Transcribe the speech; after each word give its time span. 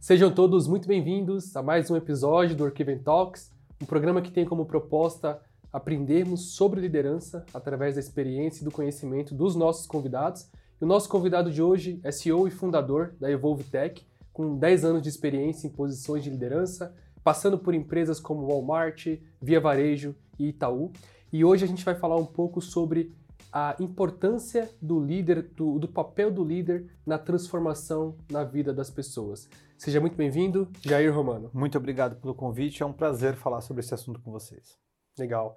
Sejam 0.00 0.32
todos 0.32 0.66
muito 0.66 0.88
bem-vindos 0.88 1.54
a 1.54 1.62
mais 1.62 1.90
um 1.90 1.94
episódio 1.94 2.56
do 2.56 2.64
Arquiven 2.64 3.00
Talks, 3.00 3.52
um 3.82 3.84
programa 3.84 4.22
que 4.22 4.30
tem 4.30 4.46
como 4.46 4.64
proposta 4.64 5.38
aprendermos 5.70 6.52
sobre 6.52 6.80
liderança 6.80 7.44
através 7.52 7.96
da 7.96 8.00
experiência 8.00 8.62
e 8.62 8.64
do 8.64 8.70
conhecimento 8.70 9.34
dos 9.34 9.54
nossos 9.54 9.86
convidados. 9.86 10.48
E 10.80 10.84
o 10.84 10.86
nosso 10.86 11.06
convidado 11.06 11.52
de 11.52 11.60
hoje 11.60 12.00
é 12.02 12.10
CEO 12.10 12.48
e 12.48 12.50
fundador 12.50 13.14
da 13.20 13.30
Evolve 13.30 13.62
Tech, 13.64 14.02
com 14.32 14.56
10 14.56 14.86
anos 14.86 15.02
de 15.02 15.10
experiência 15.10 15.66
em 15.66 15.70
posições 15.70 16.24
de 16.24 16.30
liderança, 16.30 16.96
passando 17.22 17.58
por 17.58 17.74
empresas 17.74 18.18
como 18.18 18.46
Walmart, 18.46 19.06
Via 19.38 19.60
Varejo 19.60 20.16
e 20.38 20.48
Itaú. 20.48 20.92
E 21.30 21.44
hoje 21.44 21.66
a 21.66 21.68
gente 21.68 21.84
vai 21.84 21.94
falar 21.94 22.16
um 22.16 22.24
pouco 22.24 22.62
sobre 22.62 23.12
a 23.52 23.74
importância 23.80 24.70
do 24.80 25.00
líder, 25.00 25.42
do, 25.54 25.78
do, 25.78 25.88
papel 25.88 26.30
do 26.30 26.44
líder 26.44 26.90
na 27.04 27.18
transformação 27.18 28.16
na 28.30 28.44
vida 28.44 28.72
das 28.72 28.90
pessoas. 28.90 29.48
Seja 29.76 30.00
muito 30.00 30.16
bem-vindo, 30.16 30.68
Jair 30.82 31.14
Romano. 31.14 31.50
Muito 31.52 31.76
obrigado 31.76 32.16
pelo 32.20 32.34
convite, 32.34 32.82
é 32.82 32.86
um 32.86 32.92
prazer 32.92 33.34
falar 33.34 33.60
sobre 33.60 33.80
esse 33.80 33.92
assunto 33.94 34.20
com 34.20 34.30
vocês. 34.30 34.78
Legal. 35.18 35.56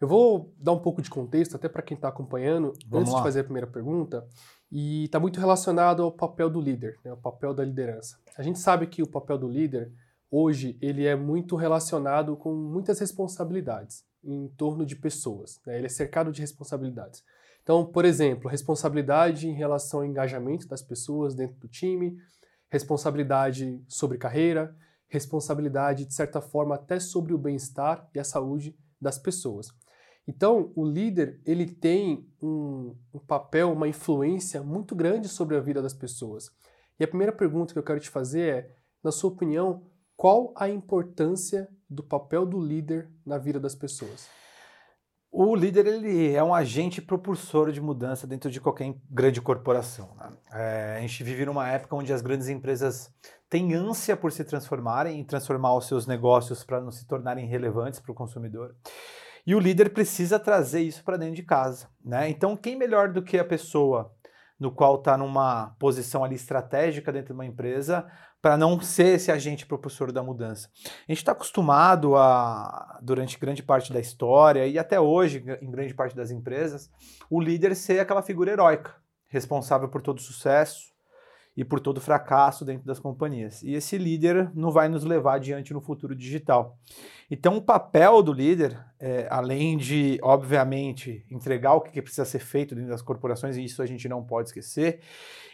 Eu 0.00 0.06
vou 0.06 0.54
dar 0.58 0.72
um 0.72 0.78
pouco 0.78 1.02
de 1.02 1.10
contexto, 1.10 1.56
até 1.56 1.68
para 1.68 1.82
quem 1.82 1.94
está 1.96 2.08
acompanhando, 2.08 2.72
Vamos 2.86 3.02
antes 3.02 3.12
lá. 3.12 3.18
de 3.18 3.24
fazer 3.24 3.40
a 3.40 3.44
primeira 3.44 3.66
pergunta, 3.66 4.26
e 4.70 5.04
está 5.04 5.18
muito 5.18 5.38
relacionado 5.40 6.02
ao 6.02 6.12
papel 6.12 6.48
do 6.48 6.60
líder, 6.60 6.98
né, 7.04 7.12
o 7.12 7.16
papel 7.16 7.52
da 7.52 7.64
liderança. 7.64 8.18
A 8.36 8.42
gente 8.42 8.58
sabe 8.58 8.86
que 8.86 9.02
o 9.02 9.06
papel 9.06 9.36
do 9.36 9.48
líder, 9.48 9.92
hoje, 10.30 10.78
ele 10.80 11.06
é 11.06 11.16
muito 11.16 11.56
relacionado 11.56 12.36
com 12.36 12.54
muitas 12.54 12.98
responsabilidades 13.00 14.04
em 14.24 14.48
torno 14.56 14.84
de 14.86 14.96
pessoas. 14.96 15.60
Né? 15.66 15.78
Ele 15.78 15.86
é 15.86 15.90
cercado 15.90 16.32
de 16.32 16.40
responsabilidades. 16.40 17.24
Então, 17.62 17.86
por 17.86 18.04
exemplo, 18.04 18.50
responsabilidade 18.50 19.48
em 19.48 19.54
relação 19.54 20.00
ao 20.00 20.06
engajamento 20.06 20.66
das 20.66 20.82
pessoas 20.82 21.34
dentro 21.34 21.56
do 21.56 21.68
time, 21.68 22.16
responsabilidade 22.70 23.80
sobre 23.86 24.18
carreira, 24.18 24.74
responsabilidade, 25.08 26.06
de 26.06 26.14
certa 26.14 26.40
forma, 26.40 26.74
até 26.74 26.98
sobre 26.98 27.34
o 27.34 27.38
bem-estar 27.38 28.08
e 28.14 28.18
a 28.18 28.24
saúde 28.24 28.76
das 29.00 29.18
pessoas. 29.18 29.68
Então, 30.26 30.72
o 30.74 30.84
líder 30.84 31.40
ele 31.44 31.66
tem 31.66 32.26
um, 32.40 32.96
um, 33.12 33.18
papel, 33.18 33.72
uma 33.72 33.88
influência 33.88 34.62
muito 34.62 34.94
grande 34.94 35.28
sobre 35.28 35.56
a 35.56 35.60
vida 35.60 35.82
das 35.82 35.92
pessoas. 35.92 36.50
E 36.98 37.04
a 37.04 37.08
primeira 37.08 37.32
pergunta 37.32 37.72
que 37.72 37.78
eu 37.78 37.82
quero 37.82 38.00
te 38.00 38.08
fazer 38.08 38.54
é, 38.54 38.70
na 39.02 39.10
sua 39.10 39.30
opinião, 39.30 39.82
qual 40.22 40.52
a 40.54 40.68
importância 40.68 41.68
do 41.90 42.00
papel 42.00 42.46
do 42.46 42.60
líder 42.60 43.10
na 43.26 43.38
vida 43.38 43.58
das 43.58 43.74
pessoas? 43.74 44.28
O 45.32 45.52
líder 45.56 45.84
ele 45.84 46.32
é 46.32 46.44
um 46.44 46.54
agente 46.54 47.02
propulsor 47.02 47.72
de 47.72 47.80
mudança 47.80 48.24
dentro 48.24 48.48
de 48.48 48.60
qualquer 48.60 48.94
grande 49.10 49.40
corporação. 49.40 50.14
Né? 50.16 50.30
É, 50.52 50.94
a 50.96 51.00
gente 51.00 51.24
vive 51.24 51.44
numa 51.44 51.68
época 51.68 51.96
onde 51.96 52.12
as 52.12 52.22
grandes 52.22 52.46
empresas 52.46 53.12
têm 53.50 53.74
ânsia 53.74 54.16
por 54.16 54.30
se 54.30 54.44
transformarem 54.44 55.18
e 55.18 55.24
transformar 55.24 55.74
os 55.74 55.88
seus 55.88 56.06
negócios 56.06 56.62
para 56.62 56.80
não 56.80 56.92
se 56.92 57.04
tornarem 57.04 57.48
relevantes 57.48 57.98
para 57.98 58.12
o 58.12 58.14
consumidor. 58.14 58.76
E 59.44 59.56
o 59.56 59.58
líder 59.58 59.92
precisa 59.92 60.38
trazer 60.38 60.82
isso 60.82 61.02
para 61.02 61.16
dentro 61.16 61.34
de 61.34 61.42
casa. 61.42 61.88
Né? 62.00 62.30
Então, 62.30 62.56
quem 62.56 62.76
melhor 62.76 63.12
do 63.12 63.24
que 63.24 63.40
a 63.40 63.44
pessoa 63.44 64.14
no 64.56 64.70
qual 64.70 64.94
está 64.94 65.16
numa 65.16 65.74
posição 65.80 66.22
ali 66.22 66.36
estratégica 66.36 67.10
dentro 67.10 67.28
de 67.28 67.32
uma 67.32 67.44
empresa 67.44 68.08
para 68.42 68.56
não 68.56 68.80
ser 68.80 69.14
esse 69.14 69.30
agente 69.30 69.64
propulsor 69.64 70.10
da 70.10 70.20
mudança. 70.20 70.68
A 71.08 71.12
gente 71.12 71.18
está 71.18 71.30
acostumado 71.30 72.16
a, 72.16 72.98
durante 73.00 73.38
grande 73.38 73.62
parte 73.62 73.92
da 73.92 74.00
história 74.00 74.66
e 74.66 74.76
até 74.80 75.00
hoje, 75.00 75.44
em 75.62 75.70
grande 75.70 75.94
parte 75.94 76.16
das 76.16 76.32
empresas, 76.32 76.90
o 77.30 77.40
líder 77.40 77.76
ser 77.76 78.00
aquela 78.00 78.20
figura 78.20 78.50
heróica, 78.50 78.96
responsável 79.28 79.88
por 79.88 80.02
todo 80.02 80.20
sucesso 80.20 80.90
e 81.56 81.64
por 81.64 81.78
todo 81.78 82.00
fracasso 82.00 82.64
dentro 82.64 82.84
das 82.84 82.98
companhias. 82.98 83.62
E 83.62 83.74
esse 83.74 83.96
líder 83.96 84.50
não 84.54 84.72
vai 84.72 84.88
nos 84.88 85.04
levar 85.04 85.34
adiante 85.34 85.72
no 85.72 85.80
futuro 85.80 86.14
digital. 86.16 86.76
Então, 87.30 87.56
o 87.58 87.62
papel 87.62 88.22
do 88.22 88.32
líder, 88.32 88.76
é, 88.98 89.28
além 89.30 89.76
de, 89.76 90.18
obviamente, 90.20 91.24
entregar 91.30 91.74
o 91.74 91.80
que 91.80 92.02
precisa 92.02 92.24
ser 92.24 92.40
feito 92.40 92.74
dentro 92.74 92.90
das 92.90 93.02
corporações, 93.02 93.56
e 93.56 93.64
isso 93.64 93.82
a 93.82 93.86
gente 93.86 94.08
não 94.08 94.24
pode 94.24 94.48
esquecer, 94.48 95.00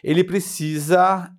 ele 0.03 0.23
precisa 0.23 1.31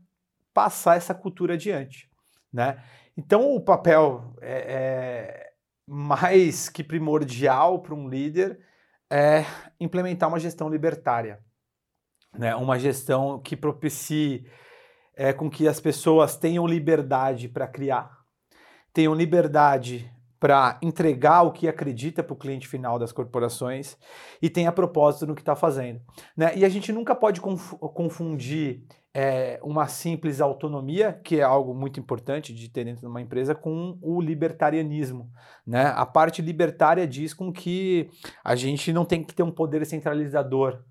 passar 0.52 0.96
essa 0.96 1.14
cultura 1.14 1.54
adiante, 1.54 2.10
né? 2.52 2.82
Então 3.16 3.54
o 3.54 3.60
papel 3.60 4.34
é, 4.40 4.74
é 4.74 5.52
mais 5.86 6.68
que 6.68 6.84
primordial 6.84 7.80
para 7.80 7.94
um 7.94 8.08
líder 8.08 8.60
é 9.10 9.44
implementar 9.80 10.28
uma 10.28 10.38
gestão 10.38 10.68
libertária, 10.68 11.40
né? 12.32 12.54
Uma 12.54 12.78
gestão 12.78 13.40
que 13.40 13.56
propicie 13.56 14.46
é, 15.16 15.32
com 15.32 15.50
que 15.50 15.66
as 15.66 15.80
pessoas 15.80 16.36
tenham 16.36 16.66
liberdade 16.66 17.48
para 17.48 17.66
criar, 17.66 18.10
tenham 18.92 19.14
liberdade 19.14 20.10
para 20.40 20.78
entregar 20.80 21.42
o 21.42 21.52
que 21.52 21.68
acredita 21.68 22.22
para 22.22 22.32
o 22.32 22.36
cliente 22.36 22.66
final 22.66 22.98
das 22.98 23.12
corporações 23.12 23.98
e 24.40 24.48
tenha 24.48 24.72
propósito 24.72 25.26
no 25.26 25.34
que 25.34 25.42
está 25.42 25.54
fazendo. 25.54 26.00
Né? 26.34 26.56
E 26.56 26.64
a 26.64 26.68
gente 26.68 26.90
nunca 26.92 27.14
pode 27.14 27.42
conf 27.42 27.74
confundir 27.94 28.82
é, 29.12 29.60
uma 29.62 29.86
simples 29.86 30.40
autonomia, 30.40 31.12
que 31.12 31.40
é 31.40 31.42
algo 31.42 31.74
muito 31.74 32.00
importante 32.00 32.54
de 32.54 32.70
ter 32.70 32.84
dentro 32.84 33.02
de 33.02 33.06
uma 33.06 33.20
empresa, 33.20 33.54
com 33.54 33.98
o 34.00 34.18
libertarianismo. 34.20 35.30
Né? 35.66 35.92
A 35.94 36.06
parte 36.06 36.40
libertária 36.40 37.06
diz 37.06 37.34
com 37.34 37.52
que 37.52 38.08
a 38.42 38.56
gente 38.56 38.92
não 38.94 39.04
tem 39.04 39.22
que 39.22 39.34
ter 39.34 39.42
um 39.42 39.50
poder 39.50 39.84
centralizador 39.84 40.82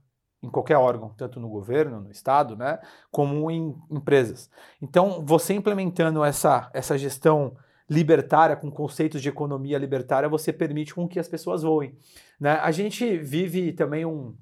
em 0.43 0.49
qualquer 0.49 0.77
órgão, 0.77 1.09
tanto 1.17 1.39
no 1.39 1.49
governo, 1.49 1.99
no 1.99 2.11
estado, 2.11 2.55
né, 2.55 2.79
como 3.11 3.51
em 3.51 3.75
empresas. 3.91 4.49
Então, 4.81 5.21
você 5.25 5.53
implementando 5.53 6.23
essa, 6.23 6.69
essa 6.73 6.97
gestão 6.97 7.57
libertária, 7.89 8.55
com 8.55 8.69
conceitos 8.69 9.21
de 9.21 9.29
economia 9.29 9.77
libertária, 9.77 10.29
você 10.29 10.53
permite 10.53 10.93
com 10.93 11.07
que 11.07 11.19
as 11.19 11.27
pessoas 11.27 11.63
voem. 11.63 11.95
Né? 12.39 12.51
A 12.51 12.71
gente 12.71 13.17
vive 13.17 13.73
também 13.73 14.05
um, 14.05 14.35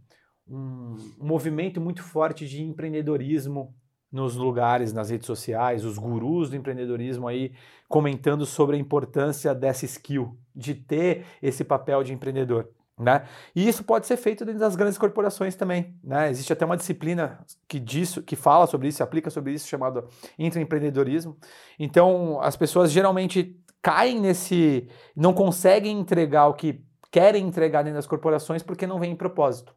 um, 0.48 0.96
movimento 1.18 1.80
muito 1.80 2.04
forte 2.04 2.48
de 2.48 2.62
empreendedorismo 2.62 3.74
nos 4.12 4.36
lugares, 4.36 4.94
nas 4.94 5.10
redes 5.10 5.28
sociais, 5.28 5.86
os 5.86 5.98
gurus 5.98 6.50
do 6.50 6.56
empreendedorismo 6.56 7.28
aí 7.28 7.54
comentando 7.88 8.46
sobre 8.46 8.76
a 8.76 8.80
importância 8.80 9.54
dessa 9.54 9.86
skill, 9.86 10.38
de 10.56 10.76
ter 10.76 11.26
esse 11.42 11.64
papel 11.64 12.04
de 12.04 12.14
empreendedor. 12.14 12.70
Né? 13.00 13.28
E 13.56 13.68
isso 13.68 13.84
pode 13.84 14.08
ser 14.08 14.18
feito 14.18 14.44
dentro 14.44 14.60
das 14.60 14.76
grandes 14.76 14.98
corporações 14.98 15.56
também. 15.56 15.96
Né? 16.04 16.32
Existe 16.32 16.52
até 16.52 16.66
uma 16.66 16.76
disciplina 16.76 17.40
que, 17.68 17.80
disso, 17.80 18.24
que 18.24 18.36
fala 18.36 18.66
sobre 18.66 18.88
isso, 18.88 19.04
aplica 19.04 19.30
sobre 19.30 19.54
isso, 19.54 19.68
chamada 19.68 20.04
intraempreendedorismo. 20.38 21.38
Então, 21.78 22.42
as 22.42 22.56
pessoas 22.56 22.92
geralmente 22.92 23.56
caem 23.84 24.20
nesse. 24.20 24.90
não 25.16 25.32
conseguem 25.32 26.00
entregar 26.00 26.48
o 26.48 26.56
que 26.56 26.84
querem 27.12 27.48
entregar 27.48 27.84
dentro 27.84 27.98
das 27.98 28.08
corporações 28.08 28.64
porque 28.64 28.88
não 28.88 29.00
vem 29.00 29.12
em 29.12 29.16
propósito. 29.16 29.76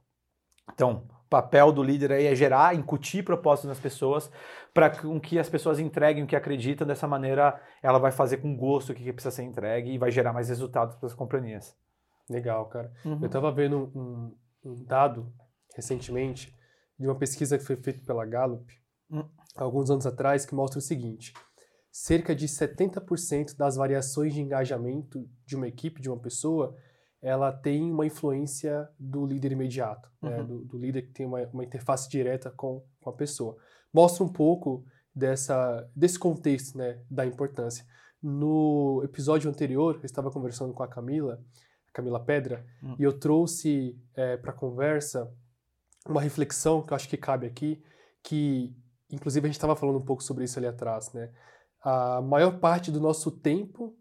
Então, 0.73 1.05
o 1.27 1.29
papel 1.29 1.71
do 1.73 1.83
líder 1.83 2.13
aí 2.13 2.27
é 2.27 2.35
gerar, 2.35 2.75
incutir 2.75 3.23
propósito 3.23 3.69
nas 3.69 3.79
pessoas 3.79 4.31
para 4.73 4.91
que 4.91 5.39
as 5.39 5.49
pessoas 5.49 5.79
entreguem 5.79 6.25
o 6.25 6.27
que 6.27 6.35
acreditam. 6.35 6.87
Dessa 6.87 7.07
maneira, 7.07 7.61
ela 7.83 7.99
vai 7.99 8.13
fazer 8.13 8.39
com 8.39 8.57
gosto 8.57 8.93
o 8.93 8.95
que 8.95 9.13
precisa 9.13 9.35
ser 9.35 9.43
entregue 9.43 9.91
e 9.91 9.99
vai 9.99 10.11
gerar 10.11 10.33
mais 10.33 10.49
resultados 10.49 10.97
para 10.97 11.07
as 11.07 11.15
companhias. 11.15 11.77
Legal, 12.31 12.67
cara. 12.67 12.93
Uhum. 13.05 13.19
Eu 13.21 13.27
estava 13.27 13.51
vendo 13.51 13.91
um, 13.93 14.37
um, 14.65 14.85
dado 14.85 15.33
recentemente 15.75 16.57
de 16.97 17.07
uma 17.09 17.17
pesquisa 17.17 17.59
que 17.59 17.65
foi 17.65 17.77
feita 17.77 18.05
pela 18.07 18.25
Gallup 18.25 18.73
uhum. 19.11 19.29
alguns 19.57 19.91
anos 19.91 20.07
atrás 20.07 20.47
que 20.47 20.55
mostra 20.55 20.79
o 20.79 20.83
seguinte: 20.83 21.35
cerca 21.91 22.35
de 22.35 22.47
70% 22.47 23.57
das 23.57 23.75
variações 23.75 24.33
de 24.33 24.41
engajamento 24.41 25.29
de 25.45 25.57
uma 25.57 25.67
equipe, 25.67 26.01
de 26.01 26.09
uma 26.09 26.21
pessoa, 26.21 26.77
ela 27.21 27.53
tem 27.53 27.91
uma 27.91 28.07
influência 28.07 28.89
do 28.97 29.27
líder 29.27 29.51
imediato, 29.51 30.09
uhum. 30.23 30.31
né? 30.31 30.43
do, 30.45 30.65
do, 30.65 30.79
líder 30.79 31.03
que 31.03 31.13
tem 31.13 31.27
uma, 31.27 31.43
uma 31.49 31.65
interface 31.65 32.09
direta 32.09 32.49
com, 32.51 32.87
com, 33.01 33.11
a 33.11 33.13
pessoa. 33.13 33.57
Mostra 33.93 34.23
um 34.23 34.33
pouco 34.33 34.85
dessa, 35.13 35.91
desse 35.97 36.19
contexto 36.19 36.79
né, 36.79 37.03
da 37.11 37.27
importância. 37.27 37.85
No 38.23 39.03
episódio 39.03 39.51
anterior, 39.51 39.97
eu 39.97 40.05
estava 40.05 40.31
conversando 40.31 40.73
com 40.73 40.83
a 40.83 40.89
Camila, 40.89 41.43
Camila 41.93 42.21
Pedra, 42.21 42.65
hum. 42.83 42.97
e 42.99 43.03
eu 43.03 43.13
trouxe 43.13 43.99
é, 44.15 44.37
para 44.37 44.51
a 44.51 44.55
conversa 44.55 45.33
uma 46.09 46.21
reflexão 46.21 46.83
que 46.83 46.93
eu 46.93 46.97
acho 46.97 47.09
que 47.09 47.17
cabe 47.17 47.47
aqui, 47.47 47.83
que 48.23 48.75
inclusive 49.11 49.45
a 49.45 49.49
gente 49.49 49.57
estava 49.57 49.77
falando 49.77 49.99
um 49.99 50.05
pouco 50.05 50.23
sobre 50.23 50.45
isso 50.45 50.59
ali 50.59 50.67
atrás, 50.67 51.13
né? 51.13 51.31
A 51.83 52.21
maior 52.21 52.59
parte 52.59 52.91
do 52.91 53.01
nosso 53.01 53.31
tempo, 53.31 53.97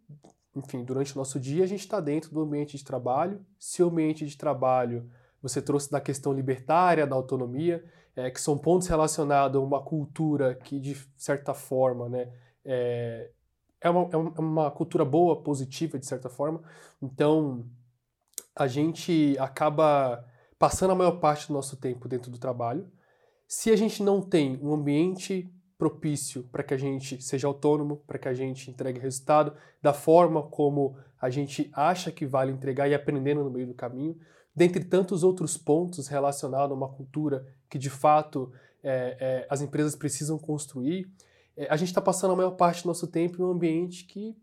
enfim, 0.56 0.83
durante 0.83 1.15
o 1.15 1.18
nosso 1.18 1.39
dia, 1.39 1.63
a 1.63 1.68
gente 1.68 1.81
está 1.81 2.00
dentro 2.00 2.31
do 2.31 2.41
ambiente 2.41 2.77
de 2.77 2.83
trabalho. 2.83 3.45
Se 3.57 3.81
o 3.81 3.88
ambiente 3.88 4.25
de 4.25 4.38
trabalho 4.38 5.09
você 5.41 5.62
trouxe 5.62 5.89
da 5.89 6.01
questão 6.01 6.33
libertária, 6.33 7.07
da 7.07 7.15
autonomia, 7.15 7.83
é, 8.15 8.30
que 8.30 8.41
são 8.41 8.57
pontos 8.57 8.88
relacionados 8.88 9.56
a 9.56 9.63
uma 9.63 9.81
cultura 9.81 10.56
que, 10.56 10.80
de 10.80 10.95
certa 11.18 11.53
forma, 11.53 12.09
né, 12.09 12.31
é, 12.65 13.31
é, 13.81 13.89
uma, 13.89 14.09
é 14.12 14.18
uma 14.39 14.69
cultura 14.71 15.06
boa, 15.06 15.41
positiva, 15.41 15.97
de 15.97 16.06
certa 16.06 16.30
forma. 16.30 16.62
Então, 17.01 17.65
a 18.59 18.67
gente 18.67 19.38
acaba 19.39 20.25
passando 20.59 20.91
a 20.91 20.95
maior 20.95 21.19
parte 21.19 21.47
do 21.47 21.53
nosso 21.53 21.77
tempo 21.77 22.09
dentro 22.09 22.29
do 22.29 22.38
trabalho. 22.38 22.91
Se 23.47 23.71
a 23.71 23.75
gente 23.77 24.03
não 24.03 24.21
tem 24.21 24.59
um 24.61 24.73
ambiente 24.73 25.50
propício 25.77 26.44
para 26.51 26.61
que 26.61 26.73
a 26.73 26.77
gente 26.77 27.23
seja 27.23 27.47
autônomo, 27.47 28.03
para 28.06 28.19
que 28.19 28.27
a 28.27 28.33
gente 28.33 28.69
entregue 28.69 29.00
resultado 29.00 29.53
da 29.81 29.94
forma 29.94 30.44
como 30.44 30.97
a 31.21 31.29
gente 31.29 31.71
acha 31.73 32.11
que 32.11 32.25
vale 32.25 32.51
entregar 32.51 32.89
e 32.89 32.94
aprendendo 32.94 33.45
no 33.45 33.50
meio 33.50 33.65
do 33.65 33.73
caminho, 33.73 34.17
dentre 34.53 34.83
tantos 34.83 35.23
outros 35.23 35.57
pontos 35.57 36.09
relacionados 36.09 36.71
a 36.71 36.75
uma 36.75 36.89
cultura 36.89 37.47
que 37.69 37.77
de 37.77 37.89
fato 37.89 38.51
é, 38.83 39.15
é, 39.19 39.47
as 39.50 39.62
empresas 39.62 39.95
precisam 39.95 40.38
construir, 40.38 41.09
é, 41.55 41.67
a 41.69 41.77
gente 41.77 41.88
está 41.88 42.01
passando 42.01 42.33
a 42.33 42.35
maior 42.35 42.51
parte 42.51 42.83
do 42.83 42.88
nosso 42.88 43.07
tempo 43.07 43.41
em 43.41 43.45
um 43.45 43.51
ambiente 43.51 44.03
que 44.03 44.35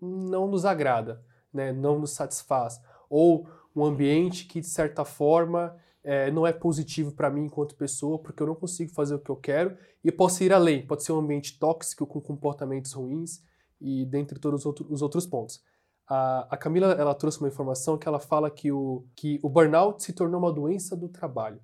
não 0.00 0.48
nos 0.48 0.64
agrada, 0.64 1.22
né, 1.52 1.70
não 1.70 1.98
nos 1.98 2.12
satisfaz, 2.12 2.80
ou 3.10 3.46
um 3.74 3.84
ambiente 3.84 4.46
que 4.46 4.60
de 4.60 4.66
certa 4.66 5.04
forma 5.04 5.76
é, 6.02 6.30
não 6.30 6.46
é 6.46 6.52
positivo 6.52 7.12
para 7.12 7.30
mim 7.30 7.44
enquanto 7.44 7.76
pessoa, 7.76 8.18
porque 8.18 8.42
eu 8.42 8.46
não 8.46 8.54
consigo 8.54 8.92
fazer 8.92 9.14
o 9.14 9.18
que 9.18 9.30
eu 9.30 9.36
quero 9.36 9.76
e 10.02 10.10
posso 10.10 10.42
ir 10.42 10.52
além. 10.52 10.86
Pode 10.86 11.02
ser 11.02 11.12
um 11.12 11.18
ambiente 11.18 11.58
tóxico 11.58 12.06
com 12.06 12.20
comportamentos 12.20 12.92
ruins 12.92 13.42
e 13.80 14.06
dentre 14.06 14.38
todos 14.38 14.60
os, 14.60 14.66
outro, 14.66 14.86
os 14.90 15.02
outros 15.02 15.26
pontos. 15.26 15.60
A, 16.08 16.48
a, 16.50 16.56
Camila 16.56 16.92
ela 16.92 17.14
trouxe 17.14 17.38
uma 17.38 17.48
informação 17.48 17.98
que 17.98 18.08
ela 18.08 18.18
fala 18.18 18.50
que 18.50 18.72
o, 18.72 19.04
que 19.14 19.38
o 19.42 19.48
burnout 19.48 20.02
se 20.02 20.12
tornou 20.12 20.40
uma 20.40 20.52
doença 20.52 20.96
do 20.96 21.08
trabalho. 21.08 21.60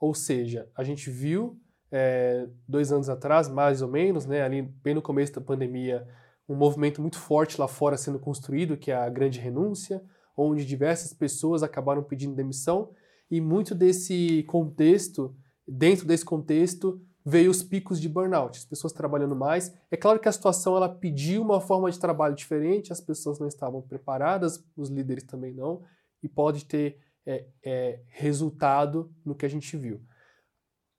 Ou 0.00 0.12
seja, 0.12 0.68
a 0.74 0.82
gente 0.82 1.08
viu 1.08 1.58
é, 1.90 2.48
dois 2.66 2.90
anos 2.90 3.08
atrás, 3.08 3.48
mais 3.48 3.80
ou 3.80 3.88
menos, 3.88 4.26
né, 4.26 4.42
ali 4.42 4.62
bem 4.62 4.94
no 4.94 5.00
começo 5.00 5.32
da 5.34 5.40
pandemia, 5.40 6.06
um 6.48 6.56
movimento 6.56 7.00
muito 7.00 7.18
forte 7.18 7.60
lá 7.60 7.68
fora 7.68 7.96
sendo 7.96 8.18
construído, 8.18 8.76
que 8.76 8.90
é 8.90 8.96
a 8.96 9.08
grande 9.08 9.38
renúncia, 9.38 10.02
onde 10.36 10.64
diversas 10.64 11.12
pessoas 11.12 11.62
acabaram 11.62 12.02
pedindo 12.02 12.34
demissão 12.34 12.90
e 13.30 13.40
muito 13.40 13.74
desse 13.74 14.42
contexto, 14.44 15.34
dentro 15.66 16.06
desse 16.06 16.24
contexto, 16.24 17.00
veio 17.24 17.50
os 17.50 17.62
picos 17.62 18.00
de 18.00 18.08
burnout, 18.08 18.58
as 18.58 18.64
pessoas 18.64 18.92
trabalhando 18.92 19.34
mais. 19.34 19.74
É 19.90 19.96
claro 19.96 20.20
que 20.20 20.28
a 20.28 20.32
situação 20.32 20.76
ela 20.76 20.88
pediu 20.88 21.42
uma 21.42 21.60
forma 21.60 21.90
de 21.90 21.98
trabalho 21.98 22.34
diferente, 22.34 22.92
as 22.92 23.00
pessoas 23.00 23.38
não 23.38 23.48
estavam 23.48 23.80
preparadas, 23.80 24.62
os 24.76 24.90
líderes 24.90 25.24
também 25.24 25.54
não, 25.54 25.82
e 26.22 26.28
pode 26.28 26.66
ter 26.66 26.98
é, 27.26 27.46
é, 27.64 28.00
resultado 28.08 29.10
no 29.24 29.34
que 29.34 29.46
a 29.46 29.48
gente 29.48 29.76
viu. 29.76 30.02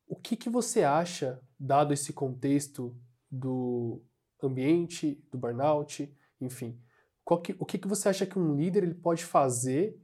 O 0.07 0.15
que, 0.15 0.35
que 0.35 0.49
você 0.49 0.83
acha, 0.83 1.39
dado 1.59 1.93
esse 1.93 2.11
contexto 2.11 2.95
do 3.29 4.01
ambiente, 4.41 5.23
do 5.31 5.37
burnout, 5.37 6.11
enfim, 6.41 6.79
que, 7.25 7.55
o 7.59 7.65
que, 7.65 7.77
que 7.77 7.87
você 7.87 8.09
acha 8.09 8.25
que 8.25 8.37
um 8.37 8.55
líder 8.55 8.83
ele 8.83 8.93
pode 8.93 9.25
fazer 9.25 9.97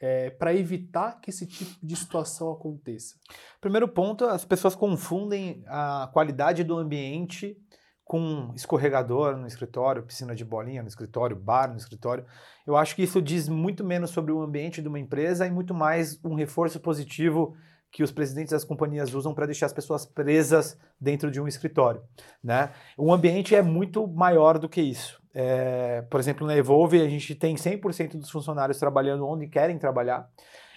é, 0.00 0.30
para 0.30 0.54
evitar 0.54 1.20
que 1.20 1.30
esse 1.30 1.46
tipo 1.46 1.74
de 1.84 1.96
situação 1.96 2.52
aconteça? 2.52 3.16
Primeiro 3.60 3.88
ponto, 3.88 4.24
as 4.24 4.44
pessoas 4.44 4.76
confundem 4.76 5.64
a 5.66 6.08
qualidade 6.12 6.62
do 6.62 6.76
ambiente 6.76 7.56
com 8.04 8.52
escorregador 8.54 9.36
no 9.36 9.46
escritório, 9.46 10.02
piscina 10.02 10.34
de 10.34 10.44
bolinha 10.44 10.82
no 10.82 10.88
escritório, 10.88 11.36
bar 11.36 11.68
no 11.68 11.76
escritório. 11.76 12.24
Eu 12.66 12.74
acho 12.74 12.96
que 12.96 13.02
isso 13.02 13.20
diz 13.20 13.48
muito 13.48 13.84
menos 13.84 14.10
sobre 14.10 14.32
o 14.32 14.40
ambiente 14.40 14.80
de 14.80 14.88
uma 14.88 14.98
empresa 14.98 15.46
e 15.46 15.50
muito 15.50 15.74
mais 15.74 16.18
um 16.24 16.34
reforço 16.34 16.80
positivo 16.80 17.54
que 17.90 18.02
os 18.02 18.10
presidentes 18.10 18.52
das 18.52 18.64
companhias 18.64 19.12
usam 19.14 19.34
para 19.34 19.46
deixar 19.46 19.66
as 19.66 19.72
pessoas 19.72 20.06
presas 20.06 20.78
dentro 21.00 21.30
de 21.30 21.40
um 21.40 21.46
escritório. 21.46 22.02
Né? 22.42 22.72
O 22.96 23.12
ambiente 23.12 23.54
é 23.54 23.62
muito 23.62 24.06
maior 24.06 24.58
do 24.58 24.68
que 24.68 24.80
isso. 24.80 25.20
É, 25.40 26.02
por 26.10 26.18
exemplo, 26.18 26.44
na 26.44 26.56
Evolve, 26.56 27.00
a 27.00 27.08
gente 27.08 27.32
tem 27.32 27.54
100% 27.54 28.16
dos 28.16 28.28
funcionários 28.28 28.76
trabalhando 28.76 29.24
onde 29.24 29.46
querem 29.46 29.78
trabalhar. 29.78 30.28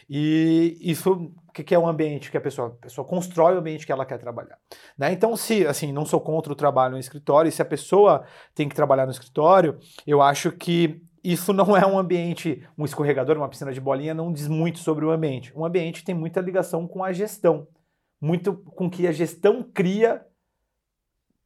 E 0.07 0.77
isso, 0.79 1.33
que, 1.51 1.63
que 1.63 1.73
é 1.73 1.79
o 1.79 1.87
ambiente 1.87 2.29
que 2.29 2.37
a 2.37 2.41
pessoa, 2.41 2.67
a 2.67 2.83
pessoa 2.83 3.07
constrói 3.07 3.55
o 3.55 3.57
ambiente 3.57 3.87
que 3.87 3.91
ela 3.91 4.05
quer 4.05 4.19
trabalhar. 4.19 4.59
Né? 4.95 5.13
Então, 5.13 5.35
se, 5.35 5.65
assim, 5.65 5.91
não 5.91 6.05
sou 6.05 6.21
contra 6.21 6.53
o 6.53 6.55
trabalho 6.55 6.93
no 6.93 6.99
escritório, 6.99 7.49
e 7.49 7.51
se 7.51 7.59
a 7.59 7.65
pessoa 7.65 8.23
tem 8.53 8.69
que 8.69 8.75
trabalhar 8.75 9.07
no 9.07 9.11
escritório, 9.11 9.79
eu 10.05 10.21
acho 10.21 10.51
que 10.51 11.01
isso 11.23 11.53
não 11.53 11.75
é 11.75 11.83
um 11.83 11.97
ambiente, 11.97 12.63
um 12.77 12.85
escorregador, 12.85 13.37
uma 13.37 13.49
piscina 13.49 13.73
de 13.73 13.81
bolinha, 13.81 14.13
não 14.13 14.31
diz 14.31 14.47
muito 14.47 14.77
sobre 14.77 15.03
o 15.03 15.09
ambiente. 15.09 15.51
Um 15.57 15.65
ambiente 15.65 16.03
tem 16.03 16.13
muita 16.13 16.39
ligação 16.39 16.87
com 16.87 17.03
a 17.03 17.11
gestão, 17.11 17.67
muito 18.21 18.53
com 18.53 18.87
que 18.87 19.07
a 19.07 19.11
gestão 19.11 19.63
cria 19.63 20.23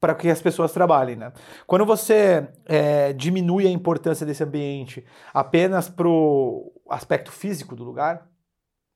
para 0.00 0.14
que 0.14 0.28
as 0.28 0.40
pessoas 0.40 0.72
trabalhem. 0.72 1.16
Né? 1.16 1.32
Quando 1.66 1.84
você 1.84 2.48
é, 2.64 3.12
diminui 3.12 3.66
a 3.66 3.70
importância 3.70 4.26
desse 4.26 4.44
ambiente 4.44 5.04
apenas 5.32 5.88
para 5.88 6.08
o 6.08 6.72
aspecto 6.88 7.32
físico 7.32 7.74
do 7.74 7.84
lugar, 7.84 8.28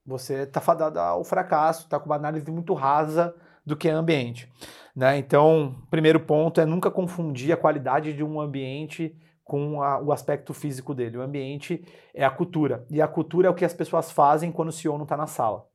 você 0.05 0.43
está 0.43 0.59
fadado 0.59 0.99
ao 0.99 1.23
fracasso, 1.23 1.83
está 1.83 1.99
com 1.99 2.07
uma 2.07 2.15
análise 2.15 2.49
muito 2.51 2.73
rasa 2.73 3.35
do 3.65 3.75
que 3.75 3.87
é 3.87 3.91
ambiente. 3.91 4.51
Né? 4.95 5.17
Então, 5.17 5.75
primeiro 5.89 6.19
ponto 6.19 6.59
é 6.59 6.65
nunca 6.65 6.89
confundir 6.89 7.51
a 7.51 7.57
qualidade 7.57 8.13
de 8.13 8.23
um 8.23 8.39
ambiente 8.39 9.15
com 9.43 9.81
a, 9.81 10.01
o 10.01 10.11
aspecto 10.11 10.53
físico 10.53 10.93
dele. 10.93 11.17
O 11.17 11.21
ambiente 11.21 11.85
é 12.13 12.23
a 12.23 12.31
cultura. 12.31 12.85
E 12.89 13.01
a 13.01 13.07
cultura 13.07 13.47
é 13.47 13.51
o 13.51 13.55
que 13.55 13.65
as 13.65 13.73
pessoas 13.73 14.11
fazem 14.11 14.51
quando 14.51 14.69
o 14.69 14.71
CEO 14.71 14.97
não 14.97 15.03
está 15.03 15.17
na 15.17 15.27
sala. 15.27 15.65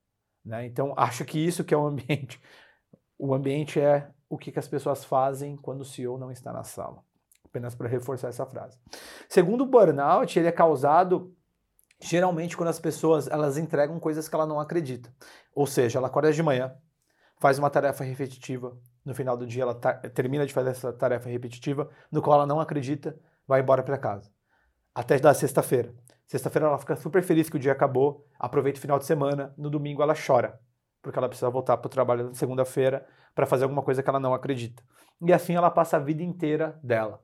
Né? 0.44 0.66
Então, 0.66 0.94
acho 0.96 1.24
que 1.24 1.38
isso 1.38 1.64
que 1.64 1.74
é 1.74 1.76
o 1.76 1.86
ambiente. 1.86 2.40
O 3.18 3.34
ambiente 3.34 3.80
é 3.80 4.08
o 4.28 4.36
que, 4.36 4.50
que 4.50 4.58
as 4.58 4.68
pessoas 4.68 5.04
fazem 5.04 5.56
quando 5.56 5.80
o 5.80 5.84
CEO 5.84 6.18
não 6.18 6.30
está 6.30 6.52
na 6.52 6.64
sala. 6.64 7.02
Apenas 7.44 7.74
para 7.74 7.88
reforçar 7.88 8.28
essa 8.28 8.44
frase. 8.44 8.78
Segundo 9.28 9.62
o 9.62 9.66
burnout, 9.66 10.38
ele 10.38 10.48
é 10.48 10.52
causado 10.52 11.34
geralmente 12.00 12.56
quando 12.56 12.68
as 12.68 12.78
pessoas 12.78 13.26
elas 13.28 13.56
entregam 13.56 13.98
coisas 13.98 14.28
que 14.28 14.34
ela 14.34 14.46
não 14.46 14.60
acredita. 14.60 15.12
Ou 15.54 15.66
seja, 15.66 15.98
ela 15.98 16.08
acorda 16.08 16.32
de 16.32 16.42
manhã, 16.42 16.74
faz 17.38 17.58
uma 17.58 17.70
tarefa 17.70 18.04
repetitiva, 18.04 18.76
no 19.04 19.14
final 19.14 19.36
do 19.36 19.46
dia 19.46 19.62
ela 19.62 19.74
termina 19.74 20.46
de 20.46 20.52
fazer 20.52 20.70
essa 20.70 20.92
tarefa 20.92 21.28
repetitiva, 21.28 21.88
no 22.10 22.20
qual 22.20 22.38
ela 22.38 22.46
não 22.46 22.60
acredita, 22.60 23.18
vai 23.46 23.60
embora 23.60 23.82
para 23.82 23.98
casa. 23.98 24.30
Até 24.94 25.18
da 25.18 25.32
sexta-feira. 25.34 25.94
Sexta-feira 26.26 26.66
ela 26.66 26.78
fica 26.78 26.96
super 26.96 27.22
feliz 27.22 27.48
que 27.48 27.56
o 27.56 27.60
dia 27.60 27.72
acabou, 27.72 28.26
aproveita 28.38 28.78
o 28.78 28.82
final 28.82 28.98
de 28.98 29.06
semana, 29.06 29.54
no 29.56 29.70
domingo 29.70 30.02
ela 30.02 30.14
chora, 30.14 30.58
porque 31.06 31.18
ela 31.18 31.28
precisa 31.28 31.48
voltar 31.48 31.76
para 31.76 31.86
o 31.86 31.88
trabalho 31.88 32.24
na 32.26 32.34
segunda-feira 32.34 33.06
para 33.32 33.46
fazer 33.46 33.62
alguma 33.62 33.80
coisa 33.80 34.02
que 34.02 34.10
ela 34.10 34.18
não 34.18 34.34
acredita. 34.34 34.82
E 35.22 35.32
assim 35.32 35.54
ela 35.54 35.70
passa 35.70 35.98
a 35.98 36.00
vida 36.00 36.20
inteira 36.20 36.76
dela. 36.82 37.20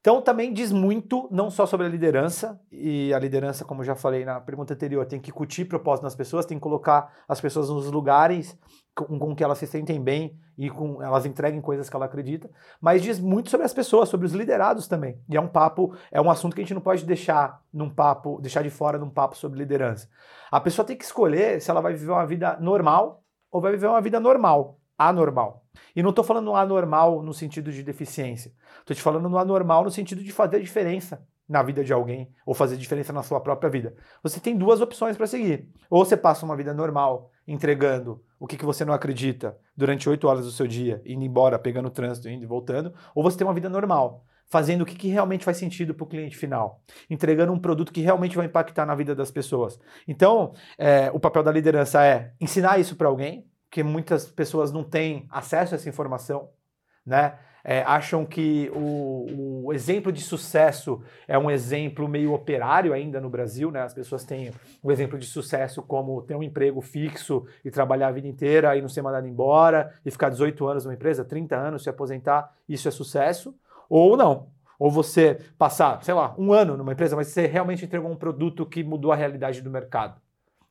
Então 0.00 0.22
também 0.22 0.50
diz 0.50 0.72
muito, 0.72 1.28
não 1.30 1.50
só 1.50 1.66
sobre 1.66 1.84
a 1.84 1.88
liderança, 1.90 2.58
e 2.72 3.12
a 3.12 3.18
liderança, 3.18 3.66
como 3.66 3.84
já 3.84 3.94
falei 3.94 4.24
na 4.24 4.40
pergunta 4.40 4.72
anterior, 4.72 5.04
tem 5.04 5.20
que 5.20 5.30
curtir 5.30 5.66
propósito 5.66 6.04
nas 6.04 6.14
pessoas, 6.14 6.46
tem 6.46 6.56
que 6.56 6.62
colocar 6.62 7.12
as 7.28 7.38
pessoas 7.38 7.68
nos 7.68 7.90
lugares 7.90 8.56
com, 9.04 9.18
com 9.18 9.34
que 9.34 9.44
elas 9.44 9.58
se 9.58 9.66
sentem 9.66 10.02
bem 10.02 10.38
e 10.56 10.68
com 10.68 11.02
elas 11.02 11.24
entreguem 11.24 11.60
coisas 11.60 11.88
que 11.88 11.94
ela 11.94 12.06
acredita, 12.06 12.50
mas 12.80 13.02
diz 13.02 13.20
muito 13.20 13.48
sobre 13.48 13.64
as 13.64 13.72
pessoas, 13.72 14.08
sobre 14.08 14.26
os 14.26 14.32
liderados 14.32 14.88
também. 14.88 15.20
E 15.28 15.36
é 15.36 15.40
um 15.40 15.46
papo, 15.46 15.94
é 16.10 16.20
um 16.20 16.30
assunto 16.30 16.54
que 16.54 16.60
a 16.60 16.64
gente 16.64 16.74
não 16.74 16.80
pode 16.80 17.04
deixar 17.04 17.62
num 17.72 17.88
papo, 17.88 18.40
deixar 18.40 18.62
de 18.62 18.70
fora 18.70 18.98
num 18.98 19.10
papo 19.10 19.36
sobre 19.36 19.58
liderança. 19.58 20.08
A 20.50 20.60
pessoa 20.60 20.84
tem 20.84 20.96
que 20.96 21.04
escolher 21.04 21.60
se 21.60 21.70
ela 21.70 21.80
vai 21.80 21.92
viver 21.92 22.10
uma 22.10 22.26
vida 22.26 22.58
normal 22.60 23.22
ou 23.50 23.60
vai 23.60 23.72
viver 23.72 23.86
uma 23.86 24.00
vida 24.00 24.18
normal, 24.18 24.78
anormal. 24.98 25.64
E 25.94 26.02
não 26.02 26.10
estou 26.10 26.24
falando 26.24 26.54
anormal 26.54 27.22
no 27.22 27.32
sentido 27.32 27.70
de 27.70 27.82
deficiência. 27.82 28.52
Estou 28.80 28.96
te 28.96 29.02
falando 29.02 29.28
no 29.28 29.38
anormal 29.38 29.84
no 29.84 29.90
sentido 29.90 30.22
de 30.22 30.32
fazer 30.32 30.60
diferença 30.60 31.24
na 31.48 31.62
vida 31.62 31.82
de 31.82 31.92
alguém 31.92 32.30
ou 32.44 32.52
fazer 32.52 32.76
diferença 32.76 33.12
na 33.12 33.22
sua 33.22 33.40
própria 33.40 33.70
vida. 33.70 33.94
Você 34.22 34.38
tem 34.38 34.56
duas 34.56 34.80
opções 34.80 35.16
para 35.16 35.26
seguir. 35.26 35.68
Ou 35.88 36.04
você 36.04 36.16
passa 36.16 36.44
uma 36.44 36.56
vida 36.56 36.74
normal, 36.74 37.30
entregando 37.48 38.22
o 38.38 38.46
que, 38.46 38.56
que 38.56 38.64
você 38.64 38.84
não 38.84 38.92
acredita 38.92 39.56
durante 39.74 40.08
oito 40.08 40.28
horas 40.28 40.44
do 40.44 40.52
seu 40.52 40.66
dia, 40.66 41.02
indo 41.04 41.24
embora, 41.24 41.58
pegando 41.58 41.88
o 41.88 41.90
trânsito, 41.90 42.28
indo 42.28 42.44
e 42.44 42.46
voltando, 42.46 42.92
ou 43.14 43.22
você 43.22 43.38
tem 43.38 43.46
uma 43.46 43.54
vida 43.54 43.70
normal, 43.70 44.24
fazendo 44.46 44.82
o 44.82 44.86
que, 44.86 44.94
que 44.94 45.08
realmente 45.08 45.44
faz 45.44 45.56
sentido 45.56 45.94
para 45.94 46.04
o 46.04 46.06
cliente 46.06 46.36
final, 46.36 46.82
entregando 47.08 47.52
um 47.52 47.58
produto 47.58 47.92
que 47.92 48.02
realmente 48.02 48.36
vai 48.36 48.46
impactar 48.46 48.84
na 48.84 48.94
vida 48.94 49.14
das 49.14 49.30
pessoas. 49.30 49.80
Então, 50.06 50.52
é, 50.76 51.10
o 51.12 51.18
papel 51.18 51.42
da 51.42 51.50
liderança 51.50 52.04
é 52.04 52.34
ensinar 52.38 52.78
isso 52.78 52.94
para 52.94 53.08
alguém, 53.08 53.46
que 53.70 53.82
muitas 53.82 54.30
pessoas 54.30 54.70
não 54.70 54.84
têm 54.84 55.26
acesso 55.30 55.74
a 55.74 55.76
essa 55.76 55.88
informação, 55.88 56.50
né? 57.04 57.38
É, 57.64 57.82
acham 57.82 58.24
que 58.24 58.70
o, 58.74 59.64
o, 59.66 59.72
exemplo 59.72 60.12
de 60.12 60.20
sucesso 60.20 61.02
é 61.26 61.38
um 61.38 61.50
exemplo 61.50 62.08
meio 62.08 62.32
operário 62.32 62.92
ainda 62.92 63.20
no 63.20 63.28
Brasil, 63.28 63.70
né? 63.70 63.82
As 63.82 63.92
pessoas 63.92 64.24
têm 64.24 64.52
um 64.82 64.90
exemplo 64.90 65.18
de 65.18 65.26
sucesso 65.26 65.82
como 65.82 66.22
ter 66.22 66.34
um 66.34 66.42
emprego 66.42 66.80
fixo 66.80 67.44
e 67.64 67.70
trabalhar 67.70 68.08
a 68.08 68.12
vida 68.12 68.28
inteira 68.28 68.76
e 68.76 68.80
não 68.80 68.88
ser 68.88 69.02
mandado 69.02 69.26
embora 69.26 69.92
e 70.04 70.10
ficar 70.10 70.30
18 70.30 70.66
anos 70.66 70.84
numa 70.84 70.94
empresa, 70.94 71.24
30 71.24 71.56
anos, 71.56 71.82
se 71.82 71.90
aposentar, 71.90 72.54
isso 72.68 72.88
é 72.88 72.90
sucesso. 72.90 73.54
Ou 73.88 74.16
não. 74.16 74.48
Ou 74.78 74.90
você 74.90 75.38
passar, 75.58 76.02
sei 76.04 76.14
lá, 76.14 76.34
um 76.38 76.52
ano 76.52 76.76
numa 76.76 76.92
empresa, 76.92 77.16
mas 77.16 77.28
você 77.28 77.46
realmente 77.46 77.84
entregou 77.84 78.10
um 78.10 78.16
produto 78.16 78.64
que 78.64 78.84
mudou 78.84 79.10
a 79.10 79.16
realidade 79.16 79.60
do 79.60 79.70
mercado. 79.70 80.20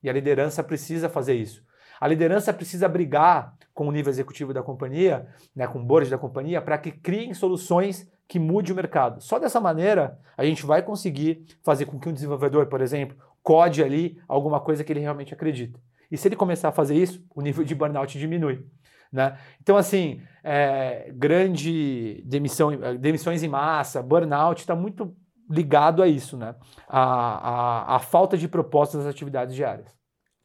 E 0.02 0.10
a 0.10 0.14
liderança 0.14 0.64
precisa 0.64 1.10
fazer 1.10 1.34
isso. 1.34 1.67
A 2.00 2.08
liderança 2.08 2.54
precisa 2.54 2.88
brigar 2.88 3.56
com 3.74 3.88
o 3.88 3.92
nível 3.92 4.10
executivo 4.10 4.54
da 4.54 4.64
companhia, 4.64 5.28
né, 5.56 5.68
com 5.68 5.80
o 5.80 5.84
board 5.84 6.10
da 6.10 6.18
companhia, 6.18 6.62
para 6.62 6.78
que 6.78 6.92
criem 6.92 7.34
soluções 7.34 8.10
que 8.28 8.40
mude 8.40 8.74
o 8.74 8.76
mercado. 8.76 9.22
Só 9.22 9.40
dessa 9.40 9.60
maneira 9.60 10.20
a 10.36 10.44
gente 10.44 10.66
vai 10.66 10.82
conseguir 10.82 11.46
fazer 11.64 11.86
com 11.86 12.00
que 12.00 12.10
um 12.10 12.14
desenvolvedor, 12.14 12.66
por 12.68 12.82
exemplo, 12.82 13.18
code 13.42 13.82
ali 13.84 14.20
alguma 14.28 14.60
coisa 14.60 14.84
que 14.84 14.92
ele 14.92 15.00
realmente 15.00 15.34
acredita. 15.34 15.80
E 16.12 16.18
se 16.18 16.28
ele 16.28 16.36
começar 16.36 16.70
a 16.70 16.72
fazer 16.72 16.96
isso, 16.96 17.24
o 17.36 17.42
nível 17.42 17.64
de 17.64 17.76
burnout 17.76 18.18
diminui. 18.18 18.66
Né? 19.12 19.38
Então, 19.62 19.78
assim, 19.78 20.22
é, 20.44 21.12
grande 21.14 22.22
demissão, 22.26 22.72
demissões 23.00 23.44
em 23.44 23.48
massa, 23.48 24.02
burnout, 24.02 24.62
está 24.62 24.76
muito 24.76 25.16
ligado 25.50 26.04
a 26.04 26.08
isso, 26.08 26.36
né? 26.36 26.56
A, 26.88 27.02
a, 27.02 27.96
a, 27.96 28.00
falta 28.00 28.38
de 28.38 28.48
propostas 28.48 29.04
das 29.04 29.10
atividades 29.10 29.56
diárias. 29.56 29.97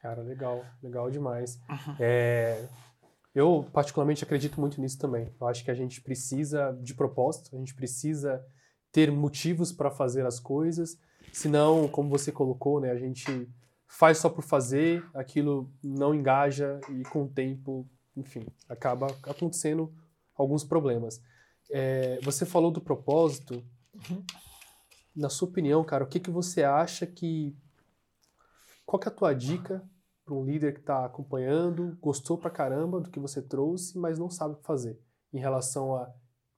Cara, 0.03 0.21
legal, 0.21 0.65
legal 0.83 1.11
demais. 1.11 1.61
Uhum. 1.71 1.97
É, 2.01 2.69
eu, 3.35 3.65
particularmente, 3.73 4.25
acredito 4.25 4.61
muito 4.61 4.81
nisso 4.81 4.99
também. 4.99 5.33
Eu 5.41 5.47
acho 5.47 5.65
que 5.65 5.71
a 5.71 5.75
gente 5.75 6.01
precisa 6.01 6.77
de 6.83 6.93
propósito, 6.93 7.55
a 7.55 7.59
gente 7.59 7.75
precisa 7.75 8.45
ter 8.91 9.11
motivos 9.11 9.73
para 9.73 9.91
fazer 9.91 10.27
as 10.27 10.39
coisas, 10.39 10.99
senão, 11.33 11.89
como 11.89 12.11
você 12.11 12.31
colocou, 12.31 12.81
né, 12.81 12.91
a 12.91 12.99
gente 12.99 13.49
faz 13.87 14.19
só 14.19 14.29
por 14.29 14.43
fazer, 14.43 15.05
aquilo 15.15 15.73
não 15.83 16.15
engaja 16.15 16.81
e 16.91 17.05
com 17.05 17.25
o 17.25 17.29
tempo, 17.29 17.89
enfim, 18.17 18.45
acaba 18.69 19.07
acontecendo 19.23 19.93
alguns 20.35 20.65
problemas. 20.65 21.23
É, 21.71 22.19
você 22.23 22.45
falou 22.45 22.71
do 22.71 22.81
propósito. 22.81 23.65
Uhum. 23.95 24.23
Na 25.15 25.29
sua 25.29 25.49
opinião, 25.49 25.85
cara, 25.85 26.05
o 26.05 26.07
que, 26.07 26.21
que 26.21 26.31
você 26.31 26.63
acha 26.63 27.07
que. 27.07 27.57
Qual 28.85 29.01
que 29.01 29.09
é 29.09 29.13
a 29.13 29.15
tua 29.15 29.35
dica 29.35 29.83
para 30.25 30.35
um 30.35 30.45
líder 30.45 30.75
que 30.75 30.81
está 30.81 31.05
acompanhando, 31.05 31.97
gostou 32.01 32.39
pra 32.39 32.51
caramba 32.51 33.01
do 33.01 33.11
que 33.11 33.19
você 33.19 33.43
trouxe, 33.43 33.99
mas 33.99 34.19
não 34.19 34.31
sabe 34.31 34.55
o 34.55 34.57
que 34.59 34.67
fazer 34.67 34.99
em 35.33 35.39
relação 35.39 35.97
a 35.97 36.13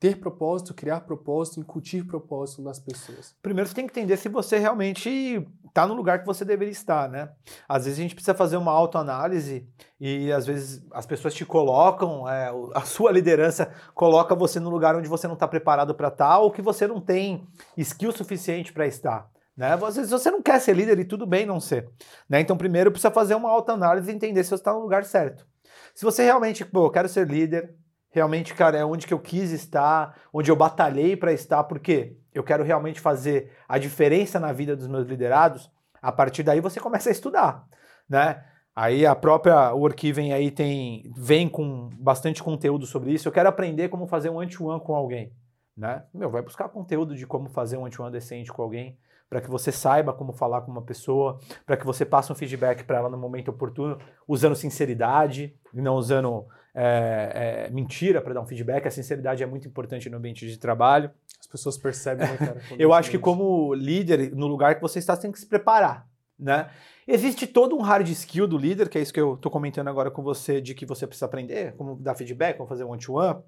ter 0.05 0.21
propósito, 0.21 0.75
criar 0.75 1.01
propósito, 1.01 1.61
incutir 1.61 2.07
propósito 2.07 2.61
nas 2.61 2.79
pessoas? 2.79 3.35
Primeiro 3.41 3.69
você 3.69 3.75
tem 3.75 3.87
que 3.87 3.93
entender 3.99 4.19
se 4.19 4.29
você 4.29 4.59
realmente 4.59 5.49
está 5.67 5.87
no 5.87 5.95
lugar 5.95 6.21
que 6.21 6.27
você 6.27 6.45
deveria 6.45 6.73
estar, 6.73 7.09
né? 7.09 7.33
Às 7.67 7.85
vezes 7.85 7.99
a 7.99 8.03
gente 8.03 8.15
precisa 8.15 8.35
fazer 8.35 8.59
uma 8.59 8.71
autoanálise 8.71 9.67
e 9.99 10.31
às 10.31 10.47
vezes 10.47 10.87
as 10.93 11.07
pessoas 11.07 11.33
te 11.33 11.47
colocam, 11.47 12.29
é, 12.29 12.53
a 12.75 12.83
sua 12.83 13.11
liderança 13.11 13.73
coloca 13.95 14.35
você 14.35 14.61
no 14.61 14.69
lugar 14.69 14.95
onde 14.95 15.09
você 15.09 15.27
não 15.27 15.35
está 15.35 15.49
preparado 15.49 15.95
para 15.95 16.09
estar 16.09 16.39
ou 16.39 16.51
que 16.51 16.61
você 16.61 16.87
não 16.87 17.01
tem 17.01 17.49
skill 17.77 18.13
suficiente 18.13 18.73
para 18.73 18.87
estar. 18.87 19.31
Né? 19.57 19.73
Às 19.73 19.97
vezes 19.97 20.11
você 20.11 20.31
não 20.31 20.43
quer 20.43 20.61
ser 20.61 20.75
líder 20.75 20.99
e 20.99 21.05
tudo 21.05 21.27
bem 21.27 21.47
não 21.47 21.61
ser. 21.61 21.89
Né? 22.29 22.41
Então, 22.41 22.57
primeiro 22.57 22.91
precisa 22.91 23.11
fazer 23.11 23.35
uma 23.35 23.51
autoanálise 23.51 24.11
e 24.11 24.15
entender 24.15 24.43
se 24.43 24.51
você 24.51 24.57
está 24.57 24.73
no 24.73 24.81
lugar 24.81 25.05
certo. 25.05 25.47
Se 25.95 26.05
você 26.05 26.25
realmente, 26.25 26.65
pô, 26.65 26.87
eu 26.87 26.91
quero 26.91 27.09
ser 27.09 27.29
líder, 27.29 27.75
realmente, 28.11 28.55
cara, 28.55 28.79
é 28.79 28.85
onde 28.85 29.07
que 29.07 29.15
eu 29.15 29.19
quis 29.19 29.51
estar, 29.53 30.17
onde 30.33 30.51
eu 30.51 30.57
batalhei 30.57 31.17
para 31.17 31.33
estar, 31.33 31.65
porque 31.65 32.17
eu 32.33 32.43
quero 32.43 32.65
realmente 32.65 33.01
fazer 33.01 33.53
a 33.69 33.79
diferença 33.79 34.41
na 34.41 34.53
vida 34.53 34.77
dos 34.77 34.89
meus 34.89 35.07
liderados, 35.07 35.71
a 36.03 36.11
partir 36.11 36.43
daí 36.43 36.61
você 36.61 36.81
começa 36.81 37.09
a 37.09 37.13
estudar, 37.13 37.65
né? 38.09 38.45
Aí 38.77 39.07
a 39.07 39.15
própria 39.15 39.73
Workiven 39.73 40.33
aí 40.33 40.51
tem, 40.51 41.11
vem 41.17 41.49
com 41.49 41.89
bastante 41.97 42.43
conteúdo 42.43 42.87
sobre 42.87 43.13
isso. 43.13 43.29
Eu 43.29 43.33
quero 43.33 43.49
aprender 43.49 43.89
como 43.89 44.09
fazer 44.09 44.31
um 44.31 44.41
anti-one 44.41 44.81
com 44.81 44.97
alguém, 44.97 45.33
né? 45.77 46.03
Meu, 46.13 46.29
vai 46.29 46.43
buscar 46.43 46.69
conteúdo 46.69 47.15
de 47.15 47.25
como 47.25 47.49
fazer 47.49 47.77
um 47.77 47.87
anti-one 47.87 48.11
decente 48.11 48.53
com 48.53 48.63
alguém 48.63 48.99
para 49.35 49.41
que 49.41 49.51
você 49.51 49.73
saiba 49.73 50.13
como 50.13 50.33
falar 50.33 50.61
com 50.61 50.71
uma 50.71 50.83
pessoa, 50.83 51.41
para 51.67 51.77
que 51.77 51.85
você 51.85 52.05
passe 52.05 52.31
um 52.31 52.37
feedback 52.37 52.85
para 52.85 52.99
ela 52.99 53.11
no 53.11 53.19
momento 53.19 53.49
oportuno, 53.49 53.99
usando 54.29 54.55
sinceridade 54.55 55.53
e 55.75 55.83
não 55.83 55.97
usando 55.97 56.47
é, 56.73 57.67
é, 57.67 57.71
mentira 57.73 58.23
para 58.23 58.33
dar 58.33 58.43
um 58.43 58.47
feedback. 58.47 58.87
A 58.87 58.93
sinceridade 58.93 59.43
é 59.43 59.47
muito 59.47 59.67
importante 59.67 60.09
no 60.09 60.19
ambiente 60.19 60.47
de 60.47 60.57
trabalho. 60.57 61.11
As 61.41 61.49
pessoas 61.49 61.77
percebem, 61.77 62.29
né, 62.29 62.37
cara? 62.37 62.61
Eu 62.79 62.93
acho 62.93 63.11
que 63.11 63.19
como 63.19 63.75
líder, 63.75 64.33
no 64.37 64.47
lugar 64.47 64.77
que 64.77 64.81
você 64.81 65.01
está, 65.01 65.17
você 65.17 65.23
tem 65.23 65.33
que 65.33 65.41
se 65.41 65.49
preparar, 65.49 66.07
né? 66.39 66.71
Existe 67.05 67.45
todo 67.45 67.77
um 67.77 67.83
hard 67.83 68.09
skill 68.11 68.47
do 68.47 68.57
líder, 68.57 68.89
que 68.89 68.99
é 68.99 69.01
isso 69.01 69.13
que 69.13 69.21
eu 69.21 69.35
estou 69.35 69.51
comentando 69.51 69.89
agora 69.89 70.13
com 70.13 70.23
você, 70.23 70.61
de 70.61 70.77
que 70.77 70.87
você 70.87 71.09
precisa 71.09 71.27
aprender, 71.27 71.75
como 71.75 71.97
dar 71.97 72.15
feedback, 72.15 72.57
como 72.57 72.69
fazer 72.69 72.85
um 72.85 72.91
one-to-one. 72.91 73.35
-one 73.35 73.43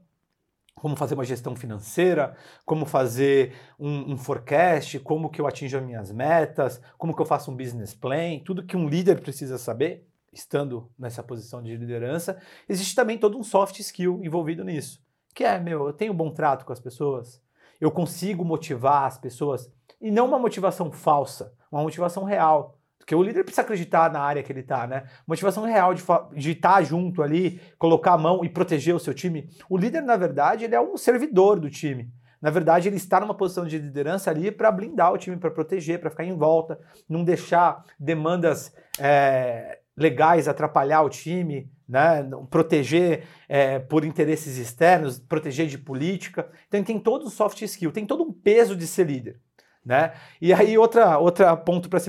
como 0.76 0.94
fazer 0.94 1.14
uma 1.14 1.24
gestão 1.24 1.56
financeira, 1.56 2.36
como 2.64 2.84
fazer 2.84 3.54
um, 3.78 4.12
um, 4.12 4.16
forecast, 4.16 5.00
como 5.00 5.30
que 5.30 5.40
eu 5.40 5.46
atinjo 5.46 5.78
as 5.78 5.82
minhas 5.82 6.12
metas, 6.12 6.80
como 6.98 7.16
que 7.16 7.20
eu 7.20 7.26
faço 7.26 7.50
um 7.50 7.56
business 7.56 7.94
plan, 7.94 8.38
tudo 8.44 8.64
que 8.64 8.76
um 8.76 8.86
líder 8.86 9.20
precisa 9.20 9.56
saber, 9.56 10.06
estando 10.30 10.90
nessa 10.98 11.22
posição 11.22 11.62
de 11.62 11.74
liderança, 11.74 12.38
existe 12.68 12.94
também 12.94 13.16
todo 13.16 13.38
um 13.38 13.42
soft 13.42 13.80
skill 13.80 14.20
envolvido 14.22 14.62
nisso, 14.62 15.02
que 15.34 15.44
é, 15.44 15.58
meu, 15.58 15.86
eu 15.86 15.92
tenho 15.94 16.12
um 16.12 16.16
bom 16.16 16.30
trato 16.30 16.66
com 16.66 16.72
as 16.74 16.80
pessoas, 16.80 17.42
eu 17.80 17.90
consigo 17.90 18.44
motivar 18.44 19.04
as 19.04 19.16
pessoas, 19.16 19.72
e 19.98 20.10
não 20.10 20.26
uma 20.26 20.38
motivação 20.38 20.92
falsa, 20.92 21.54
uma 21.72 21.82
motivação 21.82 22.22
real. 22.24 22.75
Porque 22.98 23.14
o 23.14 23.22
líder 23.22 23.44
precisa 23.44 23.62
acreditar 23.62 24.12
na 24.12 24.20
área 24.20 24.42
que 24.42 24.50
ele 24.50 24.60
está, 24.60 24.86
né? 24.86 25.04
Motivação 25.26 25.64
real 25.64 25.94
de, 25.94 26.02
estar 26.50 26.74
tá 26.74 26.82
junto 26.82 27.22
ali, 27.22 27.60
colocar 27.78 28.14
a 28.14 28.18
mão 28.18 28.44
e 28.44 28.48
proteger 28.48 28.94
o 28.94 28.98
seu 28.98 29.14
time. 29.14 29.48
O 29.70 29.76
líder, 29.76 30.02
na 30.02 30.16
verdade, 30.16 30.64
ele 30.64 30.74
é 30.74 30.80
um 30.80 30.96
servidor 30.96 31.60
do 31.60 31.70
time. 31.70 32.10
Na 32.40 32.50
verdade, 32.50 32.88
ele 32.88 32.96
está 32.96 33.20
numa 33.20 33.34
posição 33.34 33.64
de 33.64 33.78
liderança 33.78 34.30
ali 34.30 34.50
para 34.50 34.70
blindar 34.70 35.12
o 35.12 35.18
time, 35.18 35.36
para 35.36 35.50
proteger, 35.50 36.00
para 36.00 36.10
ficar 36.10 36.24
em 36.24 36.36
volta, 36.36 36.78
não 37.08 37.24
deixar 37.24 37.84
demandas 37.98 38.74
é, 38.98 39.78
legais 39.96 40.46
atrapalhar 40.46 41.02
o 41.02 41.08
time, 41.08 41.70
né? 41.88 42.28
proteger 42.50 43.24
é, 43.48 43.78
por 43.78 44.04
interesses 44.04 44.58
externos, 44.58 45.18
proteger 45.18 45.66
de 45.66 45.78
política. 45.78 46.48
Então, 46.68 46.82
tem 46.82 46.98
todo 46.98 47.26
o 47.26 47.30
soft 47.30 47.62
skill, 47.62 47.92
tem 47.92 48.04
todo 48.04 48.22
um 48.22 48.32
peso 48.32 48.76
de 48.76 48.86
ser 48.86 49.06
líder. 49.06 49.40
Né? 49.84 50.12
E 50.40 50.52
aí, 50.52 50.76
outra, 50.76 51.18
outra 51.18 51.56
ponto 51.56 51.88
para 51.88 52.00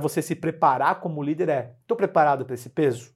você 0.00 0.22
se 0.22 0.34
preparar 0.34 1.00
como 1.00 1.22
líder 1.22 1.48
é: 1.48 1.76
estou 1.80 1.96
preparado 1.96 2.44
para 2.44 2.54
esse 2.54 2.70
peso? 2.70 3.14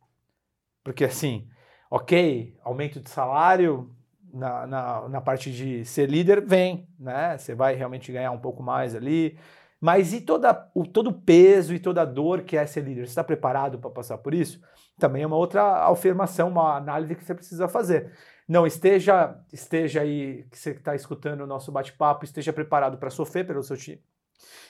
Porque 0.83 1.05
assim, 1.05 1.49
ok, 1.91 2.57
aumento 2.63 3.01
de 3.01 3.11
salário 3.11 3.95
na, 4.33 4.67
na, 4.67 5.09
na, 5.09 5.21
parte 5.21 5.51
de 5.51 5.85
ser 5.85 6.09
líder 6.09 6.45
vem, 6.45 6.89
né? 6.99 7.39
Você 7.39 7.55
vai 7.55 7.75
realmente 7.75 8.13
ganhar 8.13 8.31
um 8.31 8.39
pouco 8.39 8.63
mais 8.63 8.95
ali. 8.95 9.39
Mas 9.81 10.13
e 10.13 10.21
toda, 10.21 10.71
o, 10.75 10.87
todo 10.87 11.11
o 11.11 11.21
peso 11.21 11.75
e 11.75 11.79
toda 11.79 12.03
a 12.03 12.05
dor 12.05 12.43
que 12.43 12.57
é 12.57 12.67
ser 12.67 12.83
líder? 12.83 13.07
Você 13.07 13.11
está 13.11 13.25
preparado 13.25 13.79
para 13.79 13.91
passar 13.91 14.19
por 14.19 14.35
isso? 14.35 14.61
Também 14.99 15.23
é 15.23 15.27
uma 15.27 15.37
outra 15.37 15.87
afirmação, 15.89 16.49
uma 16.49 16.77
análise 16.77 17.15
que 17.15 17.25
você 17.25 17.35
precisa 17.35 17.69
fazer. 17.69 18.13
Não, 18.49 18.67
esteja, 18.67 19.37
esteja 19.53 20.01
aí, 20.03 20.45
que 20.51 20.59
você 20.59 20.71
está 20.71 20.95
escutando 20.95 21.43
o 21.43 21.47
nosso 21.47 21.71
bate-papo, 21.73 22.25
esteja 22.25 22.53
preparado 22.53 22.97
para 22.97 23.11
sofrer 23.11 23.47
pelo 23.47 23.63
seu 23.63 23.77
time. 23.77 24.03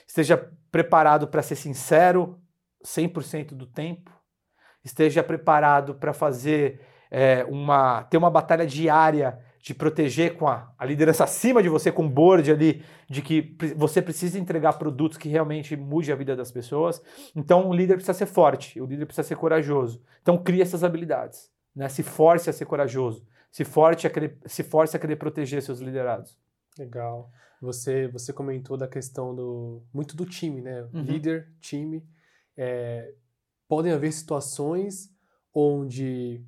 Esteja 0.07 0.51
preparado 0.71 1.27
para 1.27 1.41
ser 1.41 1.55
sincero 1.55 2.39
100% 2.83 3.49
do 3.49 3.65
tempo. 3.65 4.11
Esteja 4.83 5.23
preparado 5.23 5.95
para 5.95 6.13
fazer 6.13 6.81
é, 7.11 7.45
uma 7.45 8.03
ter 8.03 8.17
uma 8.17 8.29
batalha 8.29 8.65
diária 8.65 9.39
de 9.61 9.73
proteger 9.73 10.35
com 10.35 10.47
a, 10.47 10.71
a, 10.77 10.85
liderança 10.85 11.25
acima 11.25 11.61
de 11.61 11.67
você, 11.67 11.91
com 11.91 12.05
o 12.05 12.09
board 12.09 12.49
ali, 12.49 12.85
de 13.09 13.21
que 13.21 13.57
você 13.75 14.01
precisa 14.01 14.39
entregar 14.39 14.73
produtos 14.73 15.17
que 15.17 15.27
realmente 15.27 15.75
mude 15.75 16.11
a 16.11 16.15
vida 16.15 16.37
das 16.37 16.51
pessoas. 16.51 17.01
Então, 17.35 17.67
o 17.67 17.73
líder 17.73 17.95
precisa 17.95 18.13
ser 18.13 18.27
forte, 18.27 18.79
o 18.79 18.85
líder 18.85 19.05
precisa 19.05 19.27
ser 19.27 19.35
corajoso. 19.35 20.01
Então, 20.21 20.37
crie 20.37 20.61
essas 20.61 20.85
habilidades, 20.85 21.51
né? 21.75 21.89
se 21.89 22.01
force 22.01 22.49
a 22.49 22.53
ser 22.53 22.65
corajoso 22.65 23.25
se, 23.51 23.65
forte 23.65 24.05
a 24.05 24.09
querer, 24.09 24.37
se 24.45 24.63
force 24.63 24.95
a 24.95 24.99
querer 24.99 25.15
proteger 25.15 25.61
seus 25.61 25.79
liderados. 25.79 26.37
Legal. 26.77 27.31
Você, 27.61 28.07
você 28.07 28.31
comentou 28.31 28.77
da 28.77 28.87
questão 28.87 29.35
do 29.35 29.83
muito 29.93 30.15
do 30.15 30.25
time, 30.25 30.61
né? 30.61 30.83
Uhum. 30.93 31.01
Líder, 31.01 31.51
time. 31.59 32.07
É, 32.55 33.13
podem 33.67 33.91
haver 33.91 34.11
situações 34.11 35.11
onde 35.53 36.43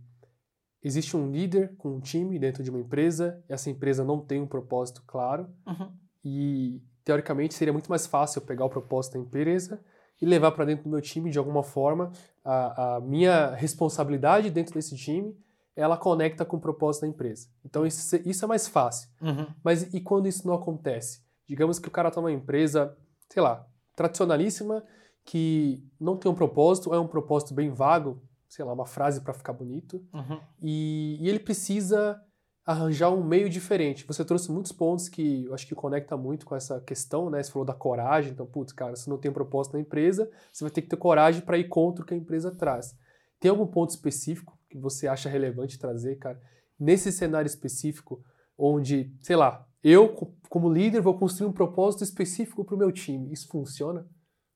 existe 0.84 1.18
um 1.18 1.30
líder 1.30 1.76
com 1.78 1.96
um 1.96 2.00
time 2.00 2.40
dentro 2.40 2.64
de 2.64 2.70
uma 2.70 2.80
empresa, 2.80 3.44
e 3.50 3.54
essa 3.54 3.70
empresa 3.70 4.04
não 4.04 4.20
tem 4.20 4.42
um 4.42 4.48
propósito 4.48 5.04
claro, 5.06 5.50
uhum. 5.68 5.92
e 6.24 6.82
teoricamente 7.04 7.54
seria 7.54 7.74
muito 7.74 7.90
mais 7.90 8.06
fácil 8.06 8.42
pegar 8.42 8.66
o 8.66 8.70
propósito 8.70 9.14
da 9.14 9.20
empresa 9.20 9.84
e 10.22 10.26
levar 10.26 10.52
para 10.52 10.66
dentro 10.66 10.84
do 10.84 10.90
meu 10.90 11.02
time 11.02 11.32
de 11.32 11.38
alguma 11.38 11.64
forma 11.64 12.12
a, 12.44 12.96
a 12.96 13.02
minha 13.02 13.56
responsabilidade 13.56 14.50
dentro 14.50 14.74
desse 14.74 14.96
time 14.96 15.36
ela 15.80 15.98
conecta 15.98 16.44
com 16.44 16.58
o 16.58 16.62
propósito 16.62 17.04
da 17.04 17.08
empresa. 17.08 17.48
Então 17.64 17.86
isso, 17.86 18.16
isso 18.26 18.44
é 18.44 18.48
mais 18.48 18.68
fácil. 18.68 19.10
Uhum. 19.22 19.48
Mas 19.64 19.94
e 19.94 20.02
quando 20.02 20.28
isso 20.28 20.46
não 20.46 20.54
acontece? 20.54 21.24
Digamos 21.48 21.80
que 21.80 21.88
o 21.88 21.92
cara 21.92 22.10
está 22.10 22.20
numa 22.20 22.32
empresa, 22.32 22.96
sei 23.30 23.42
lá, 23.42 23.66
tradicionalíssima, 23.96 24.84
que 25.26 25.84
não 26.00 26.18
tem 26.18 26.30
um 26.30 26.36
propósito, 26.36 26.94
é 26.94 27.00
um 27.00 27.08
propósito 27.08 27.54
bem 27.54 27.70
vago, 27.70 28.22
sei 28.48 28.66
lá, 28.66 28.74
uma 28.74 28.86
frase 28.86 29.22
para 29.22 29.34
ficar 29.34 29.54
bonito, 29.54 30.06
uhum. 30.14 30.40
e, 30.62 31.18
e, 31.22 31.30
ele 31.30 31.40
precisa 31.40 32.20
arranjar 32.66 33.10
um 33.10 33.24
meio 33.24 33.50
diferente. 33.50 34.06
Você 34.06 34.26
trouxe 34.26 34.52
muitos 34.52 34.72
pontos 34.72 35.08
que 35.08 35.46
eu 35.46 35.54
acho 35.54 35.66
que 35.66 35.74
conecta 35.74 36.18
muito 36.18 36.46
com 36.46 36.56
essa 36.56 36.80
questão, 36.82 37.30
né? 37.30 37.42
Você 37.42 37.52
falou 37.52 37.66
da 37.66 37.74
coragem, 37.74 38.32
então, 38.32 38.46
putz, 38.46 38.74
cara, 38.74 38.96
se 38.96 39.10
não 39.10 39.18
tem 39.18 39.32
um 39.32 39.34
propósito 39.34 39.74
na 39.74 39.80
empresa, 39.80 40.30
você 40.52 40.64
vai 40.64 40.72
ter 40.72 40.82
que 40.82 40.90
ter 40.90 40.98
coragem 40.98 41.42
para 41.42 41.58
ir 41.58 41.68
contra 41.68 42.04
o 42.04 42.06
que 42.06 42.14
a 42.14 42.18
empresa 42.18 42.52
traz. 42.52 42.96
Tem 43.40 43.50
algum 43.50 43.66
ponto 43.66 43.92
específico 43.92 44.59
que 44.70 44.78
você 44.78 45.08
acha 45.08 45.30
relevante 45.30 45.80
trazer, 45.80 46.18
cara, 46.18 46.40
nesse 46.80 47.12
cenário 47.12 47.48
específico, 47.48 48.24
onde, 48.58 49.14
sei 49.20 49.36
lá, 49.36 49.66
eu, 49.84 50.14
como 50.50 50.72
líder, 50.72 51.02
vou 51.02 51.18
construir 51.18 51.50
um 51.50 51.54
propósito 51.54 52.04
específico 52.04 52.64
para 52.64 52.76
o 52.76 52.78
meu 52.78 52.92
time. 52.92 53.32
Isso 53.32 53.48
funciona? 53.48 54.06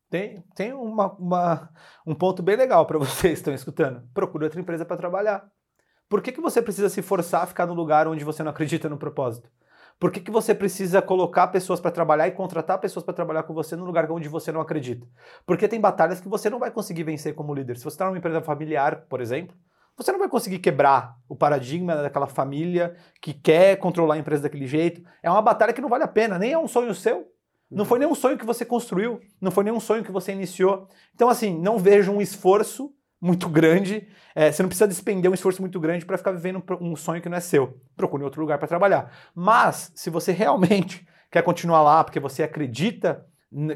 Tem, 0.09 0.43
tem 0.55 0.73
uma, 0.73 1.11
uma 1.13 1.69
um 2.05 2.13
ponto 2.13 2.43
bem 2.43 2.55
legal 2.55 2.85
para 2.85 2.99
vocês 2.99 3.33
que 3.33 3.39
estão 3.39 3.53
escutando. 3.53 4.07
Procure 4.13 4.43
outra 4.43 4.59
empresa 4.59 4.85
para 4.85 4.97
trabalhar. 4.97 5.49
Por 6.07 6.21
que, 6.21 6.31
que 6.31 6.41
você 6.41 6.61
precisa 6.61 6.89
se 6.89 7.01
forçar 7.01 7.43
a 7.43 7.47
ficar 7.47 7.65
no 7.65 7.73
lugar 7.73 8.07
onde 8.07 8.23
você 8.23 8.43
não 8.43 8.51
acredita 8.51 8.87
no 8.87 8.97
propósito? 8.97 9.49
Por 9.99 10.11
que, 10.11 10.19
que 10.19 10.31
você 10.31 10.53
precisa 10.53 11.01
colocar 11.01 11.47
pessoas 11.47 11.79
para 11.79 11.91
trabalhar 11.91 12.27
e 12.27 12.31
contratar 12.31 12.77
pessoas 12.79 13.05
para 13.05 13.13
trabalhar 13.13 13.43
com 13.43 13.53
você 13.53 13.75
no 13.75 13.85
lugar 13.85 14.11
onde 14.11 14.27
você 14.27 14.51
não 14.51 14.59
acredita? 14.59 15.07
Porque 15.45 15.67
tem 15.67 15.79
batalhas 15.79 16.19
que 16.19 16.27
você 16.27 16.49
não 16.49 16.59
vai 16.59 16.71
conseguir 16.71 17.03
vencer 17.03 17.33
como 17.33 17.53
líder. 17.53 17.77
Se 17.77 17.83
você 17.83 17.95
está 17.95 18.05
numa 18.05 18.17
empresa 18.17 18.41
familiar, 18.41 19.05
por 19.07 19.21
exemplo, 19.21 19.55
você 19.97 20.11
não 20.11 20.19
vai 20.19 20.29
conseguir 20.29 20.59
quebrar 20.59 21.15
o 21.29 21.35
paradigma 21.35 21.95
daquela 21.95 22.27
família 22.27 22.95
que 23.21 23.33
quer 23.33 23.77
controlar 23.77 24.15
a 24.15 24.17
empresa 24.17 24.43
daquele 24.43 24.67
jeito. 24.67 25.03
É 25.21 25.29
uma 25.29 25.41
batalha 25.41 25.73
que 25.73 25.81
não 25.81 25.89
vale 25.89 26.03
a 26.03 26.07
pena, 26.07 26.39
nem 26.39 26.51
é 26.51 26.57
um 26.57 26.67
sonho 26.67 26.93
seu. 26.93 27.27
Não 27.69 27.85
foi 27.85 27.99
nenhum 27.99 28.13
sonho 28.13 28.37
que 28.37 28.45
você 28.45 28.63
construiu, 28.63 29.19
não 29.41 29.51
foi 29.51 29.63
nenhum 29.63 29.79
sonho 29.79 30.03
que 30.03 30.11
você 30.11 30.31
iniciou. 30.31 30.87
Então, 31.15 31.29
assim, 31.29 31.59
não 31.59 31.79
vejo 31.79 32.11
um 32.11 32.21
esforço 32.21 32.93
muito 33.19 33.47
grande. 33.49 34.07
É, 34.35 34.51
você 34.51 34.61
não 34.61 34.69
precisa 34.69 34.87
despender 34.87 35.31
um 35.31 35.33
esforço 35.33 35.61
muito 35.61 35.79
grande 35.79 36.05
para 36.05 36.17
ficar 36.17 36.31
vivendo 36.31 36.63
um 36.81 36.95
sonho 36.95 37.21
que 37.21 37.29
não 37.29 37.37
é 37.37 37.39
seu. 37.39 37.79
Procure 37.95 38.23
outro 38.23 38.41
lugar 38.41 38.59
para 38.59 38.67
trabalhar. 38.67 39.11
Mas, 39.33 39.91
se 39.95 40.09
você 40.09 40.31
realmente 40.31 41.07
quer 41.31 41.41
continuar 41.41 41.81
lá 41.81 42.03
porque 42.03 42.19
você 42.19 42.43
acredita 42.43 43.25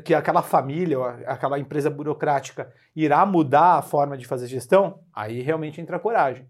que 0.03 0.13
aquela 0.13 0.41
família, 0.41 0.97
aquela 1.25 1.59
empresa 1.59 1.89
burocrática 1.89 2.71
irá 2.95 3.25
mudar 3.25 3.77
a 3.77 3.81
forma 3.81 4.17
de 4.17 4.25
fazer 4.25 4.47
gestão, 4.47 4.99
aí 5.13 5.41
realmente 5.41 5.79
entra 5.79 5.97
a 5.97 5.99
coragem. 5.99 6.47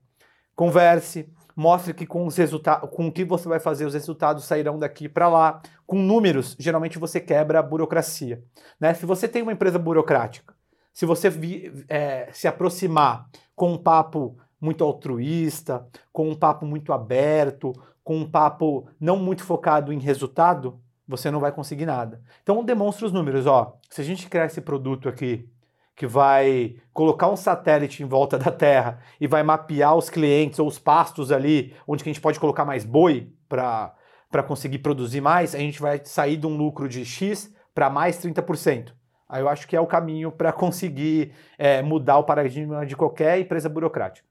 Converse, 0.56 1.30
mostre 1.56 1.94
que 1.94 2.06
com 2.06 2.26
os 2.26 2.38
resultados, 2.38 2.90
com 2.90 3.08
o 3.08 3.12
que 3.12 3.26
você 3.26 3.50
vai 3.50 3.60
fazer, 3.60 3.86
os 3.86 3.94
resultados 3.94 4.46
sairão 4.46 4.80
daqui 4.80 5.10
para 5.10 5.28
lá. 5.28 5.62
Com 5.86 5.98
números, 5.98 6.56
geralmente 6.60 6.98
você 6.98 7.20
quebra 7.20 7.60
a 7.60 7.64
burocracia. 7.64 8.44
Né? 8.80 8.94
Se 8.94 9.06
você 9.06 9.28
tem 9.28 9.42
uma 9.42 9.54
empresa 9.54 9.78
burocrática, 9.78 10.54
se 10.94 11.06
você 11.06 11.30
vi, 11.30 11.86
é, 11.88 12.30
se 12.32 12.48
aproximar 12.48 13.28
com 13.56 13.74
um 13.74 13.78
papo 13.78 14.38
muito 14.60 14.84
altruísta, 14.84 15.86
com 16.12 16.30
um 16.30 16.36
papo 16.36 16.66
muito 16.66 16.92
aberto, 16.92 17.74
com 18.04 18.18
um 18.18 18.30
papo 18.30 18.88
não 19.00 19.18
muito 19.18 19.44
focado 19.44 19.94
em 19.94 20.00
resultado, 20.00 20.80
você 21.08 21.32
não 21.32 21.40
vai 21.40 21.52
conseguir 21.52 21.86
nada. 21.86 22.22
Então 22.44 22.64
demonstre 22.64 23.06
os 23.06 23.12
números, 23.12 23.46
ó. 23.46 23.78
Se 23.90 24.02
a 24.02 24.04
gente 24.04 24.28
criar 24.30 24.46
esse 24.46 24.62
produto 24.62 25.08
aqui 25.08 25.50
que 25.96 26.06
vai 26.06 26.76
colocar 26.94 27.28
um 27.28 27.36
satélite 27.36 28.04
em 28.04 28.06
volta 28.06 28.38
da 28.38 28.52
Terra 28.52 29.00
e 29.20 29.28
vai 29.28 29.42
mapear 29.42 29.96
os 29.96 30.10
clientes 30.10 30.60
ou 30.60 30.68
os 30.68 30.78
pastos 30.78 31.32
ali, 31.32 31.74
onde 31.88 32.04
que 32.04 32.10
a 32.10 32.14
gente 32.14 32.22
pode 32.22 32.40
colocar 32.40 32.66
mais 32.66 32.84
boi 32.84 33.32
para 33.48 33.94
para 34.30 34.44
conseguir 34.44 34.80
produzir 34.80 35.22
mais, 35.22 35.56
a 35.56 35.60
gente 35.60 35.82
vai 35.82 36.02
sair 36.04 36.36
de 36.36 36.46
um 36.46 36.58
lucro 36.58 36.90
de 36.90 37.06
X 37.06 37.54
para 37.74 37.90
mais 37.90 38.18
30%. 38.18 38.92
Aí 39.30 39.42
eu 39.42 39.50
acho 39.50 39.68
que 39.68 39.76
é 39.76 39.80
o 39.80 39.88
caminho 39.88 40.32
para 40.32 40.52
conseguir 40.52 41.34
é, 41.58 41.82
mudar 41.82 42.18
o 42.18 42.24
paradigma 42.24 42.86
de 42.86 42.96
qualquer 42.96 43.40
empresa 43.40 43.70
burocrática. 43.70 44.28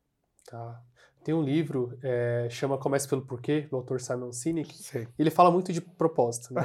Tá. 0.50 0.80
Tem 1.26 1.35
um 1.35 1.42
livro, 1.42 1.99
é, 2.04 2.47
chama 2.49 2.78
Comece 2.78 3.09
pelo 3.09 3.21
Porquê, 3.21 3.62
do 3.62 3.75
autor 3.75 4.00
Simon 4.00 4.30
Sinek. 4.30 4.73
Sim. 4.78 5.09
Ele 5.18 5.28
fala 5.28 5.50
muito 5.50 5.73
de 5.73 5.80
propósito. 5.80 6.54
Né? 6.54 6.62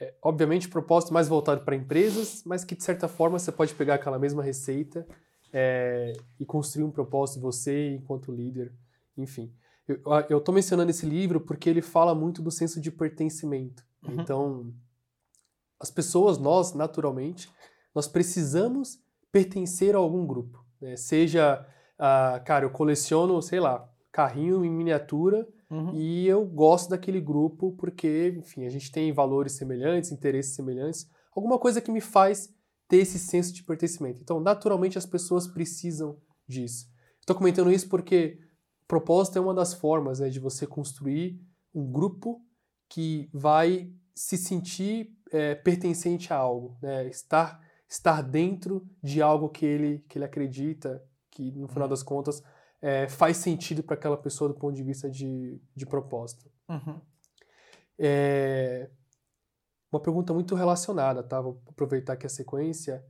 é, 0.00 0.12
obviamente, 0.20 0.68
propósito 0.68 1.14
mais 1.14 1.28
voltado 1.28 1.64
para 1.64 1.76
empresas, 1.76 2.42
mas 2.44 2.64
que 2.64 2.74
de 2.74 2.82
certa 2.82 3.06
forma 3.06 3.38
você 3.38 3.52
pode 3.52 3.72
pegar 3.72 3.94
aquela 3.94 4.18
mesma 4.18 4.42
receita 4.42 5.06
é, 5.52 6.12
e 6.40 6.44
construir 6.44 6.82
um 6.82 6.90
propósito 6.90 7.40
você 7.40 7.94
enquanto 7.94 8.32
líder, 8.32 8.72
enfim. 9.16 9.54
Eu 10.28 10.38
estou 10.38 10.52
mencionando 10.52 10.90
esse 10.90 11.06
livro 11.06 11.40
porque 11.40 11.70
ele 11.70 11.80
fala 11.80 12.16
muito 12.16 12.42
do 12.42 12.50
senso 12.50 12.80
de 12.80 12.90
pertencimento. 12.90 13.84
Uhum. 14.02 14.20
Então, 14.20 14.74
as 15.78 15.92
pessoas, 15.92 16.36
nós, 16.36 16.74
naturalmente, 16.74 17.48
nós 17.94 18.08
precisamos 18.08 18.98
pertencer 19.30 19.94
a 19.94 19.98
algum 19.98 20.26
grupo. 20.26 20.66
Né? 20.80 20.96
Seja 20.96 21.64
ah, 21.98 22.40
cara, 22.44 22.64
eu 22.64 22.70
coleciono, 22.70 23.40
sei 23.40 23.60
lá, 23.60 23.88
carrinho 24.12 24.64
em 24.64 24.70
miniatura 24.70 25.46
uhum. 25.70 25.94
e 25.94 26.26
eu 26.26 26.44
gosto 26.44 26.90
daquele 26.90 27.20
grupo 27.20 27.72
porque, 27.72 28.34
enfim, 28.38 28.64
a 28.64 28.70
gente 28.70 28.90
tem 28.92 29.12
valores 29.12 29.52
semelhantes, 29.52 30.12
interesses 30.12 30.54
semelhantes, 30.54 31.08
alguma 31.34 31.58
coisa 31.58 31.80
que 31.80 31.90
me 31.90 32.00
faz 32.00 32.48
ter 32.88 32.98
esse 32.98 33.18
senso 33.18 33.52
de 33.52 33.64
pertencimento. 33.64 34.20
Então, 34.20 34.40
naturalmente, 34.40 34.98
as 34.98 35.06
pessoas 35.06 35.46
precisam 35.46 36.18
disso. 36.46 36.86
Estou 37.20 37.34
comentando 37.34 37.72
isso 37.72 37.88
porque 37.88 38.38
propósito 38.86 39.38
é 39.38 39.40
uma 39.40 39.54
das 39.54 39.74
formas 39.74 40.20
né, 40.20 40.28
de 40.28 40.38
você 40.38 40.66
construir 40.66 41.40
um 41.74 41.90
grupo 41.90 42.40
que 42.88 43.28
vai 43.32 43.90
se 44.14 44.36
sentir 44.36 45.10
é, 45.32 45.54
pertencente 45.54 46.32
a 46.32 46.36
algo, 46.36 46.78
né? 46.80 47.08
estar, 47.08 47.60
estar 47.88 48.22
dentro 48.22 48.86
de 49.02 49.20
algo 49.20 49.48
que 49.48 49.66
ele, 49.66 50.04
que 50.08 50.18
ele 50.18 50.24
acredita, 50.24 51.02
que 51.34 51.50
no 51.52 51.68
final 51.68 51.88
das 51.88 52.02
contas 52.02 52.42
é, 52.80 53.08
faz 53.08 53.38
sentido 53.38 53.82
para 53.82 53.94
aquela 53.94 54.16
pessoa 54.16 54.48
do 54.48 54.54
ponto 54.54 54.74
de 54.74 54.82
vista 54.82 55.10
de, 55.10 55.60
de 55.74 55.84
propósito. 55.84 56.50
Uhum. 56.68 57.00
É, 57.98 58.90
uma 59.90 60.00
pergunta 60.00 60.32
muito 60.32 60.54
relacionada, 60.54 61.22
tá? 61.22 61.40
Vou 61.40 61.62
aproveitar 61.68 62.14
aqui 62.14 62.26
a 62.26 62.30
sequência. 62.30 63.04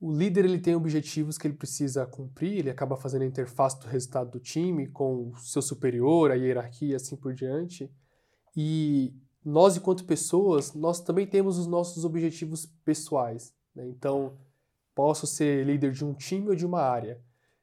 O 0.00 0.12
líder 0.12 0.44
ele 0.44 0.58
tem 0.58 0.74
objetivos 0.74 1.38
que 1.38 1.46
ele 1.46 1.54
precisa 1.54 2.04
cumprir, 2.06 2.58
ele 2.58 2.70
acaba 2.70 2.96
fazendo 2.96 3.22
a 3.22 3.26
interface 3.26 3.78
do 3.80 3.86
resultado 3.86 4.30
do 4.32 4.40
time 4.40 4.88
com 4.88 5.30
o 5.30 5.36
seu 5.38 5.62
superior, 5.62 6.30
a 6.30 6.34
hierarquia 6.34 6.96
assim 6.96 7.16
por 7.16 7.32
diante. 7.32 7.90
E 8.56 9.14
nós, 9.44 9.76
enquanto 9.76 10.04
pessoas, 10.04 10.74
nós 10.74 11.00
também 11.00 11.26
temos 11.26 11.58
os 11.58 11.66
nossos 11.66 12.04
objetivos 12.04 12.66
pessoais. 12.84 13.54
Né? 13.74 13.86
Então, 13.88 14.38
Posso 14.94 15.26
ser 15.26 15.66
líder 15.66 15.92
de 15.92 16.04
um 16.04 16.14
time 16.14 16.48
ou 16.48 16.54
de 16.54 16.64
uma 16.64 16.80
área. 16.80 17.20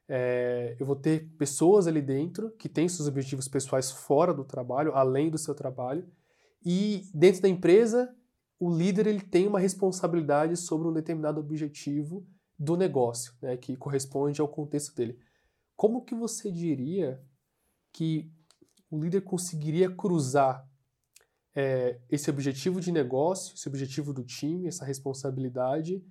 É, 0.08 0.76
eu 0.78 0.84
vou 0.84 0.96
ter 0.96 1.30
pessoas 1.38 1.86
ali 1.86 2.02
dentro 2.02 2.50
que 2.52 2.68
têm 2.68 2.88
seus 2.88 3.08
objetivos 3.08 3.48
pessoais 3.48 3.90
fora 3.90 4.34
do 4.34 4.44
trabalho, 4.44 4.94
além 4.94 5.30
do 5.30 5.38
seu 5.38 5.54
trabalho. 5.54 6.06
E 6.64 7.10
dentro 7.14 7.42
da 7.42 7.48
empresa, 7.48 8.14
o 8.58 8.70
líder 8.70 9.06
ele 9.06 9.22
tem 9.22 9.46
uma 9.46 9.58
responsabilidade 9.58 10.56
sobre 10.56 10.86
um 10.86 10.92
determinado 10.92 11.40
objetivo 11.40 12.26
do 12.58 12.76
negócio, 12.76 13.32
né, 13.40 13.56
que 13.56 13.76
corresponde 13.76 14.40
ao 14.40 14.48
contexto 14.48 14.94
dele. 14.94 15.18
Como 15.74 16.04
que 16.04 16.14
você 16.14 16.50
diria 16.52 17.20
que 17.92 18.30
o 18.90 19.02
líder 19.02 19.22
conseguiria 19.22 19.90
cruzar 19.90 20.68
é, 21.54 22.00
esse 22.08 22.30
objetivo 22.30 22.80
de 22.80 22.92
negócio, 22.92 23.54
esse 23.54 23.68
objetivo 23.68 24.12
do 24.12 24.22
time, 24.22 24.68
essa 24.68 24.84
responsabilidade, 24.84 26.04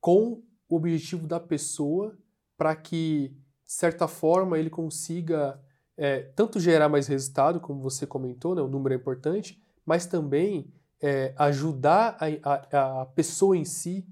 com 0.00 0.42
o 0.68 0.76
objetivo 0.76 1.26
da 1.26 1.40
pessoa 1.40 2.16
para 2.56 2.74
que, 2.74 3.28
de 3.64 3.72
certa 3.72 4.06
forma, 4.08 4.58
ele 4.58 4.70
consiga 4.70 5.60
é, 5.96 6.22
tanto 6.34 6.60
gerar 6.60 6.88
mais 6.88 7.06
resultado, 7.06 7.60
como 7.60 7.80
você 7.80 8.06
comentou, 8.06 8.54
né, 8.54 8.62
o 8.62 8.68
número 8.68 8.94
é 8.94 8.98
importante, 8.98 9.60
mas 9.84 10.06
também 10.06 10.72
é, 11.02 11.34
ajudar 11.36 12.16
a, 12.20 12.76
a, 12.76 13.02
a, 13.02 13.06
pessoa 13.06 13.56
em 13.56 13.64
si, 13.64 14.06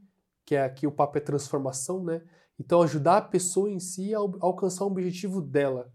que 0.45 0.55
é 0.55 0.65
aqui 0.65 0.87
o 0.87 0.93
papo 0.93 1.19
é 1.19 1.21
transformação, 1.21 2.03
né? 2.05 2.23
Então, 2.59 2.81
ajudar 2.83 3.19
a 3.19 3.23
pessoa 3.23 3.71
em 3.71 3.79
si 3.79 4.15
a, 4.15 4.19
a 4.19 4.23
alcançar 4.41 4.85
o 4.85 4.89
objetivo 4.89 5.43
dela. 5.43 5.93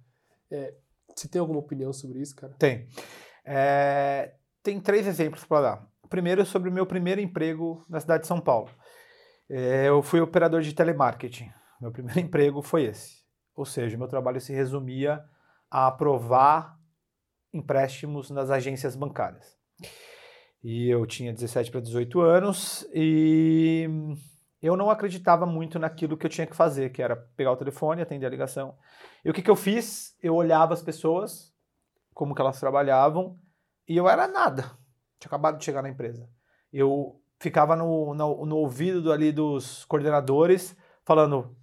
É, 0.50 0.76
você 1.15 1.28
tem 1.28 1.39
alguma 1.39 1.60
opinião 1.60 1.91
sobre 1.91 2.21
isso, 2.21 2.36
cara? 2.36 2.54
Tem. 2.60 2.88
É, 3.43 4.36
tem 4.62 4.80
três 4.80 5.08
exemplos 5.08 5.43
para 5.43 5.62
dar. 5.62 5.91
Primeiro 6.10 6.41
é 6.41 6.45
sobre 6.45 6.69
o 6.69 6.74
meu 6.74 6.86
primeiro 6.86 7.21
emprego 7.21 7.84
na 7.89 8.00
cidade 8.00 8.24
de 8.24 8.28
São 8.28 8.39
Paulo. 8.39 8.69
É, 9.54 9.90
eu 9.90 10.02
fui 10.02 10.22
operador 10.22 10.62
de 10.62 10.74
telemarketing. 10.74 11.52
Meu 11.82 11.92
primeiro 11.92 12.20
emprego 12.22 12.62
foi 12.62 12.84
esse. 12.84 13.22
Ou 13.54 13.66
seja, 13.66 13.98
meu 13.98 14.08
trabalho 14.08 14.40
se 14.40 14.54
resumia 14.54 15.26
a 15.70 15.88
aprovar 15.88 16.80
empréstimos 17.54 18.30
nas 18.30 18.50
agências 18.50 18.96
bancárias. 18.96 19.58
E 20.64 20.88
eu 20.90 21.06
tinha 21.06 21.34
17 21.34 21.70
para 21.70 21.82
18 21.82 22.22
anos 22.22 22.88
e 22.94 23.90
eu 24.62 24.78
não 24.78 24.90
acreditava 24.90 25.46
muito 25.46 25.78
naquilo 25.78 26.16
que 26.16 26.26
eu 26.26 26.30
tinha 26.30 26.48
que 26.48 26.56
fazer, 26.56 26.92
que 26.92 27.02
era 27.02 27.18
pegar 27.18 27.52
o 27.52 27.58
telefone, 27.58 28.02
atender 28.02 28.28
a 28.28 28.30
ligação. 28.30 28.78
E 29.26 29.30
o 29.30 29.34
que, 29.34 29.42
que 29.42 29.50
eu 29.50 29.56
fiz? 29.58 30.16
Eu 30.24 30.36
olhava 30.36 30.74
as 30.74 30.82
pessoas, 30.82 31.54
como 32.14 32.34
que 32.34 32.42
elas 32.42 32.60
trabalhavam, 32.60 33.38
e 33.86 33.98
eu 33.98 34.08
era 34.08 34.30
nada. 34.30 34.64
Tinha 35.20 35.28
acabado 35.28 35.58
de 35.58 35.66
chegar 35.66 35.82
na 35.82 35.90
empresa. 35.90 36.30
Eu 36.72 37.21
ficava 37.42 37.76
no, 37.76 38.14
no, 38.14 38.46
no 38.46 38.58
ouvido 38.58 39.12
ali 39.12 39.32
dos 39.32 39.84
coordenadores 39.86 40.76
falando: 41.04 41.56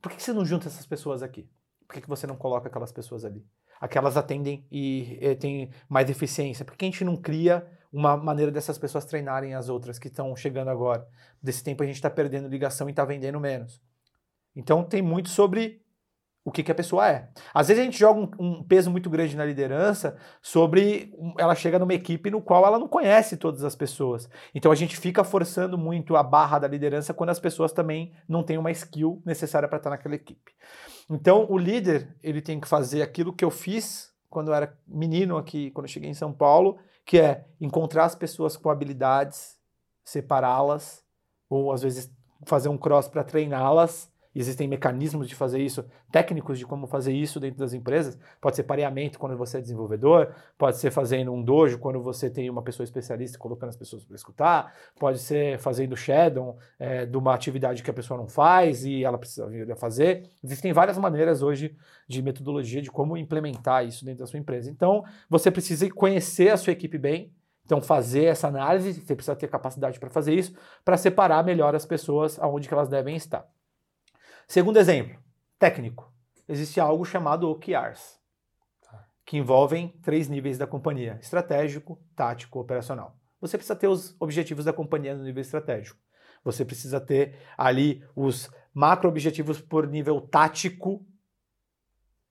por 0.00 0.12
que, 0.12 0.22
você 0.22 0.32
não 0.32 0.44
junta 0.44 0.68
essas 0.68 0.86
pessoas 0.86 1.22
aqui? 1.22 1.50
Por 1.86 1.94
que, 1.94 2.02
que 2.02 2.08
você 2.08 2.26
não 2.26 2.36
coloca 2.36 2.68
aquelas 2.68 2.92
pessoas 2.92 3.24
ali? 3.24 3.44
Aquelas 3.80 4.16
atendem 4.16 4.66
e, 4.70 5.18
e 5.20 5.34
têm 5.34 5.70
mais 5.88 6.08
eficiência. 6.08 6.64
Por 6.64 6.76
que 6.76 6.84
a 6.84 6.88
gente 6.88 7.04
não 7.04 7.16
cria 7.16 7.66
uma 7.92 8.16
maneira 8.16 8.50
dessas 8.50 8.78
pessoas 8.78 9.04
treinarem 9.04 9.54
as 9.54 9.68
outras 9.68 9.98
que 9.98 10.06
estão 10.06 10.34
chegando 10.36 10.68
agora? 10.70 11.06
Desse 11.42 11.62
tempo 11.62 11.82
a 11.82 11.86
gente 11.86 11.96
está 11.96 12.08
perdendo 12.08 12.48
ligação 12.48 12.88
e 12.88 12.92
está 12.92 13.04
vendendo 13.04 13.40
menos. 13.40 13.82
Então 14.54 14.84
tem 14.84 15.02
muito 15.02 15.28
sobre 15.28 15.83
o 16.44 16.52
que, 16.52 16.62
que 16.62 16.70
a 16.70 16.74
pessoa 16.74 17.08
é. 17.08 17.28
Às 17.54 17.68
vezes 17.68 17.80
a 17.80 17.84
gente 17.84 17.98
joga 17.98 18.20
um, 18.20 18.30
um, 18.38 18.62
peso 18.62 18.90
muito 18.90 19.08
grande 19.08 19.34
na 19.34 19.46
liderança 19.46 20.16
sobre 20.42 21.14
ela 21.38 21.54
chega 21.54 21.78
numa 21.78 21.94
equipe 21.94 22.30
no 22.30 22.42
qual 22.42 22.66
ela 22.66 22.78
não 22.78 22.86
conhece 22.86 23.38
todas 23.38 23.64
as 23.64 23.74
pessoas. 23.74 24.28
Então 24.54 24.70
a 24.70 24.74
gente 24.74 24.94
fica 24.94 25.24
forçando 25.24 25.78
muito 25.78 26.14
a 26.16 26.22
barra 26.22 26.58
da 26.58 26.68
liderança 26.68 27.14
quando 27.14 27.30
as 27.30 27.40
pessoas 27.40 27.72
também 27.72 28.12
não 28.28 28.42
têm 28.42 28.58
uma 28.58 28.70
skill 28.70 29.22
necessária 29.24 29.66
para 29.66 29.78
estar 29.78 29.88
naquela 29.88 30.14
equipe. 30.14 30.52
Então 31.08 31.46
o 31.48 31.56
líder 31.56 32.14
ele 32.22 32.42
tem 32.42 32.60
que 32.60 32.68
fazer 32.68 33.00
aquilo 33.00 33.32
que 33.32 33.44
eu 33.44 33.50
fiz 33.50 34.12
quando 34.28 34.48
eu 34.48 34.54
era 34.54 34.76
menino 34.86 35.38
aqui, 35.38 35.70
quando 35.70 35.86
eu 35.86 35.92
cheguei 35.92 36.10
em 36.10 36.14
São 36.14 36.32
Paulo, 36.32 36.76
que 37.06 37.18
é 37.18 37.46
encontrar 37.58 38.04
as 38.04 38.14
pessoas 38.14 38.54
com 38.54 38.68
habilidades, 38.68 39.56
separá-las 40.04 41.02
ou 41.48 41.72
às 41.72 41.82
vezes 41.82 42.12
fazer 42.44 42.68
um 42.68 42.76
cross 42.76 43.08
para 43.08 43.24
treiná-las 43.24 44.12
existem 44.34 44.66
mecanismos 44.66 45.28
de 45.28 45.34
fazer 45.34 45.60
isso, 45.60 45.84
técnicos 46.10 46.58
de 46.58 46.66
como 46.66 46.86
fazer 46.86 47.12
isso 47.12 47.38
dentro 47.38 47.58
das 47.58 47.72
empresas. 47.72 48.18
Pode 48.40 48.56
ser 48.56 48.64
pareamento 48.64 49.18
quando 49.18 49.36
você 49.36 49.58
é 49.58 49.60
desenvolvedor, 49.60 50.34
pode 50.58 50.78
ser 50.78 50.90
fazendo 50.90 51.32
um 51.32 51.42
dojo 51.42 51.78
quando 51.78 52.00
você 52.02 52.28
tem 52.28 52.50
uma 52.50 52.62
pessoa 52.62 52.84
especialista 52.84 53.38
colocando 53.38 53.70
as 53.70 53.76
pessoas 53.76 54.04
para 54.04 54.16
escutar, 54.16 54.74
pode 54.98 55.18
ser 55.18 55.58
fazendo 55.58 55.96
shadow 55.96 56.58
é, 56.78 57.06
de 57.06 57.16
uma 57.16 57.34
atividade 57.34 57.82
que 57.82 57.90
a 57.90 57.94
pessoa 57.94 58.18
não 58.18 58.28
faz 58.28 58.84
e 58.84 59.04
ela 59.04 59.18
precisa 59.18 59.46
vir 59.46 59.70
a 59.70 59.76
fazer. 59.76 60.28
Existem 60.42 60.72
várias 60.72 60.98
maneiras 60.98 61.42
hoje 61.42 61.76
de 62.08 62.22
metodologia 62.22 62.82
de 62.82 62.90
como 62.90 63.16
implementar 63.16 63.86
isso 63.86 64.04
dentro 64.04 64.20
da 64.20 64.26
sua 64.26 64.38
empresa. 64.38 64.70
Então, 64.70 65.04
você 65.28 65.50
precisa 65.50 65.88
conhecer 65.90 66.50
a 66.50 66.56
sua 66.56 66.72
equipe 66.72 66.98
bem, 66.98 67.32
então, 67.64 67.80
fazer 67.80 68.24
essa 68.24 68.46
análise, 68.48 68.92
você 68.92 69.14
precisa 69.14 69.34
ter 69.34 69.48
capacidade 69.48 69.98
para 69.98 70.10
fazer 70.10 70.34
isso, 70.34 70.54
para 70.84 70.96
separar 70.96 71.42
melhor 71.42 71.74
as 71.74 71.86
pessoas 71.86 72.38
aonde 72.38 72.68
que 72.68 72.74
elas 72.74 72.88
devem 72.88 73.16
estar. 73.16 73.48
Segundo 74.46 74.78
exemplo, 74.78 75.18
técnico. 75.58 76.12
Existe 76.46 76.78
algo 76.78 77.04
chamado 77.04 77.48
OKRs, 77.50 78.18
que 79.24 79.38
envolvem 79.38 79.88
três 80.02 80.28
níveis 80.28 80.58
da 80.58 80.66
companhia: 80.66 81.18
estratégico, 81.20 81.98
tático, 82.14 82.60
operacional. 82.60 83.16
Você 83.40 83.56
precisa 83.56 83.76
ter 83.76 83.88
os 83.88 84.14
objetivos 84.20 84.64
da 84.64 84.72
companhia 84.72 85.14
no 85.14 85.24
nível 85.24 85.40
estratégico. 85.40 85.98
Você 86.44 86.64
precisa 86.64 87.00
ter 87.00 87.38
ali 87.56 88.04
os 88.14 88.50
macro 88.72 89.08
objetivos 89.08 89.60
por 89.60 89.86
nível 89.86 90.20
tático, 90.20 91.06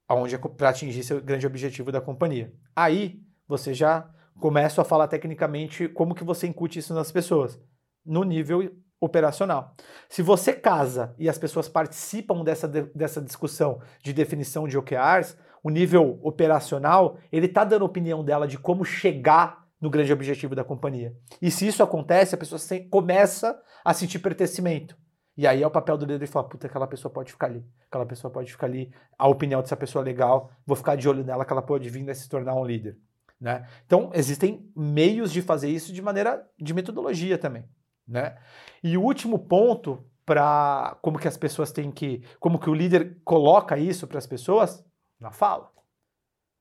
aonde 0.07 0.35
é 0.35 0.37
para 0.37 0.69
atingir 0.69 1.03
seu 1.03 1.21
grande 1.21 1.47
objetivo 1.47 1.91
da 1.91 2.01
companhia. 2.01 2.53
Aí 2.75 3.23
você 3.47 3.73
já 3.73 4.09
começa 4.39 4.81
a 4.81 4.85
falar 4.85 5.07
tecnicamente 5.07 5.87
como 5.87 6.13
que 6.13 6.23
você 6.23 6.47
incute 6.47 6.79
isso 6.79 6.93
nas 6.93 7.11
pessoas 7.11 7.59
no 8.05 8.23
nível 8.23 8.75
operacional. 9.03 9.75
Se 10.07 10.21
você 10.21 10.53
casa 10.53 11.13
e 11.17 11.27
as 11.27 11.37
pessoas 11.37 11.67
participam 11.67 12.43
dessa, 12.43 12.67
dessa 12.67 13.21
discussão 13.21 13.81
de 14.01 14.13
definição 14.13 14.67
de 14.67 14.77
OKRs, 14.77 15.37
o 15.63 15.69
nível 15.69 16.19
operacional, 16.21 17.17
ele 17.31 17.47
está 17.47 17.63
dando 17.63 17.85
opinião 17.85 18.23
dela 18.23 18.47
de 18.47 18.57
como 18.57 18.85
chegar 18.85 19.63
no 19.79 19.89
grande 19.89 20.13
objetivo 20.13 20.55
da 20.55 20.63
companhia. 20.63 21.13
E 21.41 21.51
se 21.51 21.67
isso 21.67 21.83
acontece, 21.83 22.35
a 22.35 22.37
pessoa 22.37 22.59
começa 22.89 23.59
a 23.83 23.93
sentir 23.93 24.19
pertencimento. 24.19 24.97
E 25.35 25.45
aí 25.47 25.63
é 25.63 25.67
o 25.67 25.71
papel 25.71 25.97
do 25.97 26.05
líder 26.05 26.27
falar, 26.27 26.47
puta, 26.47 26.67
aquela 26.67 26.87
pessoa 26.87 27.11
pode 27.11 27.31
ficar 27.31 27.47
ali, 27.47 27.65
aquela 27.87 28.05
pessoa 28.05 28.31
pode 28.31 28.51
ficar 28.51 28.67
ali, 28.67 28.93
a 29.17 29.27
opinião 29.27 29.61
dessa 29.61 29.75
pessoa 29.75 30.03
é 30.03 30.05
legal, 30.05 30.51
vou 30.65 30.77
ficar 30.77 30.95
de 30.95 31.09
olho 31.09 31.23
nela 31.23 31.43
que 31.43 31.51
ela 31.51 31.61
pode 31.61 31.89
vir 31.89 32.07
a 32.09 32.15
se 32.15 32.29
tornar 32.29 32.53
um 32.55 32.63
líder. 32.63 32.97
Né? 33.41 33.67
Então, 33.85 34.11
existem 34.13 34.71
meios 34.73 35.31
de 35.31 35.41
fazer 35.41 35.69
isso 35.69 35.91
de 35.91 36.01
maneira 36.01 36.47
de 36.57 36.73
metodologia 36.73 37.37
também. 37.37 37.65
Né? 38.07 38.37
E 38.83 38.97
o 38.97 39.01
último 39.01 39.39
ponto 39.39 40.03
para 40.25 40.97
como 41.01 41.19
que 41.19 41.27
as 41.27 41.37
pessoas 41.37 41.71
têm 41.71 41.91
que, 41.91 42.23
como 42.39 42.59
que 42.59 42.69
o 42.69 42.73
líder 42.73 43.17
coloca 43.23 43.77
isso 43.77 44.07
para 44.07 44.17
as 44.17 44.27
pessoas 44.27 44.85
na 45.19 45.31
fala, 45.31 45.69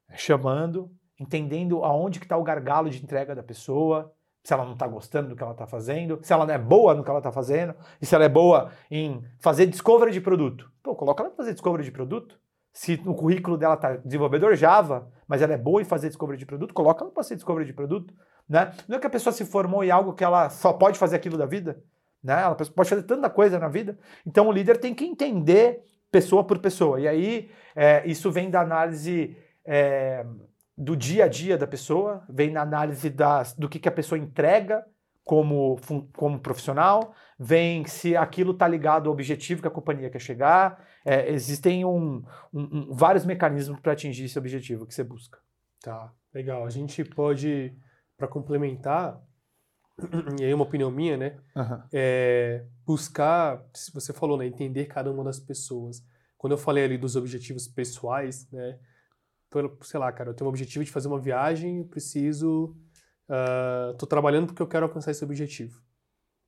é 0.08 0.16
chamando, 0.16 0.90
entendendo 1.18 1.84
aonde 1.84 2.18
que 2.18 2.24
está 2.24 2.36
o 2.36 2.42
gargalo 2.42 2.90
de 2.90 3.02
entrega 3.02 3.34
da 3.34 3.42
pessoa, 3.42 4.12
se 4.42 4.52
ela 4.52 4.64
não 4.64 4.72
está 4.72 4.86
gostando 4.86 5.28
do 5.28 5.36
que 5.36 5.42
ela 5.42 5.52
está 5.52 5.66
fazendo, 5.66 6.18
se 6.22 6.32
ela 6.32 6.44
não 6.44 6.54
é 6.54 6.58
boa 6.58 6.94
no 6.94 7.04
que 7.04 7.10
ela 7.10 7.20
está 7.20 7.30
fazendo, 7.30 7.74
e 8.00 8.06
se 8.06 8.14
ela 8.14 8.24
é 8.24 8.28
boa 8.28 8.72
em 8.90 9.24
fazer 9.38 9.66
discovery 9.66 10.10
de 10.10 10.20
produto. 10.20 10.70
Pô, 10.82 10.96
coloca 10.96 11.22
ela 11.22 11.30
para 11.30 11.36
fazer 11.36 11.52
discovery 11.52 11.84
de 11.84 11.92
produto. 11.92 12.40
Se 12.72 12.96
no 13.04 13.14
currículo 13.14 13.56
dela 13.56 13.74
está 13.74 13.96
desenvolvedor 13.96 14.56
Java, 14.56 15.10
mas 15.28 15.42
ela 15.42 15.52
é 15.52 15.58
boa 15.58 15.80
em 15.80 15.84
fazer 15.84 16.08
discovery 16.08 16.38
de 16.38 16.46
produto, 16.46 16.74
coloca 16.74 17.04
ela 17.04 17.12
para 17.12 17.22
fazer 17.22 17.36
discovery 17.36 17.66
de 17.66 17.72
produto. 17.72 18.12
Né? 18.48 18.72
Não 18.86 18.96
é 18.96 19.00
que 19.00 19.06
a 19.06 19.10
pessoa 19.10 19.32
se 19.32 19.44
formou 19.44 19.82
em 19.82 19.90
algo 19.90 20.12
que 20.12 20.24
ela 20.24 20.50
só 20.50 20.72
pode 20.72 20.98
fazer 20.98 21.16
aquilo 21.16 21.38
da 21.38 21.46
vida. 21.46 21.82
Né? 22.22 22.40
Ela 22.40 22.54
pode 22.54 22.88
fazer 22.88 23.02
tanta 23.02 23.28
coisa 23.30 23.58
na 23.58 23.68
vida. 23.68 23.98
Então 24.26 24.48
o 24.48 24.52
líder 24.52 24.78
tem 24.78 24.94
que 24.94 25.04
entender 25.04 25.82
pessoa 26.10 26.44
por 26.44 26.58
pessoa. 26.58 27.00
E 27.00 27.08
aí 27.08 27.50
é, 27.74 28.06
isso 28.06 28.30
vem 28.30 28.50
da 28.50 28.60
análise 28.60 29.36
é, 29.64 30.24
do 30.76 30.96
dia 30.96 31.24
a 31.24 31.28
dia 31.28 31.56
da 31.56 31.66
pessoa, 31.66 32.24
vem 32.28 32.50
na 32.50 32.62
análise 32.62 33.08
das, 33.10 33.54
do 33.54 33.68
que, 33.68 33.78
que 33.78 33.88
a 33.88 33.92
pessoa 33.92 34.18
entrega 34.18 34.84
como, 35.24 35.78
como 36.16 36.40
profissional, 36.40 37.14
vem 37.38 37.84
se 37.86 38.16
aquilo 38.16 38.52
está 38.52 38.66
ligado 38.66 39.06
ao 39.06 39.12
objetivo 39.12 39.62
que 39.62 39.68
a 39.68 39.70
companhia 39.70 40.10
quer 40.10 40.20
chegar. 40.20 40.84
É, 41.04 41.30
existem 41.30 41.84
um, 41.84 42.24
um, 42.52 42.60
um, 42.60 42.88
vários 42.92 43.24
mecanismos 43.24 43.80
para 43.80 43.92
atingir 43.92 44.24
esse 44.24 44.38
objetivo 44.38 44.86
que 44.86 44.94
você 44.94 45.04
busca. 45.04 45.38
Tá, 45.80 46.12
legal. 46.34 46.64
A 46.66 46.70
gente 46.70 47.04
pode 47.04 47.74
para 48.22 48.28
complementar, 48.28 49.20
e 50.40 50.44
aí 50.44 50.54
uma 50.54 50.62
opinião 50.62 50.92
minha, 50.92 51.16
né? 51.16 51.40
Uhum. 51.56 51.82
É 51.92 52.64
buscar, 52.86 53.64
você 53.92 54.12
falou, 54.12 54.38
né? 54.38 54.46
Entender 54.46 54.86
cada 54.86 55.10
uma 55.10 55.24
das 55.24 55.40
pessoas. 55.40 56.04
Quando 56.38 56.52
eu 56.52 56.58
falei 56.58 56.84
ali 56.84 56.96
dos 56.96 57.16
objetivos 57.16 57.66
pessoais, 57.66 58.48
né? 58.52 58.78
Sei 59.82 59.98
lá, 59.98 60.10
cara, 60.12 60.30
eu 60.30 60.34
tenho 60.34 60.46
um 60.46 60.50
objetivo 60.50 60.84
de 60.84 60.90
fazer 60.90 61.08
uma 61.08 61.18
viagem, 61.18 61.78
eu 61.78 61.84
preciso. 61.84 62.76
Uh, 63.28 63.94
tô 63.98 64.06
trabalhando 64.06 64.46
porque 64.46 64.62
eu 64.62 64.68
quero 64.68 64.86
alcançar 64.86 65.10
esse 65.10 65.24
objetivo. 65.24 65.82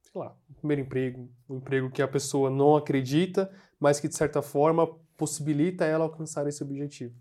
Sei 0.00 0.20
lá, 0.20 0.36
um 0.48 0.54
primeiro 0.54 0.82
emprego, 0.82 1.28
um 1.48 1.56
emprego 1.56 1.90
que 1.90 2.02
a 2.02 2.08
pessoa 2.08 2.50
não 2.50 2.76
acredita, 2.76 3.50
mas 3.80 3.98
que 3.98 4.08
de 4.08 4.14
certa 4.14 4.40
forma 4.40 4.86
possibilita 5.16 5.84
ela 5.84 6.04
alcançar 6.04 6.46
esse 6.46 6.62
objetivo. 6.62 7.14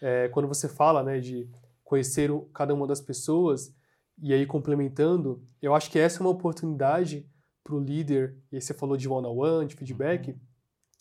É, 0.00 0.28
quando 0.28 0.48
você 0.48 0.68
fala, 0.68 1.02
né, 1.02 1.20
de 1.20 1.48
conhecer 1.92 2.30
o, 2.30 2.46
cada 2.54 2.72
uma 2.72 2.86
das 2.86 3.02
pessoas, 3.02 3.70
e 4.20 4.32
aí, 4.32 4.46
complementando, 4.46 5.46
eu 5.60 5.74
acho 5.74 5.90
que 5.90 5.98
essa 5.98 6.18
é 6.18 6.20
uma 6.20 6.30
oportunidade 6.30 7.28
para 7.62 7.74
o 7.74 7.80
líder, 7.80 8.36
e 8.50 8.56
aí 8.56 8.62
você 8.62 8.74
falou 8.74 8.96
de 8.96 9.08
one-on-one, 9.08 9.50
-on 9.50 9.60
-one, 9.60 9.66
de 9.66 9.76
feedback, 9.76 10.30
uhum. 10.30 10.38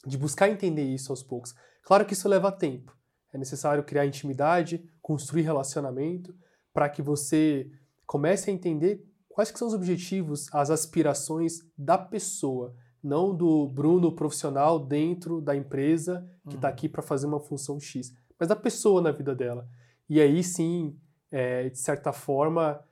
de 0.05 0.17
buscar 0.17 0.49
entender 0.49 0.83
isso 0.83 1.11
aos 1.11 1.23
poucos. 1.23 1.53
Claro 1.83 2.05
que 2.05 2.13
isso 2.13 2.29
leva 2.29 2.51
tempo. 2.51 2.95
É 3.33 3.37
necessário 3.37 3.83
criar 3.83 4.05
intimidade, 4.05 4.83
construir 5.01 5.41
relacionamento, 5.41 6.35
para 6.73 6.89
que 6.89 7.01
você 7.01 7.69
comece 8.05 8.49
a 8.49 8.53
entender 8.53 9.03
quais 9.29 9.51
que 9.51 9.57
são 9.57 9.67
os 9.67 9.73
objetivos, 9.73 10.53
as 10.53 10.69
aspirações 10.69 11.59
da 11.77 11.97
pessoa, 11.97 12.75
não 13.03 13.35
do 13.35 13.67
Bruno 13.67 14.13
profissional 14.13 14.77
dentro 14.79 15.41
da 15.41 15.55
empresa 15.55 16.27
que 16.47 16.55
está 16.55 16.67
uhum. 16.67 16.73
aqui 16.73 16.89
para 16.89 17.01
fazer 17.01 17.25
uma 17.25 17.39
função 17.39 17.79
X, 17.79 18.13
mas 18.39 18.49
da 18.49 18.55
pessoa 18.55 19.01
na 19.01 19.11
vida 19.11 19.33
dela. 19.33 19.67
E 20.09 20.19
aí 20.19 20.43
sim, 20.43 20.97
é, 21.31 21.69
de 21.69 21.79
certa 21.79 22.11
forma, 22.11 22.83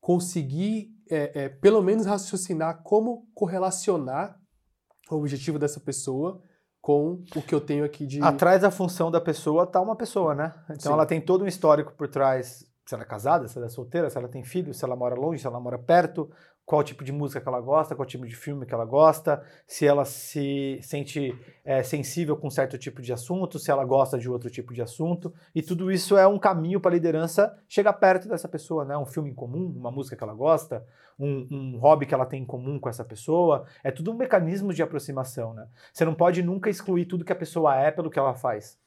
conseguir, 0.00 0.88
é, 1.10 1.44
é, 1.44 1.48
pelo 1.48 1.82
menos, 1.82 2.06
raciocinar 2.06 2.82
como 2.82 3.28
correlacionar 3.34 4.38
o 5.10 5.16
objetivo 5.16 5.58
dessa 5.58 5.80
pessoa 5.80 6.42
com 6.80 7.22
o 7.36 7.42
que 7.42 7.54
eu 7.54 7.60
tenho 7.60 7.84
aqui 7.84 8.06
de. 8.06 8.22
Atrás 8.22 8.62
da 8.62 8.70
função 8.70 9.10
da 9.10 9.20
pessoa 9.20 9.64
está 9.64 9.80
uma 9.80 9.96
pessoa, 9.96 10.34
né? 10.34 10.54
Então 10.64 10.92
Sim. 10.92 10.92
ela 10.92 11.06
tem 11.06 11.20
todo 11.20 11.44
um 11.44 11.46
histórico 11.46 11.92
por 11.94 12.08
trás. 12.08 12.64
Se 12.86 12.94
ela 12.94 13.04
é 13.04 13.06
casada, 13.06 13.46
se 13.46 13.56
ela 13.56 13.66
é 13.66 13.68
solteira, 13.68 14.10
se 14.10 14.18
ela 14.18 14.28
tem 14.28 14.42
filhos, 14.42 14.78
se 14.78 14.84
ela 14.84 14.96
mora 14.96 15.14
longe, 15.14 15.40
se 15.40 15.46
ela 15.46 15.60
mora 15.60 15.78
perto, 15.78 16.28
qual 16.70 16.84
tipo 16.84 17.02
de 17.02 17.10
música 17.10 17.40
que 17.40 17.48
ela 17.48 17.60
gosta, 17.60 17.96
qual 17.96 18.06
tipo 18.06 18.24
de 18.24 18.36
filme 18.36 18.64
que 18.64 18.72
ela 18.72 18.84
gosta, 18.84 19.42
se 19.66 19.84
ela 19.84 20.04
se 20.04 20.78
sente 20.84 21.36
é, 21.64 21.82
sensível 21.82 22.36
com 22.36 22.48
certo 22.48 22.78
tipo 22.78 23.02
de 23.02 23.12
assunto, 23.12 23.58
se 23.58 23.72
ela 23.72 23.84
gosta 23.84 24.16
de 24.16 24.30
outro 24.30 24.48
tipo 24.48 24.72
de 24.72 24.80
assunto. 24.80 25.34
E 25.52 25.62
tudo 25.62 25.90
isso 25.90 26.16
é 26.16 26.28
um 26.28 26.38
caminho 26.38 26.78
para 26.80 26.92
a 26.92 26.94
liderança 26.94 27.58
chegar 27.68 27.94
perto 27.94 28.28
dessa 28.28 28.48
pessoa, 28.48 28.84
né? 28.84 28.96
Um 28.96 29.04
filme 29.04 29.30
em 29.30 29.34
comum, 29.34 29.66
uma 29.66 29.90
música 29.90 30.14
que 30.14 30.22
ela 30.22 30.32
gosta, 30.32 30.86
um, 31.18 31.48
um, 31.50 31.78
hobby 31.80 32.06
que 32.06 32.14
ela 32.14 32.24
tem 32.24 32.44
em 32.44 32.46
comum 32.46 32.78
com 32.78 32.88
essa 32.88 33.04
pessoa. 33.04 33.66
É 33.82 33.90
tudo 33.90 34.12
um 34.12 34.16
mecanismo 34.16 34.72
de 34.72 34.80
aproximação, 34.80 35.52
né? 35.52 35.66
Você 35.92 36.04
não 36.04 36.14
pode 36.14 36.40
nunca 36.40 36.70
excluir 36.70 37.04
tudo 37.04 37.24
que 37.24 37.32
a 37.32 37.36
pessoa 37.36 37.74
é 37.74 37.90
pelo 37.90 38.08
que 38.08 38.18
ela 38.18 38.36
faz. 38.36 38.78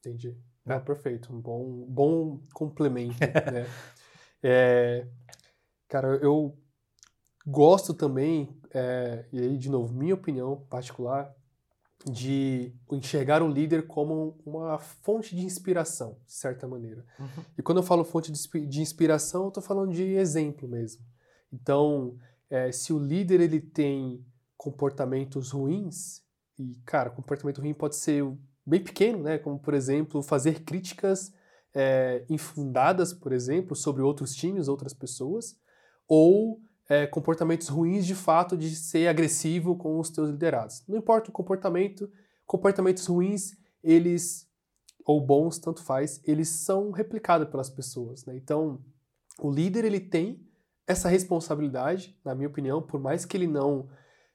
Entendi. 0.00 0.36
Né? 0.64 0.80
perfeito. 0.80 1.32
Um 1.32 1.40
bom, 1.40 1.86
bom 1.88 2.40
complemento, 2.52 3.14
né? 3.52 3.64
É, 4.42 5.06
cara, 5.88 6.08
eu 6.16 6.58
Gosto 7.46 7.94
também, 7.94 8.60
é, 8.74 9.24
e 9.32 9.38
aí 9.38 9.56
de 9.56 9.70
novo, 9.70 9.94
minha 9.94 10.14
opinião 10.14 10.64
particular, 10.68 11.32
de 12.04 12.72
enxergar 12.90 13.42
o 13.42 13.48
líder 13.48 13.86
como 13.86 14.38
uma 14.44 14.78
fonte 14.78 15.34
de 15.34 15.44
inspiração, 15.44 16.18
de 16.26 16.32
certa 16.32 16.66
maneira. 16.68 17.04
Uhum. 17.18 17.44
E 17.58 17.62
quando 17.62 17.78
eu 17.78 17.82
falo 17.82 18.04
fonte 18.04 18.32
de 18.32 18.80
inspiração, 18.80 19.44
eu 19.44 19.48
estou 19.48 19.62
falando 19.62 19.92
de 19.92 20.02
exemplo 20.02 20.68
mesmo. 20.68 21.04
Então, 21.52 22.16
é, 22.50 22.70
se 22.70 22.92
o 22.92 22.98
líder 22.98 23.40
ele 23.40 23.60
tem 23.60 24.24
comportamentos 24.56 25.50
ruins, 25.50 26.22
e 26.58 26.76
cara, 26.84 27.10
comportamento 27.10 27.60
ruim 27.60 27.74
pode 27.74 27.96
ser 27.96 28.24
bem 28.64 28.82
pequeno, 28.82 29.22
né? 29.22 29.38
Como, 29.38 29.58
por 29.58 29.74
exemplo, 29.74 30.22
fazer 30.22 30.64
críticas 30.64 31.32
é, 31.74 32.24
infundadas, 32.28 33.12
por 33.12 33.32
exemplo, 33.32 33.76
sobre 33.76 34.02
outros 34.02 34.34
times, 34.34 34.68
outras 34.68 34.94
pessoas, 34.94 35.56
ou 36.08 36.60
é, 36.88 37.06
comportamentos 37.06 37.68
ruins 37.68 38.06
de 38.06 38.14
fato 38.14 38.56
de 38.56 38.74
ser 38.74 39.08
agressivo 39.08 39.76
com 39.76 39.98
os 39.98 40.10
teus 40.10 40.30
liderados. 40.30 40.84
Não 40.88 40.98
importa 40.98 41.30
o 41.30 41.32
comportamento, 41.32 42.10
comportamentos 42.46 43.06
ruins, 43.06 43.56
eles, 43.82 44.48
ou 45.04 45.20
bons, 45.20 45.58
tanto 45.58 45.82
faz, 45.82 46.20
eles 46.24 46.48
são 46.48 46.90
replicados 46.90 47.48
pelas 47.48 47.68
pessoas. 47.68 48.24
Né? 48.24 48.36
Então, 48.36 48.84
o 49.38 49.50
líder 49.50 49.84
ele 49.84 50.00
tem 50.00 50.46
essa 50.86 51.08
responsabilidade, 51.08 52.16
na 52.24 52.34
minha 52.34 52.48
opinião, 52.48 52.80
por 52.80 53.00
mais 53.00 53.24
que 53.24 53.36
ele 53.36 53.48
não 53.48 53.88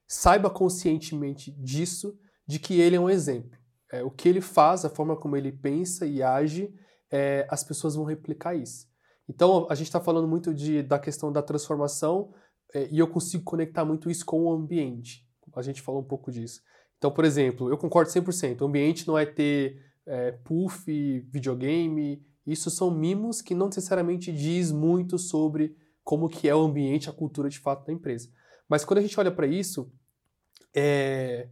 saiba 0.06 0.50
conscientemente 0.50 1.52
disso, 1.52 2.20
de 2.46 2.60
que 2.60 2.80
ele 2.82 2.98
é 2.98 3.00
um 3.00 3.10
exemplo. 3.10 3.58
É, 3.90 4.04
o 4.04 4.12
que 4.12 4.28
ele 4.28 4.42
faz, 4.42 4.84
a 4.84 4.90
forma 4.90 5.16
como 5.16 5.38
ele 5.38 5.52
pensa 5.52 6.06
e 6.06 6.22
age, 6.22 6.74
é, 7.10 7.48
as 7.50 7.64
pessoas 7.64 7.96
vão 7.96 8.04
replicar 8.04 8.56
isso. 8.56 8.90
Então, 9.30 9.68
a 9.70 9.76
gente 9.76 9.88
está 9.88 10.00
falando 10.00 10.28
muito 10.28 10.54
de, 10.54 10.84
da 10.84 11.00
questão 11.00 11.32
da 11.32 11.42
transformação 11.42 12.34
é, 12.74 12.88
e 12.92 13.00
eu 13.00 13.08
consigo 13.08 13.44
conectar 13.44 13.86
muito 13.86 14.10
isso 14.10 14.26
com 14.26 14.44
o 14.44 14.52
ambiente. 14.52 15.26
A 15.56 15.62
gente 15.62 15.82
falou 15.82 16.02
um 16.02 16.08
pouco 16.08 16.32
disso. 16.32 16.62
Então, 16.98 17.12
por 17.12 17.26
exemplo, 17.26 17.70
eu 17.70 17.78
concordo 17.78 18.12
100%. 18.12 18.62
O 18.62 18.66
ambiente 18.66 19.08
não 19.08 19.18
é 19.18 19.26
ter 19.26 19.82
é, 20.06 20.32
puff, 20.32 20.86
videogame. 21.32 22.24
Isso 22.46 22.70
são 22.70 22.92
mimos 22.92 23.42
que 23.42 23.56
não 23.56 23.68
necessariamente 23.68 24.32
diz 24.32 24.72
muito 24.72 25.18
sobre 25.18 25.76
como 26.04 26.30
que 26.30 26.48
é 26.48 26.56
o 26.56 26.62
ambiente, 26.62 27.10
a 27.10 27.14
cultura 27.14 27.50
de 27.50 27.60
fato 27.60 27.86
da 27.86 27.94
empresa. 27.94 28.30
Mas 28.68 28.86
quando 28.86 29.00
a 29.00 29.02
gente 29.02 29.20
olha 29.20 29.32
para 29.32 29.48
isso, 29.48 29.92
é, 30.76 31.50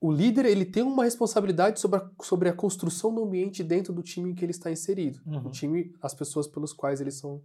o 0.00 0.10
líder 0.10 0.46
ele 0.46 0.64
tem 0.64 0.82
uma 0.82 1.04
responsabilidade 1.04 1.78
sobre 1.78 1.98
a, 1.98 2.10
sobre 2.22 2.48
a 2.48 2.54
construção 2.54 3.14
do 3.14 3.22
ambiente 3.22 3.62
dentro 3.62 3.92
do 3.92 4.02
time 4.02 4.30
em 4.30 4.34
que 4.34 4.42
ele 4.44 4.52
está 4.52 4.70
inserido. 4.70 5.20
Uhum. 5.26 5.48
O 5.48 5.50
time, 5.50 5.94
as 6.00 6.14
pessoas 6.14 6.46
pelos 6.46 6.72
quais 6.72 7.00
ele, 7.00 7.10
são, 7.10 7.42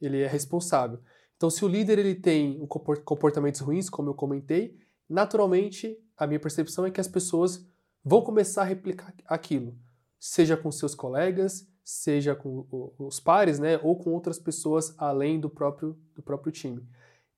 ele 0.00 0.20
é 0.20 0.26
responsável. 0.28 1.00
Então, 1.36 1.50
se 1.50 1.64
o 1.64 1.68
líder 1.68 1.98
ele 1.98 2.14
tem 2.14 2.64
comportamentos 3.04 3.60
ruins, 3.60 3.90
como 3.90 4.08
eu 4.08 4.14
comentei, 4.14 4.78
naturalmente 5.08 5.98
a 6.16 6.26
minha 6.26 6.40
percepção 6.40 6.86
é 6.86 6.90
que 6.90 7.00
as 7.00 7.08
pessoas 7.08 7.66
vão 8.04 8.22
começar 8.22 8.62
a 8.62 8.66
replicar 8.66 9.12
aquilo, 9.26 9.76
seja 10.18 10.56
com 10.56 10.70
seus 10.70 10.94
colegas, 10.94 11.68
seja 11.84 12.34
com 12.34 12.66
os 12.98 13.20
pares, 13.20 13.58
né, 13.58 13.78
ou 13.82 13.96
com 13.96 14.10
outras 14.10 14.38
pessoas 14.38 14.94
além 14.96 15.38
do 15.38 15.50
próprio 15.50 15.98
do 16.14 16.22
próprio 16.22 16.52
time. 16.52 16.86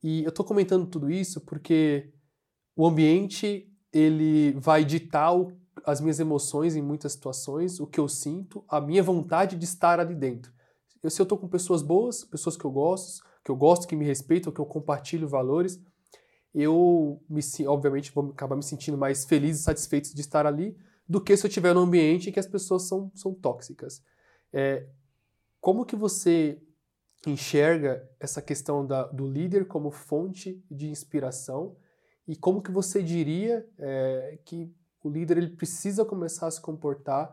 E 0.03 0.23
eu 0.23 0.29
estou 0.29 0.45
comentando 0.45 0.87
tudo 0.87 1.11
isso 1.11 1.41
porque 1.41 2.13
o 2.77 2.87
ambiente 2.87 3.69
ele 3.93 4.53
vai 4.53 4.85
ditar 4.85 5.35
o, 5.35 5.53
as 5.85 6.01
minhas 6.01 6.21
emoções 6.21 6.77
em 6.77 6.83
muitas 6.83 7.13
situações, 7.13 7.81
o 7.81 7.87
que 7.87 8.01
eu 8.01 8.09
sinto, 8.09 8.65
a 8.69 8.81
minha 8.81 9.03
vontade 9.03 9.57
de 9.57 9.65
estar 9.65 10.01
ali 10.01 10.15
dentro. 10.15 10.53
Eu, 11.03 11.11
se 11.11 11.21
eu 11.21 11.25
estou 11.25 11.39
com 11.39 11.49
pessoas 11.49 11.83
boas, 11.83 12.25
pessoas 12.25 12.57
que 12.57 12.65
eu 12.65 12.71
gosto, 12.71 13.23
que 13.45 13.51
eu 13.51 13.57
gosto, 13.57 13.87
que 13.87 13.97
me 13.97 14.05
respeitam, 14.05 14.53
que 14.53 14.61
eu 14.61 14.67
compartilho 14.67 15.29
valores, 15.29 15.81
eu 16.55 17.23
me, 17.29 17.41
obviamente 17.67 18.13
vou 18.13 18.31
acabar 18.31 18.57
me 18.57 18.63
sentindo 18.63 18.99
mais 18.99 19.25
feliz 19.25 19.61
e 19.61 19.63
satisfeito 19.63 20.15
de 20.15 20.21
estar 20.21 20.47
ali 20.47 20.77
do 21.09 21.21
que 21.21 21.37
se 21.37 21.47
eu 21.47 21.49
estiver 21.49 21.75
num 21.75 21.83
ambiente 21.83 22.29
em 22.29 22.33
que 22.33 22.41
as 22.41 22.47
pessoas 22.47 22.83
são, 22.83 23.11
são 23.15 23.33
tóxicas. 23.33 24.03
É, 24.53 24.87
como 25.61 25.87
que 25.87 25.97
você 25.97 26.61
enxerga 27.27 28.09
essa 28.21 28.41
questão 28.43 28.87
da, 28.87 29.05
do 29.05 29.27
líder 29.27 29.67
como 29.67 29.91
fonte 29.91 30.63
de 30.71 30.89
inspiração 30.89 31.77
e 32.29 32.37
como 32.37 32.61
que 32.61 32.71
você 32.71 33.03
diria 33.03 33.67
é, 33.79 34.39
que 34.45 34.71
o 35.03 35.09
líder 35.09 35.39
ele 35.39 35.57
precisa 35.57 36.05
começar 36.05 36.47
a 36.47 36.51
se 36.51 36.61
comportar 36.61 37.33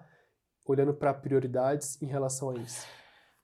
olhando 0.66 0.94
para 0.94 1.14
prioridades 1.14 2.02
em 2.02 2.06
relação 2.06 2.50
a 2.50 2.56
isso? 2.56 2.88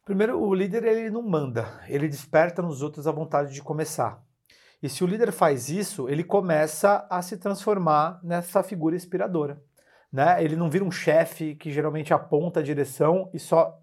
Primeiro, 0.05 0.41
o 0.41 0.55
líder 0.55 0.85
ele 0.85 1.09
não 1.09 1.21
manda, 1.21 1.83
ele 1.89 2.07
desperta 2.07 2.61
nos 2.61 2.81
outros 2.81 3.05
a 3.05 3.11
vontade 3.11 3.53
de 3.53 3.61
começar. 3.61 4.23
E 4.81 4.87
se 4.87 5.03
o 5.03 5.07
líder 5.07 5.31
faz 5.33 5.69
isso, 5.69 6.09
ele 6.09 6.23
começa 6.23 7.05
a 7.09 7.21
se 7.21 7.37
transformar 7.37 8.19
nessa 8.23 8.63
figura 8.63 8.95
inspiradora. 8.95 9.61
Né? 10.11 10.43
Ele 10.43 10.55
não 10.55 10.69
vira 10.69 10.85
um 10.85 10.91
chefe 10.91 11.55
que 11.55 11.69
geralmente 11.69 12.13
aponta 12.13 12.61
a 12.61 12.63
direção 12.63 13.29
e 13.33 13.39
só. 13.39 13.77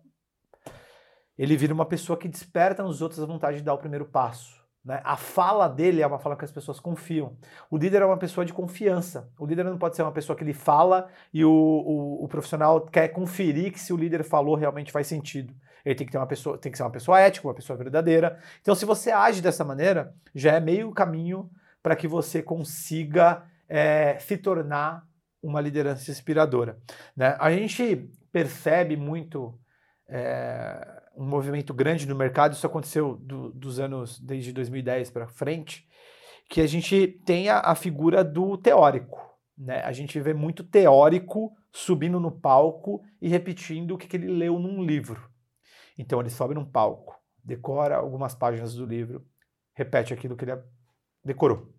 Ele 1.36 1.56
vira 1.56 1.72
uma 1.72 1.86
pessoa 1.86 2.18
que 2.18 2.26
desperta 2.28 2.82
nos 2.82 3.00
outros 3.00 3.22
a 3.22 3.26
vontade 3.26 3.58
de 3.58 3.62
dar 3.62 3.74
o 3.74 3.78
primeiro 3.78 4.06
passo. 4.06 4.57
Né? 4.84 5.00
A 5.04 5.16
fala 5.16 5.68
dele 5.68 6.02
é 6.02 6.06
uma 6.06 6.18
fala 6.18 6.36
que 6.36 6.44
as 6.44 6.52
pessoas 6.52 6.80
confiam. 6.80 7.36
O 7.70 7.76
líder 7.76 8.02
é 8.02 8.06
uma 8.06 8.16
pessoa 8.16 8.44
de 8.44 8.52
confiança. 8.52 9.30
O 9.38 9.46
líder 9.46 9.64
não 9.64 9.78
pode 9.78 9.96
ser 9.96 10.02
uma 10.02 10.12
pessoa 10.12 10.36
que 10.36 10.44
ele 10.44 10.52
fala 10.52 11.08
e 11.32 11.44
o, 11.44 11.50
o, 11.50 12.24
o, 12.24 12.28
profissional 12.28 12.80
quer 12.80 13.08
conferir 13.08 13.72
que 13.72 13.80
se 13.80 13.92
o 13.92 13.96
líder 13.96 14.24
falou 14.24 14.54
realmente 14.54 14.92
faz 14.92 15.06
sentido. 15.06 15.54
Ele 15.84 15.94
tem 15.94 16.06
que 16.06 16.12
ter 16.12 16.18
uma 16.18 16.26
pessoa, 16.26 16.58
tem 16.58 16.70
que 16.70 16.78
ser 16.78 16.84
uma 16.84 16.90
pessoa 16.90 17.20
ética, 17.20 17.46
uma 17.46 17.54
pessoa 17.54 17.76
verdadeira. 17.76 18.38
Então, 18.60 18.74
se 18.74 18.84
você 18.84 19.10
age 19.10 19.40
dessa 19.40 19.64
maneira, 19.64 20.14
já 20.34 20.54
é 20.54 20.60
meio 20.60 20.92
caminho 20.92 21.50
para 21.82 21.96
que 21.96 22.08
você 22.08 22.42
consiga 22.42 23.44
é, 23.68 24.18
se 24.18 24.36
tornar 24.36 25.06
uma 25.42 25.60
liderança 25.60 26.10
inspiradora. 26.10 26.78
Né? 27.16 27.36
A 27.38 27.50
gente 27.50 28.10
percebe 28.32 28.96
muito 28.96 29.58
é, 30.08 30.97
um 31.18 31.26
movimento 31.26 31.74
grande 31.74 32.06
no 32.06 32.14
mercado, 32.14 32.52
isso 32.52 32.66
aconteceu 32.66 33.16
do, 33.16 33.50
dos 33.50 33.80
anos 33.80 34.20
desde 34.20 34.52
2010 34.52 35.10
para 35.10 35.26
frente, 35.26 35.88
que 36.48 36.60
a 36.60 36.66
gente 36.66 37.08
tem 37.26 37.48
a, 37.48 37.58
a, 37.58 37.74
figura 37.74 38.22
do 38.22 38.56
teórico. 38.56 39.20
Né? 39.56 39.80
A 39.80 39.90
gente 39.90 40.18
vê 40.20 40.32
muito 40.32 40.62
teórico 40.62 41.52
subindo 41.72 42.20
no 42.20 42.30
palco 42.30 43.02
e 43.20 43.28
repetindo 43.28 43.94
o 43.94 43.98
que, 43.98 44.06
que 44.06 44.16
ele 44.16 44.28
leu 44.28 44.60
num 44.60 44.80
livro. 44.80 45.28
Então 45.98 46.20
ele 46.20 46.30
sobe 46.30 46.54
num 46.54 46.64
palco, 46.64 47.16
decora 47.44 47.96
algumas 47.96 48.34
páginas 48.36 48.74
do 48.74 48.86
livro, 48.86 49.26
repete 49.74 50.14
aquilo 50.14 50.36
que 50.36 50.44
ele 50.44 50.62
decorou. 51.24 51.74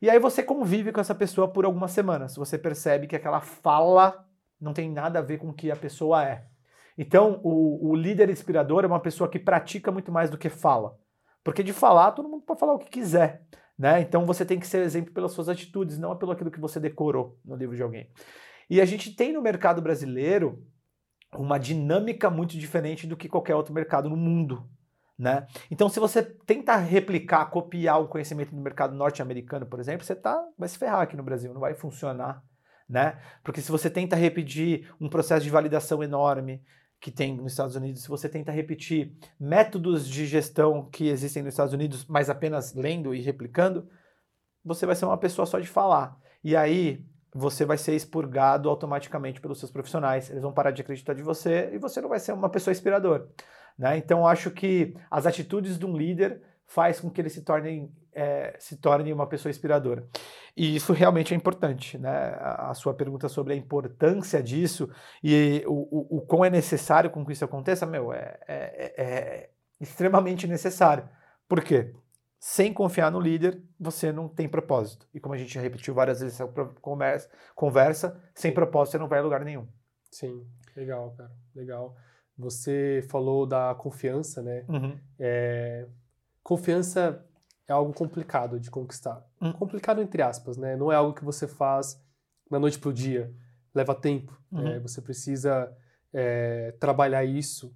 E 0.00 0.08
aí 0.08 0.20
você 0.20 0.44
convive 0.44 0.92
com 0.92 1.00
essa 1.00 1.14
pessoa 1.14 1.48
por 1.48 1.64
algumas 1.64 1.90
semanas. 1.90 2.36
Você 2.36 2.56
percebe 2.56 3.08
que 3.08 3.16
aquela 3.16 3.40
fala 3.40 4.24
não 4.60 4.72
tem 4.72 4.88
nada 4.88 5.18
a 5.18 5.22
ver 5.22 5.38
com 5.38 5.48
o 5.48 5.54
que 5.54 5.72
a 5.72 5.76
pessoa 5.76 6.24
é. 6.24 6.46
Então, 6.96 7.40
o, 7.42 7.90
o 7.90 7.94
líder 7.94 8.30
inspirador 8.30 8.84
é 8.84 8.86
uma 8.86 9.00
pessoa 9.00 9.28
que 9.28 9.38
pratica 9.38 9.90
muito 9.90 10.12
mais 10.12 10.30
do 10.30 10.38
que 10.38 10.48
fala. 10.48 10.96
Porque 11.42 11.62
de 11.62 11.72
falar, 11.72 12.12
todo 12.12 12.28
mundo 12.28 12.44
pode 12.44 12.60
falar 12.60 12.74
o 12.74 12.78
que 12.78 12.88
quiser. 12.88 13.42
Né? 13.78 14.00
Então 14.00 14.24
você 14.24 14.44
tem 14.44 14.58
que 14.58 14.66
ser 14.66 14.82
exemplo 14.82 15.12
pelas 15.12 15.32
suas 15.32 15.48
atitudes, 15.48 15.98
não 15.98 16.16
pelo 16.16 16.32
aquilo 16.32 16.50
que 16.50 16.60
você 16.60 16.78
decorou 16.78 17.38
no 17.44 17.56
livro 17.56 17.74
de 17.76 17.82
alguém. 17.82 18.08
E 18.70 18.80
a 18.80 18.84
gente 18.84 19.14
tem 19.14 19.32
no 19.32 19.42
mercado 19.42 19.82
brasileiro 19.82 20.64
uma 21.32 21.58
dinâmica 21.58 22.30
muito 22.30 22.56
diferente 22.56 23.06
do 23.06 23.16
que 23.16 23.28
qualquer 23.28 23.56
outro 23.56 23.74
mercado 23.74 24.08
no 24.08 24.16
mundo. 24.16 24.68
Né? 25.18 25.46
Então, 25.70 25.88
se 25.88 26.00
você 26.00 26.22
tenta 26.22 26.76
replicar, 26.76 27.46
copiar 27.46 28.00
o 28.00 28.08
conhecimento 28.08 28.54
do 28.54 28.60
mercado 28.60 28.94
norte-americano, 28.94 29.66
por 29.66 29.78
exemplo, 29.78 30.04
você 30.04 30.14
tá, 30.14 30.42
vai 30.56 30.68
se 30.68 30.78
ferrar 30.78 31.02
aqui 31.02 31.16
no 31.16 31.22
Brasil, 31.22 31.52
não 31.52 31.60
vai 31.60 31.74
funcionar. 31.74 32.42
Né? 32.88 33.18
Porque 33.42 33.60
se 33.60 33.70
você 33.70 33.90
tenta 33.90 34.16
repetir 34.16 34.92
um 35.00 35.08
processo 35.08 35.44
de 35.44 35.50
validação 35.50 36.02
enorme, 36.02 36.62
que 37.04 37.10
tem 37.10 37.36
nos 37.36 37.52
Estados 37.52 37.76
Unidos, 37.76 38.02
se 38.02 38.08
você 38.08 38.30
tenta 38.30 38.50
repetir 38.50 39.12
métodos 39.38 40.08
de 40.08 40.24
gestão 40.24 40.88
que 40.90 41.08
existem 41.08 41.42
nos 41.42 41.52
Estados 41.52 41.74
Unidos, 41.74 42.06
mas 42.06 42.30
apenas 42.30 42.72
lendo 42.72 43.14
e 43.14 43.20
replicando, 43.20 43.86
você 44.64 44.86
vai 44.86 44.96
ser 44.96 45.04
uma 45.04 45.18
pessoa 45.18 45.44
só 45.44 45.60
de 45.60 45.66
falar. 45.66 46.18
E 46.42 46.56
aí 46.56 47.04
você 47.30 47.66
vai 47.66 47.76
ser 47.76 47.94
expurgado 47.94 48.70
automaticamente 48.70 49.38
pelos 49.38 49.58
seus 49.58 49.70
profissionais. 49.70 50.30
Eles 50.30 50.42
vão 50.42 50.54
parar 50.54 50.70
de 50.70 50.80
acreditar 50.80 51.12
de 51.12 51.22
você 51.22 51.72
e 51.74 51.78
você 51.78 52.00
não 52.00 52.08
vai 52.08 52.18
ser 52.18 52.32
uma 52.32 52.48
pessoa 52.48 52.72
inspiradora. 52.72 53.28
Né? 53.78 53.98
Então 53.98 54.26
acho 54.26 54.50
que 54.50 54.96
as 55.10 55.26
atitudes 55.26 55.78
de 55.78 55.84
um 55.84 55.94
líder 55.94 56.40
faz 56.64 57.00
com 57.00 57.10
que 57.10 57.20
ele 57.20 57.28
se 57.28 57.42
torne, 57.42 57.92
é, 58.14 58.56
se 58.58 58.76
torne 58.76 59.12
uma 59.12 59.26
pessoa 59.26 59.50
inspiradora. 59.50 60.06
E 60.56 60.76
isso 60.76 60.92
realmente 60.92 61.34
é 61.34 61.36
importante, 61.36 61.98
né? 61.98 62.36
A, 62.38 62.70
a 62.70 62.74
sua 62.74 62.94
pergunta 62.94 63.28
sobre 63.28 63.52
a 63.52 63.56
importância 63.56 64.42
disso 64.42 64.88
e 65.22 65.64
o, 65.66 65.72
o, 65.72 66.18
o 66.18 66.20
quão 66.22 66.44
é 66.44 66.50
necessário 66.50 67.10
com 67.10 67.24
que 67.24 67.32
isso 67.32 67.44
aconteça, 67.44 67.84
meu, 67.84 68.12
é, 68.12 68.38
é, 68.46 68.94
é 68.96 69.50
extremamente 69.80 70.46
necessário. 70.46 71.08
Por 71.48 71.62
quê? 71.62 71.92
Sem 72.38 72.72
confiar 72.72 73.10
no 73.10 73.20
líder, 73.20 73.62
você 73.80 74.12
não 74.12 74.28
tem 74.28 74.48
propósito. 74.48 75.08
E 75.14 75.18
como 75.18 75.34
a 75.34 75.38
gente 75.38 75.58
repetiu 75.58 75.94
várias 75.94 76.20
vezes 76.20 76.40
essa 76.40 76.46
conversa, 76.80 77.30
conversa 77.54 78.22
sem 78.34 78.52
propósito 78.52 78.92
você 78.92 78.98
não 78.98 79.08
vai 79.08 79.18
a 79.18 79.22
lugar 79.22 79.44
nenhum. 79.44 79.66
Sim, 80.10 80.46
legal, 80.76 81.14
cara, 81.16 81.32
legal. 81.54 81.96
Você 82.36 83.04
falou 83.10 83.46
da 83.46 83.74
confiança, 83.74 84.42
né? 84.42 84.64
Uhum. 84.68 84.98
É, 85.18 85.86
confiança 86.42 87.24
é 87.66 87.72
algo 87.72 87.92
complicado 87.92 88.60
de 88.60 88.70
conquistar. 88.70 89.24
Hum. 89.40 89.52
Complicado 89.52 90.00
entre 90.00 90.22
aspas, 90.22 90.56
né? 90.56 90.76
Não 90.76 90.92
é 90.92 90.96
algo 90.96 91.14
que 91.14 91.24
você 91.24 91.46
faz 91.46 92.00
da 92.50 92.58
noite 92.58 92.78
para 92.78 92.90
o 92.90 92.92
dia. 92.92 93.34
Leva 93.74 93.94
tempo. 93.94 94.38
Uhum. 94.52 94.62
Né? 94.62 94.78
Você 94.80 95.00
precisa 95.00 95.74
é, 96.12 96.72
trabalhar 96.78 97.24
isso 97.24 97.74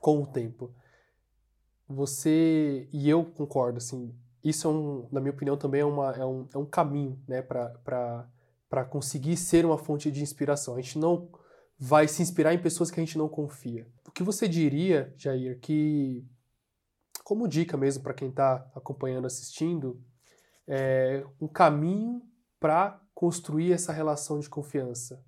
com 0.00 0.22
o 0.22 0.26
tempo. 0.26 0.74
Você 1.88 2.88
e 2.92 3.08
eu 3.08 3.24
concordo, 3.24 3.78
assim. 3.78 4.14
Isso 4.42 4.66
é 4.66 4.70
um, 4.70 5.08
na 5.12 5.20
minha 5.20 5.32
opinião, 5.32 5.56
também 5.56 5.82
é, 5.82 5.84
uma, 5.84 6.12
é, 6.12 6.24
um, 6.24 6.48
é 6.54 6.58
um 6.58 6.64
caminho, 6.64 7.20
né, 7.28 7.42
para 7.42 8.84
conseguir 8.88 9.36
ser 9.36 9.66
uma 9.66 9.76
fonte 9.76 10.10
de 10.10 10.22
inspiração. 10.22 10.74
A 10.74 10.80
gente 10.80 10.98
não 10.98 11.28
vai 11.78 12.08
se 12.08 12.22
inspirar 12.22 12.54
em 12.54 12.62
pessoas 12.62 12.90
que 12.90 12.98
a 12.98 13.04
gente 13.04 13.18
não 13.18 13.28
confia. 13.28 13.86
O 14.06 14.10
que 14.10 14.22
você 14.22 14.48
diria, 14.48 15.12
Jair, 15.16 15.58
que 15.60 16.24
como 17.30 17.46
dica 17.46 17.76
mesmo 17.76 18.02
para 18.02 18.12
quem 18.12 18.28
está 18.28 18.68
acompanhando, 18.74 19.24
assistindo, 19.24 20.02
é 20.66 21.24
um 21.40 21.46
caminho 21.46 22.20
para 22.58 23.00
construir 23.14 23.72
essa 23.72 23.92
relação 23.92 24.40
de 24.40 24.48
confiança? 24.48 25.24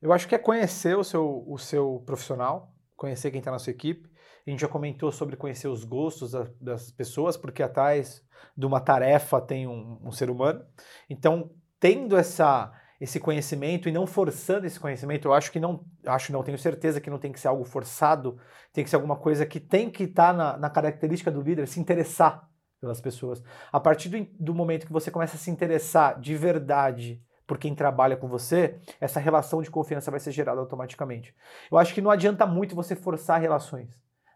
Eu 0.00 0.12
acho 0.12 0.28
que 0.28 0.34
é 0.36 0.38
conhecer 0.38 0.96
o 0.96 1.02
seu, 1.02 1.42
o 1.44 1.58
seu 1.58 2.04
profissional, 2.06 2.72
conhecer 2.96 3.32
quem 3.32 3.40
está 3.40 3.50
na 3.50 3.58
sua 3.58 3.72
equipe. 3.72 4.08
A 4.46 4.50
gente 4.50 4.60
já 4.60 4.68
comentou 4.68 5.10
sobre 5.10 5.36
conhecer 5.36 5.66
os 5.66 5.82
gostos 5.82 6.30
das, 6.60 6.92
pessoas, 6.92 7.36
porque 7.36 7.64
atrás 7.64 8.24
de 8.56 8.64
uma 8.64 8.78
tarefa 8.78 9.40
tem 9.40 9.66
um, 9.66 9.98
um 10.00 10.12
ser 10.12 10.30
humano. 10.30 10.64
Então, 11.10 11.50
tendo 11.80 12.16
essa, 12.16 12.72
esse 13.00 13.20
conhecimento 13.20 13.88
e 13.88 13.92
não 13.92 14.06
forçando 14.06 14.66
esse 14.66 14.78
conhecimento, 14.78 15.28
eu 15.28 15.32
acho 15.32 15.52
que 15.52 15.60
não, 15.60 15.84
acho 16.04 16.32
não, 16.32 16.42
tenho 16.42 16.58
certeza 16.58 17.00
que 17.00 17.10
não 17.10 17.18
tem 17.18 17.30
que 17.30 17.38
ser 17.38 17.48
algo 17.48 17.64
forçado, 17.64 18.38
tem 18.72 18.82
que 18.82 18.90
ser 18.90 18.96
alguma 18.96 19.16
coisa 19.16 19.46
que 19.46 19.60
tem 19.60 19.88
que 19.90 20.04
estar 20.04 20.32
tá 20.32 20.32
na, 20.32 20.56
na 20.56 20.70
característica 20.70 21.30
do 21.30 21.40
líder, 21.40 21.68
se 21.68 21.78
interessar 21.78 22.48
pelas 22.80 23.00
pessoas. 23.00 23.42
A 23.72 23.78
partir 23.78 24.08
do, 24.08 24.26
do 24.38 24.54
momento 24.54 24.86
que 24.86 24.92
você 24.92 25.10
começa 25.10 25.36
a 25.36 25.38
se 25.38 25.50
interessar 25.50 26.18
de 26.18 26.34
verdade 26.36 27.22
por 27.46 27.56
quem 27.56 27.74
trabalha 27.74 28.16
com 28.16 28.28
você, 28.28 28.78
essa 29.00 29.20
relação 29.20 29.62
de 29.62 29.70
confiança 29.70 30.10
vai 30.10 30.20
ser 30.20 30.32
gerada 30.32 30.60
automaticamente. 30.60 31.34
Eu 31.70 31.78
acho 31.78 31.94
que 31.94 32.02
não 32.02 32.10
adianta 32.10 32.46
muito 32.46 32.74
você 32.74 32.94
forçar 32.94 33.40
relações. 33.40 33.88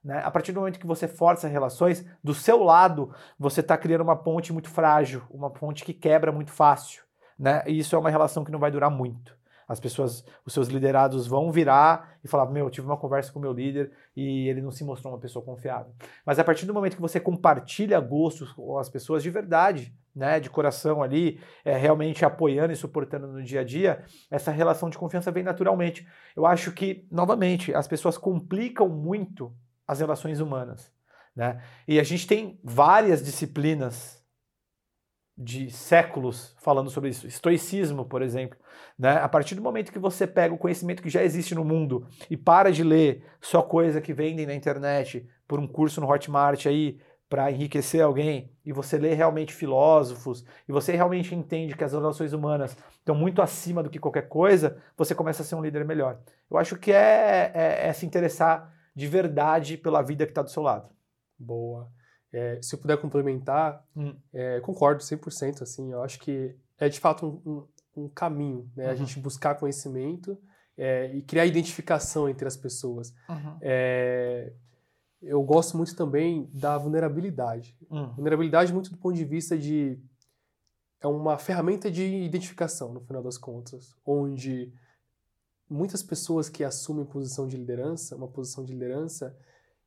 Né? 0.02 0.20
A 0.24 0.30
partir 0.30 0.52
do 0.52 0.60
momento 0.60 0.78
que 0.78 0.86
você 0.86 1.06
força 1.06 1.46
relações, 1.46 2.04
do 2.24 2.32
seu 2.32 2.62
lado, 2.62 3.14
você 3.38 3.60
está 3.60 3.76
criando 3.76 4.00
uma 4.02 4.16
ponte 4.16 4.52
muito 4.52 4.70
frágil, 4.70 5.22
uma 5.30 5.50
ponte 5.50 5.84
que 5.84 5.92
quebra 5.92 6.32
muito 6.32 6.50
fácil 6.50 7.02
né? 7.42 7.64
E 7.66 7.76
isso 7.76 7.96
é 7.96 7.98
uma 7.98 8.08
relação 8.08 8.44
que 8.44 8.52
não 8.52 8.60
vai 8.60 8.70
durar 8.70 8.88
muito. 8.88 9.36
As 9.66 9.80
pessoas, 9.80 10.24
os 10.46 10.52
seus 10.52 10.68
liderados 10.68 11.26
vão 11.26 11.50
virar 11.50 12.16
e 12.22 12.28
falar: 12.28 12.46
Meu, 12.46 12.66
eu 12.66 12.70
tive 12.70 12.86
uma 12.86 12.96
conversa 12.96 13.32
com 13.32 13.40
o 13.40 13.42
meu 13.42 13.52
líder 13.52 13.90
e 14.14 14.48
ele 14.48 14.60
não 14.62 14.70
se 14.70 14.84
mostrou 14.84 15.12
uma 15.12 15.18
pessoa 15.18 15.44
confiável. 15.44 15.92
Mas 16.24 16.38
a 16.38 16.44
partir 16.44 16.66
do 16.66 16.74
momento 16.74 16.94
que 16.94 17.02
você 17.02 17.18
compartilha 17.18 17.98
gostos 17.98 18.52
com 18.52 18.78
as 18.78 18.88
pessoas 18.88 19.24
de 19.24 19.30
verdade, 19.30 19.92
né, 20.14 20.38
de 20.38 20.48
coração 20.50 21.02
ali, 21.02 21.40
é, 21.64 21.76
realmente 21.76 22.24
apoiando 22.24 22.72
e 22.72 22.76
suportando 22.76 23.26
no 23.26 23.42
dia 23.42 23.62
a 23.62 23.64
dia, 23.64 24.04
essa 24.30 24.52
relação 24.52 24.88
de 24.88 24.96
confiança 24.96 25.32
vem 25.32 25.42
naturalmente. 25.42 26.06
Eu 26.36 26.46
acho 26.46 26.70
que, 26.70 27.08
novamente, 27.10 27.74
as 27.74 27.88
pessoas 27.88 28.16
complicam 28.16 28.88
muito 28.88 29.52
as 29.88 29.98
relações 29.98 30.38
humanas. 30.38 30.92
Né? 31.34 31.60
E 31.88 31.98
a 31.98 32.04
gente 32.04 32.24
tem 32.24 32.60
várias 32.62 33.24
disciplinas 33.24 34.21
de 35.42 35.70
séculos 35.70 36.54
falando 36.58 36.88
sobre 36.88 37.10
isso. 37.10 37.26
Estoicismo, 37.26 38.04
por 38.04 38.22
exemplo. 38.22 38.56
Né? 38.98 39.10
A 39.16 39.28
partir 39.28 39.54
do 39.54 39.62
momento 39.62 39.92
que 39.92 39.98
você 39.98 40.26
pega 40.26 40.54
o 40.54 40.58
conhecimento 40.58 41.02
que 41.02 41.10
já 41.10 41.22
existe 41.22 41.54
no 41.54 41.64
mundo 41.64 42.06
e 42.30 42.36
para 42.36 42.70
de 42.70 42.84
ler 42.84 43.24
só 43.40 43.60
coisa 43.60 44.00
que 44.00 44.12
vendem 44.12 44.46
na 44.46 44.54
internet 44.54 45.28
por 45.48 45.58
um 45.58 45.66
curso 45.66 46.00
no 46.00 46.08
Hotmart 46.08 46.66
aí 46.66 47.00
para 47.28 47.50
enriquecer 47.50 48.02
alguém 48.02 48.52
e 48.64 48.72
você 48.72 48.98
lê 48.98 49.14
realmente 49.14 49.54
filósofos 49.54 50.44
e 50.68 50.72
você 50.72 50.92
realmente 50.92 51.34
entende 51.34 51.74
que 51.74 51.82
as 51.82 51.92
relações 51.92 52.32
humanas 52.32 52.76
estão 52.98 53.14
muito 53.14 53.40
acima 53.40 53.82
do 53.82 53.88
que 53.88 53.98
qualquer 53.98 54.28
coisa, 54.28 54.76
você 54.96 55.14
começa 55.14 55.42
a 55.42 55.44
ser 55.44 55.54
um 55.54 55.62
líder 55.62 55.84
melhor. 55.84 56.20
Eu 56.50 56.58
acho 56.58 56.76
que 56.76 56.92
é, 56.92 57.50
é, 57.54 57.88
é 57.88 57.92
se 57.92 58.04
interessar 58.04 58.72
de 58.94 59.06
verdade 59.06 59.78
pela 59.78 60.02
vida 60.02 60.26
que 60.26 60.30
está 60.30 60.42
do 60.42 60.50
seu 60.50 60.62
lado. 60.62 60.90
Boa. 61.38 61.90
É, 62.32 62.58
se 62.62 62.74
eu 62.74 62.78
puder 62.78 62.96
complementar, 62.96 63.84
hum. 63.94 64.14
é, 64.32 64.60
concordo 64.60 65.02
100%, 65.02 65.62
assim, 65.62 65.92
eu 65.92 66.02
acho 66.02 66.18
que 66.18 66.56
é 66.78 66.88
de 66.88 66.98
fato 66.98 67.42
um, 67.44 67.50
um, 67.50 68.04
um 68.04 68.08
caminho, 68.08 68.70
né? 68.74 68.86
Uhum. 68.86 68.90
A 68.90 68.94
gente 68.94 69.20
buscar 69.20 69.54
conhecimento 69.56 70.38
é, 70.76 71.14
e 71.14 71.22
criar 71.22 71.44
identificação 71.44 72.28
entre 72.28 72.46
as 72.48 72.56
pessoas. 72.56 73.14
Uhum. 73.28 73.58
É, 73.60 74.52
eu 75.20 75.42
gosto 75.42 75.76
muito 75.76 75.94
também 75.94 76.50
da 76.52 76.76
vulnerabilidade. 76.78 77.76
Uhum. 77.90 78.12
Vulnerabilidade 78.14 78.72
muito 78.72 78.90
do 78.90 78.96
ponto 78.96 79.14
de 79.14 79.24
vista 79.24 79.56
de... 79.56 79.98
É 81.00 81.06
uma 81.06 81.36
ferramenta 81.36 81.90
de 81.90 82.04
identificação, 82.04 82.92
no 82.92 83.00
final 83.00 83.22
das 83.22 83.36
contas, 83.36 83.94
onde 84.06 84.72
muitas 85.68 86.02
pessoas 86.02 86.48
que 86.48 86.62
assumem 86.62 87.04
posição 87.04 87.46
de 87.46 87.56
liderança, 87.56 88.14
uma 88.14 88.28
posição 88.28 88.64
de 88.64 88.72
liderança, 88.72 89.36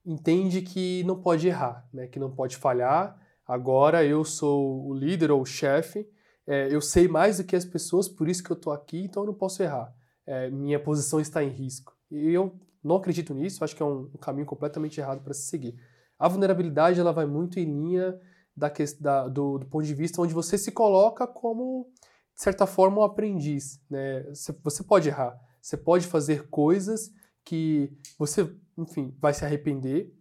entende 0.05 0.61
que 0.61 1.03
não 1.03 1.19
pode 1.19 1.47
errar, 1.47 1.87
né? 1.93 2.07
que 2.07 2.19
não 2.19 2.31
pode 2.31 2.57
falhar. 2.57 3.19
Agora 3.47 4.05
eu 4.05 4.23
sou 4.23 4.87
o 4.87 4.93
líder 4.93 5.31
ou 5.31 5.41
o 5.41 5.45
chefe, 5.45 6.07
é, 6.47 6.73
eu 6.73 6.81
sei 6.81 7.07
mais 7.07 7.37
do 7.37 7.43
que 7.43 7.55
as 7.55 7.65
pessoas, 7.65 8.07
por 8.07 8.29
isso 8.29 8.43
que 8.43 8.51
eu 8.51 8.55
estou 8.55 8.71
aqui, 8.71 9.03
então 9.03 9.23
eu 9.23 9.27
não 9.27 9.33
posso 9.33 9.63
errar. 9.63 9.93
É, 10.25 10.49
minha 10.49 10.79
posição 10.79 11.19
está 11.19 11.43
em 11.43 11.49
risco. 11.49 11.95
E 12.11 12.31
eu 12.31 12.55
não 12.83 12.97
acredito 12.97 13.33
nisso, 13.33 13.63
acho 13.63 13.75
que 13.75 13.81
é 13.81 13.85
um, 13.85 14.11
um 14.13 14.17
caminho 14.17 14.45
completamente 14.45 14.99
errado 14.99 15.23
para 15.23 15.33
se 15.33 15.47
seguir. 15.47 15.75
A 16.19 16.27
vulnerabilidade 16.27 16.99
ela 16.99 17.11
vai 17.11 17.25
muito 17.25 17.59
em 17.59 17.65
linha 17.65 18.19
da, 18.55 18.71
da, 18.99 19.27
do, 19.27 19.57
do, 19.57 19.65
ponto 19.65 19.85
de 19.85 19.93
vista 19.93 20.21
onde 20.21 20.33
você 20.33 20.57
se 20.57 20.71
coloca 20.71 21.27
como, 21.27 21.89
de 22.33 22.41
certa 22.41 22.65
forma, 22.65 23.01
um 23.01 23.03
aprendiz. 23.03 23.81
Né? 23.89 24.23
Você, 24.29 24.55
você 24.63 24.83
pode 24.83 25.09
errar, 25.09 25.37
você 25.61 25.75
pode 25.75 26.07
fazer 26.07 26.47
coisas 26.49 27.11
que 27.43 27.91
você 28.17 28.55
enfim, 28.77 29.15
vai 29.19 29.33
se 29.33 29.45
arrepender 29.45 30.13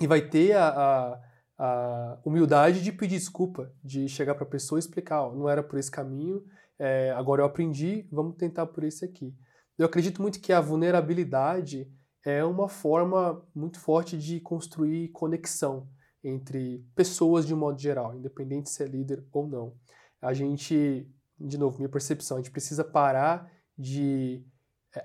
e 0.00 0.06
vai 0.06 0.28
ter 0.28 0.56
a, 0.56 0.68
a, 0.68 1.20
a 1.58 2.20
humildade 2.24 2.82
de 2.82 2.92
pedir 2.92 3.18
desculpa, 3.18 3.72
de 3.82 4.08
chegar 4.08 4.34
para 4.34 4.44
a 4.44 4.50
pessoa 4.50 4.78
e 4.78 4.80
explicar, 4.80 5.22
ó, 5.22 5.34
não 5.34 5.48
era 5.48 5.62
por 5.62 5.78
esse 5.78 5.90
caminho, 5.90 6.44
é, 6.78 7.10
agora 7.12 7.42
eu 7.42 7.46
aprendi, 7.46 8.08
vamos 8.10 8.36
tentar 8.36 8.66
por 8.66 8.84
esse 8.84 9.04
aqui. 9.04 9.34
Eu 9.78 9.86
acredito 9.86 10.20
muito 10.20 10.40
que 10.40 10.52
a 10.52 10.60
vulnerabilidade 10.60 11.90
é 12.24 12.44
uma 12.44 12.68
forma 12.68 13.44
muito 13.54 13.80
forte 13.80 14.16
de 14.16 14.40
construir 14.40 15.08
conexão 15.08 15.88
entre 16.24 16.86
pessoas 16.94 17.46
de 17.46 17.54
um 17.54 17.58
modo 17.58 17.80
geral, 17.80 18.14
independente 18.14 18.70
se 18.70 18.82
é 18.82 18.86
líder 18.86 19.24
ou 19.32 19.46
não. 19.46 19.76
A 20.20 20.32
gente, 20.32 21.08
de 21.38 21.58
novo, 21.58 21.78
minha 21.78 21.88
percepção, 21.88 22.36
a 22.36 22.40
gente 22.40 22.52
precisa 22.52 22.84
parar 22.84 23.50
de 23.76 24.44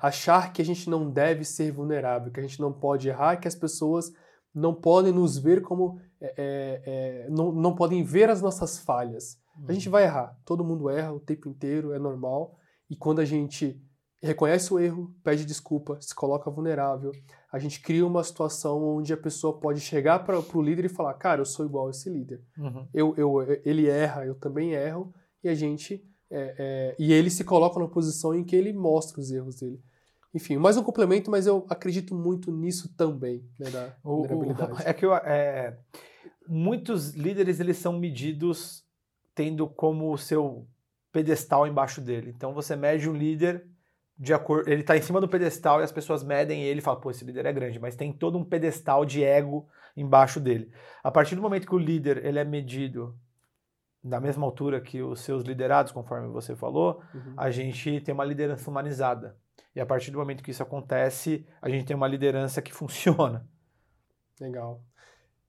achar 0.02 0.52
que 0.52 0.62
a 0.62 0.66
gente 0.66 0.90
não 0.90 1.10
deve 1.10 1.44
ser 1.44 1.72
vulnerável, 1.72 2.32
que 2.32 2.40
a 2.40 2.44
gente 2.44 2.60
não 2.60 2.74
pode 2.74 3.08
errar, 3.08 3.38
que 3.38 3.48
as 3.48 3.56
pessoas 3.56 4.12
não 4.54 4.74
podem 4.74 5.14
nos 5.14 5.38
ver 5.38 5.62
como. 5.62 6.00
É, 6.20 6.34
é, 6.38 6.82
é, 6.86 7.30
não, 7.30 7.52
não 7.52 7.76
podem 7.76 8.04
ver 8.04 8.30
as 8.30 8.42
nossas 8.42 8.80
falhas. 8.80 9.38
A 9.68 9.74
gente 9.74 9.88
uhum. 9.88 9.92
vai 9.92 10.04
errar, 10.04 10.38
todo 10.46 10.64
mundo 10.64 10.90
erra 10.90 11.14
o 11.14 11.20
tempo 11.20 11.48
inteiro, 11.50 11.94
é 11.94 12.00
normal. 12.00 12.58
E 12.90 12.96
quando 12.96 13.20
a 13.20 13.26
gente 13.26 13.82
reconhece 14.22 14.74
o 14.74 14.80
erro, 14.80 15.14
pede 15.24 15.46
desculpa, 15.46 15.98
se 16.02 16.14
coloca 16.14 16.50
vulnerável, 16.50 17.12
a 17.52 17.60
gente 17.60 17.82
cria 17.82 18.06
uma 18.06 18.24
situação 18.24 18.84
onde 18.84 19.14
a 19.14 19.18
pessoa 19.18 19.60
pode 19.60 19.80
chegar 19.80 20.20
para 20.26 20.40
o 20.40 20.62
líder 20.62 20.86
e 20.86 20.90
falar: 20.90 21.14
Cara, 21.16 21.42
eu 21.42 21.46
sou 21.46 21.66
igual 21.66 21.88
a 21.88 21.92
esse 21.92 22.10
líder. 22.10 22.42
Uhum. 22.58 22.88
Eu, 22.94 23.14
eu, 23.16 23.42
ele 23.64 23.88
erra, 23.88 24.26
eu 24.26 24.36
também 24.36 24.74
erro, 24.74 25.14
e 25.44 25.50
a 25.50 25.56
gente 25.56 26.04
é, 26.30 26.56
é, 26.58 26.96
e 27.00 27.14
ele 27.14 27.30
se 27.30 27.44
coloca 27.44 27.80
na 27.80 27.88
posição 27.88 28.34
em 28.34 28.44
que 28.44 28.56
ele 28.56 28.74
mostra 28.74 29.20
os 29.20 29.32
erros 29.32 29.56
dele. 29.56 29.82
Enfim, 30.34 30.58
mais 30.58 30.78
um 30.78 30.84
complemento, 30.84 31.32
mas 31.32 31.48
eu 31.48 31.66
acredito 31.70 32.14
muito 32.14 32.52
nisso 32.52 32.94
também, 32.96 33.44
né, 33.58 33.70
da 33.70 33.96
vulnerabilidade. 34.04 34.72
O, 34.74 34.78
é 34.86 34.94
que 34.94 35.06
eu, 35.06 35.16
é, 35.16 35.78
muitos 36.48 37.14
líderes 37.16 37.60
eles 37.60 37.78
são 37.78 37.98
medidos 37.98 38.86
tendo 39.34 39.68
como 39.68 40.12
o 40.12 40.18
seu 40.18 40.68
pedestal 41.12 41.66
embaixo 41.66 42.02
dele. 42.02 42.34
Então 42.36 42.54
você 42.54 42.76
mede 42.76 43.10
um 43.10 43.14
líder 43.14 43.66
de 44.20 44.34
acordo, 44.34 44.70
ele 44.70 44.82
está 44.82 44.98
em 44.98 45.02
cima 45.02 45.22
do 45.22 45.28
pedestal 45.28 45.80
e 45.80 45.84
as 45.84 45.92
pessoas 45.92 46.24
medem 46.24 46.64
ele 46.64 46.80
e 46.80 46.84
falam, 46.84 47.00
pô, 47.00 47.12
esse 47.12 47.24
líder 47.24 47.46
é 47.46 47.54
grande, 47.54 47.80
mas 47.80 47.96
tem 47.96 48.12
todo 48.12 48.38
um 48.38 48.44
pedestal 48.44 49.06
de 49.06 49.24
ego 49.24 49.68
embaixo 49.96 50.40
dele. 50.40 50.72
A 51.04 51.12
partir 51.12 51.36
do 51.36 51.42
momento 51.42 51.68
que 51.68 51.76
o 51.76 51.80
líder 51.80 52.26
ele 52.26 52.40
é 52.40 52.44
medido 52.44 53.16
da 54.04 54.20
mesma 54.20 54.46
altura 54.46 54.80
que 54.80 55.02
os 55.02 55.22
seus 55.22 55.44
liderados, 55.44 55.92
conforme 55.92 56.28
você 56.30 56.56
falou, 56.56 57.02
uhum. 57.14 57.34
a 57.36 57.50
gente 57.52 58.02
tem 58.02 58.14
uma 58.14 58.26
liderança 58.26 58.70
humanizada. 58.70 59.36
E 59.76 59.80
a 59.80 59.86
partir 59.86 60.12
do 60.12 60.18
momento 60.18 60.44
que 60.44 60.52
isso 60.52 60.64
acontece, 60.64 61.46
a 61.62 61.70
gente 61.70 61.86
tem 61.86 61.96
uma 61.96 62.08
liderança 62.08 62.62
que 62.62 62.74
funciona. 62.74 63.48
Legal. 64.40 64.82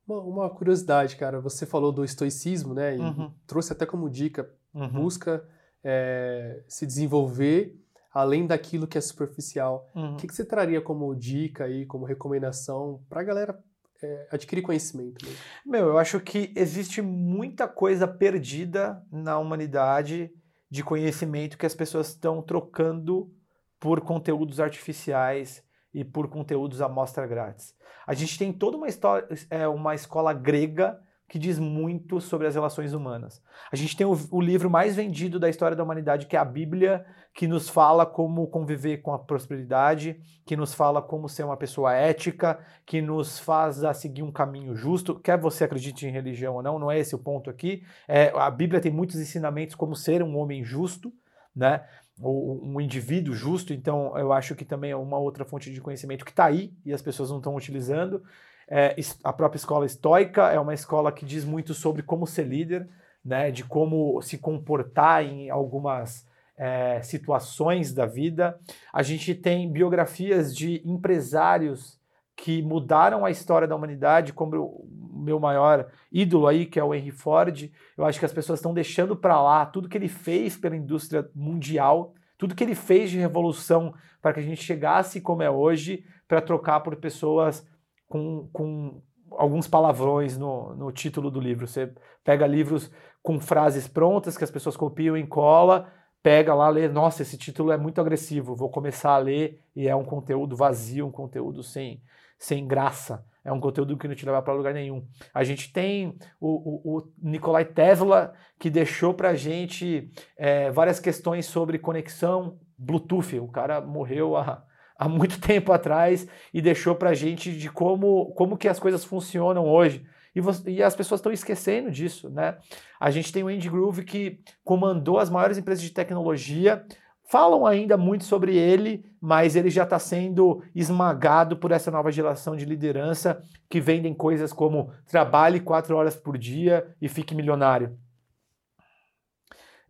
Uma, 0.06 0.20
uma 0.20 0.50
curiosidade, 0.50 1.16
cara, 1.16 1.40
você 1.40 1.66
falou 1.66 1.92
do 1.92 2.04
estoicismo, 2.04 2.74
né? 2.74 2.96
E 2.96 3.00
uhum. 3.00 3.32
trouxe 3.46 3.72
até 3.72 3.86
como 3.86 4.08
dica, 4.08 4.50
uhum. 4.74 4.88
busca 4.88 5.46
é, 5.84 6.62
se 6.66 6.86
desenvolver 6.86 7.78
além 8.12 8.46
daquilo 8.46 8.86
que 8.86 8.98
é 8.98 9.00
superficial. 9.00 9.88
Uhum. 9.94 10.14
O 10.14 10.16
que, 10.16 10.26
que 10.26 10.34
você 10.34 10.44
traria 10.44 10.80
como 10.80 11.14
dica 11.14 11.64
aí, 11.64 11.86
como 11.86 12.04
recomendação 12.04 13.02
para 13.08 13.20
a 13.20 13.24
galera 13.24 13.62
é, 14.02 14.28
adquirir 14.30 14.62
conhecimento. 14.62 15.24
Mesmo. 15.24 15.40
Meu, 15.64 15.86
eu 15.88 15.98
acho 15.98 16.20
que 16.20 16.52
existe 16.56 17.02
muita 17.02 17.66
coisa 17.66 18.06
perdida 18.06 19.02
na 19.10 19.38
humanidade 19.38 20.30
de 20.70 20.82
conhecimento 20.82 21.56
que 21.56 21.66
as 21.66 21.74
pessoas 21.74 22.08
estão 22.08 22.42
trocando 22.42 23.32
por 23.80 24.00
conteúdos 24.00 24.60
artificiais 24.60 25.62
e 25.92 26.04
por 26.04 26.28
conteúdos 26.28 26.82
à 26.82 26.88
mostra 26.88 27.26
grátis. 27.26 27.74
A 28.06 28.14
gente 28.14 28.38
tem 28.38 28.52
toda 28.52 28.76
uma, 28.76 28.88
história, 28.88 29.26
é, 29.50 29.66
uma 29.66 29.94
escola 29.94 30.32
grega 30.32 30.98
que 31.28 31.38
diz 31.38 31.58
muito 31.58 32.20
sobre 32.20 32.46
as 32.46 32.54
relações 32.54 32.94
humanas. 32.94 33.42
A 33.70 33.76
gente 33.76 33.94
tem 33.94 34.06
o, 34.06 34.18
o, 34.30 34.40
livro 34.40 34.70
mais 34.70 34.96
vendido 34.96 35.38
da 35.38 35.48
história 35.48 35.76
da 35.76 35.84
humanidade, 35.84 36.26
que 36.26 36.34
é 36.34 36.38
a 36.38 36.44
Bíblia, 36.44 37.04
que 37.34 37.46
nos 37.46 37.68
fala 37.68 38.06
como 38.06 38.46
conviver 38.46 38.98
com 38.98 39.12
a 39.12 39.18
prosperidade, 39.18 40.18
que 40.46 40.56
nos 40.56 40.72
fala 40.72 41.02
como 41.02 41.28
ser 41.28 41.44
uma 41.44 41.56
pessoa 41.56 41.92
ética, 41.92 42.58
que 42.86 43.02
nos 43.02 43.38
faz 43.38 43.84
a 43.84 43.92
seguir 43.92 44.22
um 44.22 44.32
caminho 44.32 44.74
justo. 44.74 45.20
Quer 45.20 45.38
você 45.38 45.64
acredite 45.64 46.06
em 46.06 46.10
religião 46.10 46.54
ou 46.54 46.62
não, 46.62 46.78
não 46.78 46.90
é 46.90 46.98
esse 46.98 47.14
o 47.14 47.18
ponto 47.18 47.50
aqui. 47.50 47.84
É, 48.08 48.32
a 48.34 48.50
Bíblia 48.50 48.80
tem 48.80 48.90
muitos 48.90 49.20
ensinamentos 49.20 49.74
como 49.74 49.94
ser 49.94 50.22
um 50.22 50.38
homem 50.38 50.64
justo, 50.64 51.12
né? 51.54 51.84
ou 52.20 52.60
um 52.64 52.80
indivíduo 52.80 53.32
justo, 53.32 53.72
então 53.72 54.16
eu 54.18 54.32
acho 54.32 54.56
que 54.56 54.64
também 54.64 54.90
é 54.90 54.96
uma 54.96 55.18
outra 55.18 55.44
fonte 55.44 55.72
de 55.72 55.80
conhecimento 55.80 56.24
que 56.24 56.32
está 56.32 56.46
aí 56.46 56.72
e 56.84 56.92
as 56.92 57.00
pessoas 57.00 57.30
não 57.30 57.36
estão 57.36 57.54
utilizando. 57.54 58.22
É, 58.70 58.94
a 59.24 59.32
própria 59.32 59.56
escola 59.56 59.86
estoica 59.86 60.50
é 60.50 60.60
uma 60.60 60.74
escola 60.74 61.10
que 61.10 61.24
diz 61.24 61.44
muito 61.44 61.72
sobre 61.72 62.02
como 62.02 62.26
ser 62.26 62.44
líder, 62.44 62.88
né, 63.24 63.50
de 63.50 63.64
como 63.64 64.20
se 64.20 64.36
comportar 64.36 65.24
em 65.24 65.48
algumas 65.48 66.26
é, 66.56 67.00
situações 67.02 67.94
da 67.94 68.04
vida. 68.04 68.58
A 68.92 69.02
gente 69.02 69.34
tem 69.34 69.70
biografias 69.70 70.54
de 70.54 70.82
empresários 70.84 71.98
que 72.36 72.62
mudaram 72.62 73.24
a 73.24 73.30
história 73.30 73.66
da 73.66 73.74
humanidade, 73.74 74.32
como 74.32 74.56
o 74.56 75.18
meu 75.18 75.40
maior 75.40 75.88
ídolo 76.12 76.46
aí, 76.46 76.66
que 76.66 76.78
é 76.78 76.84
o 76.84 76.94
Henry 76.94 77.10
Ford. 77.10 77.70
Eu 77.96 78.04
acho 78.04 78.18
que 78.18 78.24
as 78.24 78.32
pessoas 78.32 78.60
estão 78.60 78.74
deixando 78.74 79.16
para 79.16 79.40
lá 79.42 79.66
tudo 79.66 79.88
que 79.88 79.98
ele 79.98 80.08
fez 80.08 80.56
pela 80.56 80.76
indústria 80.76 81.28
mundial, 81.34 82.14
tudo 82.36 82.54
que 82.54 82.62
ele 82.62 82.74
fez 82.74 83.10
de 83.10 83.18
revolução 83.18 83.92
para 84.22 84.32
que 84.32 84.40
a 84.40 84.42
gente 84.42 84.62
chegasse 84.62 85.20
como 85.20 85.42
é 85.42 85.50
hoje, 85.50 86.04
para 86.28 86.40
trocar 86.40 86.80
por 86.80 86.94
pessoas 86.96 87.66
com, 88.08 88.48
com 88.52 89.02
alguns 89.32 89.68
palavrões 89.68 90.36
no, 90.36 90.74
no 90.74 90.92
título 90.92 91.30
do 91.30 91.40
livro. 91.40 91.66
Você 91.66 91.92
pega 92.24 92.46
livros 92.46 92.90
com 93.22 93.38
frases 93.38 93.86
prontas 93.86 94.36
que 94.36 94.44
as 94.44 94.50
pessoas 94.50 94.76
copiam 94.76 95.16
e 95.16 95.26
cola, 95.26 95.92
pega 96.22 96.54
lá, 96.54 96.68
lê, 96.68 96.88
nossa, 96.88 97.22
esse 97.22 97.36
título 97.36 97.70
é 97.70 97.76
muito 97.76 98.00
agressivo, 98.00 98.56
vou 98.56 98.70
começar 98.70 99.12
a 99.12 99.18
ler 99.18 99.62
e 99.74 99.86
é 99.88 99.94
um 99.94 100.04
conteúdo 100.04 100.56
vazio, 100.56 101.06
um 101.06 101.10
conteúdo 101.10 101.62
sem, 101.62 102.02
sem 102.38 102.66
graça, 102.66 103.24
é 103.44 103.52
um 103.52 103.60
conteúdo 103.60 103.96
que 103.96 104.08
não 104.08 104.14
te 104.14 104.26
leva 104.26 104.42
para 104.42 104.54
lugar 104.54 104.74
nenhum. 104.74 105.06
A 105.32 105.44
gente 105.44 105.72
tem 105.72 106.18
o, 106.40 106.48
o, 106.48 106.98
o 106.98 107.12
Nikolai 107.22 107.64
Tesla, 107.64 108.34
que 108.58 108.68
deixou 108.68 109.14
para 109.14 109.30
a 109.30 109.34
gente 109.34 110.10
é, 110.36 110.70
várias 110.70 111.00
questões 111.00 111.46
sobre 111.46 111.78
conexão 111.78 112.58
Bluetooth, 112.76 113.38
o 113.38 113.48
cara 113.48 113.80
morreu 113.80 114.36
há 114.36 114.62
há 114.98 115.08
muito 115.08 115.40
tempo 115.40 115.72
atrás 115.72 116.26
e 116.52 116.60
deixou 116.60 116.94
para 116.94 117.10
a 117.10 117.14
gente 117.14 117.52
de 117.52 117.70
como, 117.70 118.32
como 118.32 118.56
que 118.56 118.68
as 118.68 118.80
coisas 118.80 119.04
funcionam 119.04 119.64
hoje. 119.64 120.04
E, 120.34 120.40
você, 120.40 120.70
e 120.70 120.82
as 120.82 120.94
pessoas 120.94 121.20
estão 121.20 121.32
esquecendo 121.32 121.90
disso, 121.90 122.28
né? 122.28 122.58
A 123.00 123.10
gente 123.10 123.32
tem 123.32 123.42
o 123.42 123.48
Andy 123.48 123.68
Groove 123.68 124.04
que 124.04 124.40
comandou 124.64 125.18
as 125.18 125.30
maiores 125.30 125.56
empresas 125.56 125.82
de 125.82 125.90
tecnologia, 125.90 126.84
falam 127.28 127.66
ainda 127.66 127.96
muito 127.96 128.24
sobre 128.24 128.56
ele, 128.56 129.04
mas 129.20 129.56
ele 129.56 129.70
já 129.70 129.84
está 129.84 129.98
sendo 129.98 130.62
esmagado 130.74 131.56
por 131.56 131.72
essa 131.72 131.90
nova 131.90 132.10
geração 132.10 132.56
de 132.56 132.64
liderança 132.64 133.42
que 133.68 133.80
vendem 133.80 134.14
coisas 134.14 134.52
como 134.52 134.90
trabalhe 135.06 135.60
quatro 135.60 135.96
horas 135.96 136.14
por 136.16 136.38
dia 136.38 136.86
e 137.00 137.08
fique 137.08 137.34
milionário. 137.34 137.96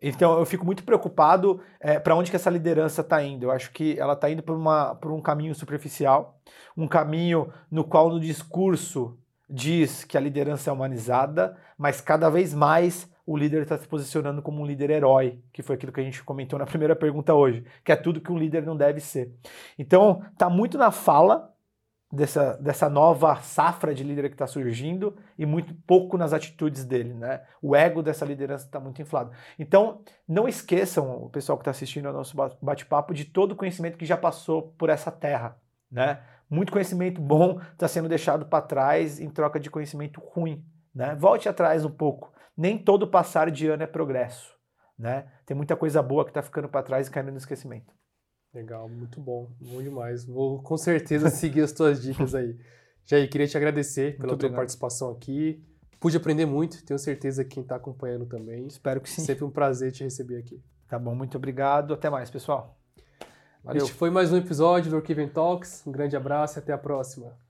Então 0.01 0.39
eu 0.39 0.47
fico 0.47 0.65
muito 0.65 0.85
preocupado 0.85 1.61
é, 1.81 1.99
para 1.99 2.15
onde 2.15 2.31
que 2.31 2.37
essa 2.37 2.51
liderança 2.51 3.01
está 3.01 3.23
indo. 3.23 3.45
Eu 3.45 3.51
acho 3.51 3.73
que 3.73 3.99
ela 3.99 4.13
está 4.13 4.31
indo 4.31 4.43
por, 4.43 4.57
por 5.01 5.13
um 5.13 5.21
caminho 5.21 5.55
superficial, 5.55 6.39
um 6.77 6.87
caminho 6.87 7.53
no 7.71 7.85
qual 7.85 8.09
no 8.09 8.21
discurso 8.21 9.19
diz 9.49 10.05
que 10.05 10.17
a 10.17 10.21
liderança 10.21 10.71
é 10.71 10.73
humanizada, 10.73 11.57
mas 11.77 12.01
cada 12.01 12.29
vez 12.29 12.53
mais 12.53 13.09
o 13.27 13.37
líder 13.37 13.63
está 13.63 13.77
se 13.77 13.87
posicionando 13.87 14.41
como 14.41 14.63
um 14.63 14.67
líder 14.67 14.91
herói, 14.91 15.39
que 15.53 15.63
foi 15.63 15.77
aquilo 15.77 15.93
que 15.93 16.01
a 16.01 16.03
gente 16.03 16.23
comentou 16.25 16.59
na 16.59 16.65
primeira 16.65 16.97
pergunta 16.97 17.35
hoje, 17.35 17.63
que 17.85 17.93
é 17.93 17.97
tudo 17.97 18.21
que 18.21 18.33
um 18.33 18.39
líder 18.39 18.65
não 18.65 18.77
deve 18.77 19.01
ser. 19.01 19.35
Então 19.79 20.23
está 20.33 20.49
muito 20.49 20.79
na 20.79 20.91
fala, 20.91 21.53
dessa, 22.11 22.55
dessa 22.55 22.89
nova 22.89 23.37
safra 23.37 23.95
de 23.95 24.03
líder 24.03 24.29
que 24.29 24.35
está 24.35 24.47
surgindo 24.47 25.17
e 25.39 25.45
muito 25.45 25.75
pouco 25.87 26.17
nas 26.17 26.33
atitudes 26.33 26.85
dele, 26.85 27.13
né? 27.13 27.43
O 27.61 27.77
ego 27.77 28.03
dessa 28.03 28.25
liderança 28.25 28.65
está 28.65 28.81
muito 28.81 29.01
inflado. 29.03 29.31
Então, 29.59 30.01
não 30.27 30.49
esqueçam, 30.49 31.23
o 31.23 31.29
pessoal 31.29 31.59
que 31.59 31.63
está 31.63 31.71
assistindo 31.71 32.07
ao 32.07 32.15
nosso 32.15 32.37
bate-papo, 32.63 33.13
de 33.13 33.27
todo 33.27 33.53
o 33.53 33.57
conhecimento 33.57 33.99
que 33.99 34.07
já 34.07 34.17
passou 34.17 34.75
por 34.79 34.89
essa 34.89 35.11
terra, 35.11 35.57
né? 35.91 36.23
Muito 36.51 36.73
conhecimento 36.73 37.21
bom 37.21 37.61
está 37.73 37.87
sendo 37.87 38.09
deixado 38.09 38.47
para 38.47 38.65
trás 38.65 39.21
em 39.21 39.29
troca 39.29 39.61
de 39.61 39.71
conhecimento 39.71 40.21
ruim, 40.21 40.65
né? 40.95 41.15
Volte 41.15 41.49
atrás 41.49 41.85
um 41.85 41.91
pouco. 41.91 42.33
Nem 42.57 42.79
todo 42.79 43.07
passar 43.07 43.51
de 43.51 43.69
ano 43.69 43.83
é 43.83 43.87
progresso, 43.87 44.57
né? 44.99 45.31
Tem 45.45 45.55
muita 45.57 45.77
coisa 45.77 46.03
boa 46.03 46.25
que 46.25 46.31
está 46.31 46.43
ficando 46.43 46.69
para 46.69 46.83
trás 46.83 47.07
e 47.07 47.11
caindo 47.11 47.31
no 47.31 47.37
esquecimento. 47.37 47.98
Legal, 48.55 48.89
muito 48.89 49.21
bom, 49.21 49.51
bom 49.61 49.83
demais. 49.83 50.25
Vou 50.25 50.63
com 50.63 50.77
certeza 50.77 51.29
seguir 51.31 51.63
as 51.63 51.73
tuas 51.73 52.03
dicas 52.03 52.35
aí. 52.35 52.59
Jair, 53.05 53.29
queria 53.31 53.47
te 53.47 53.57
agradecer 53.57 54.17
pela 54.19 54.37
tua 54.37 54.51
participação 54.51 55.11
aqui. 55.11 55.65
Pude 56.01 56.17
aprender 56.17 56.47
muito, 56.47 56.85
tenho 56.85 56.99
certeza 56.99 57.43
que 57.45 57.51
quem 57.51 57.63
está 57.63 57.77
acompanhando 57.77 58.27
também. 58.27 58.67
Espero 58.67 59.01
que 59.01 59.11
sim. 59.11 59.23
Sempre 59.23 59.45
um 59.45 59.51
prazer 59.51 59.91
te 59.93 60.05
receber 60.05 60.37
aqui. 60.37 60.63
Tá 60.89 60.99
bom, 60.99 61.15
muito 61.15 61.37
obrigado. 61.37 61.95
Até 61.95 62.09
mais, 62.09 62.31
pessoal. 62.31 62.79
Valeu. 63.65 63.83
Este 63.83 63.95
foi 63.95 64.11
mais 64.11 64.33
um 64.33 64.37
episódio 64.37 64.91
do 64.91 64.97
Arquiven 64.97 65.29
Talks. 65.29 65.87
Um 65.87 65.93
grande 65.93 66.17
abraço 66.17 66.59
e 66.59 66.61
até 66.61 66.73
a 66.73 66.79
próxima. 66.79 67.48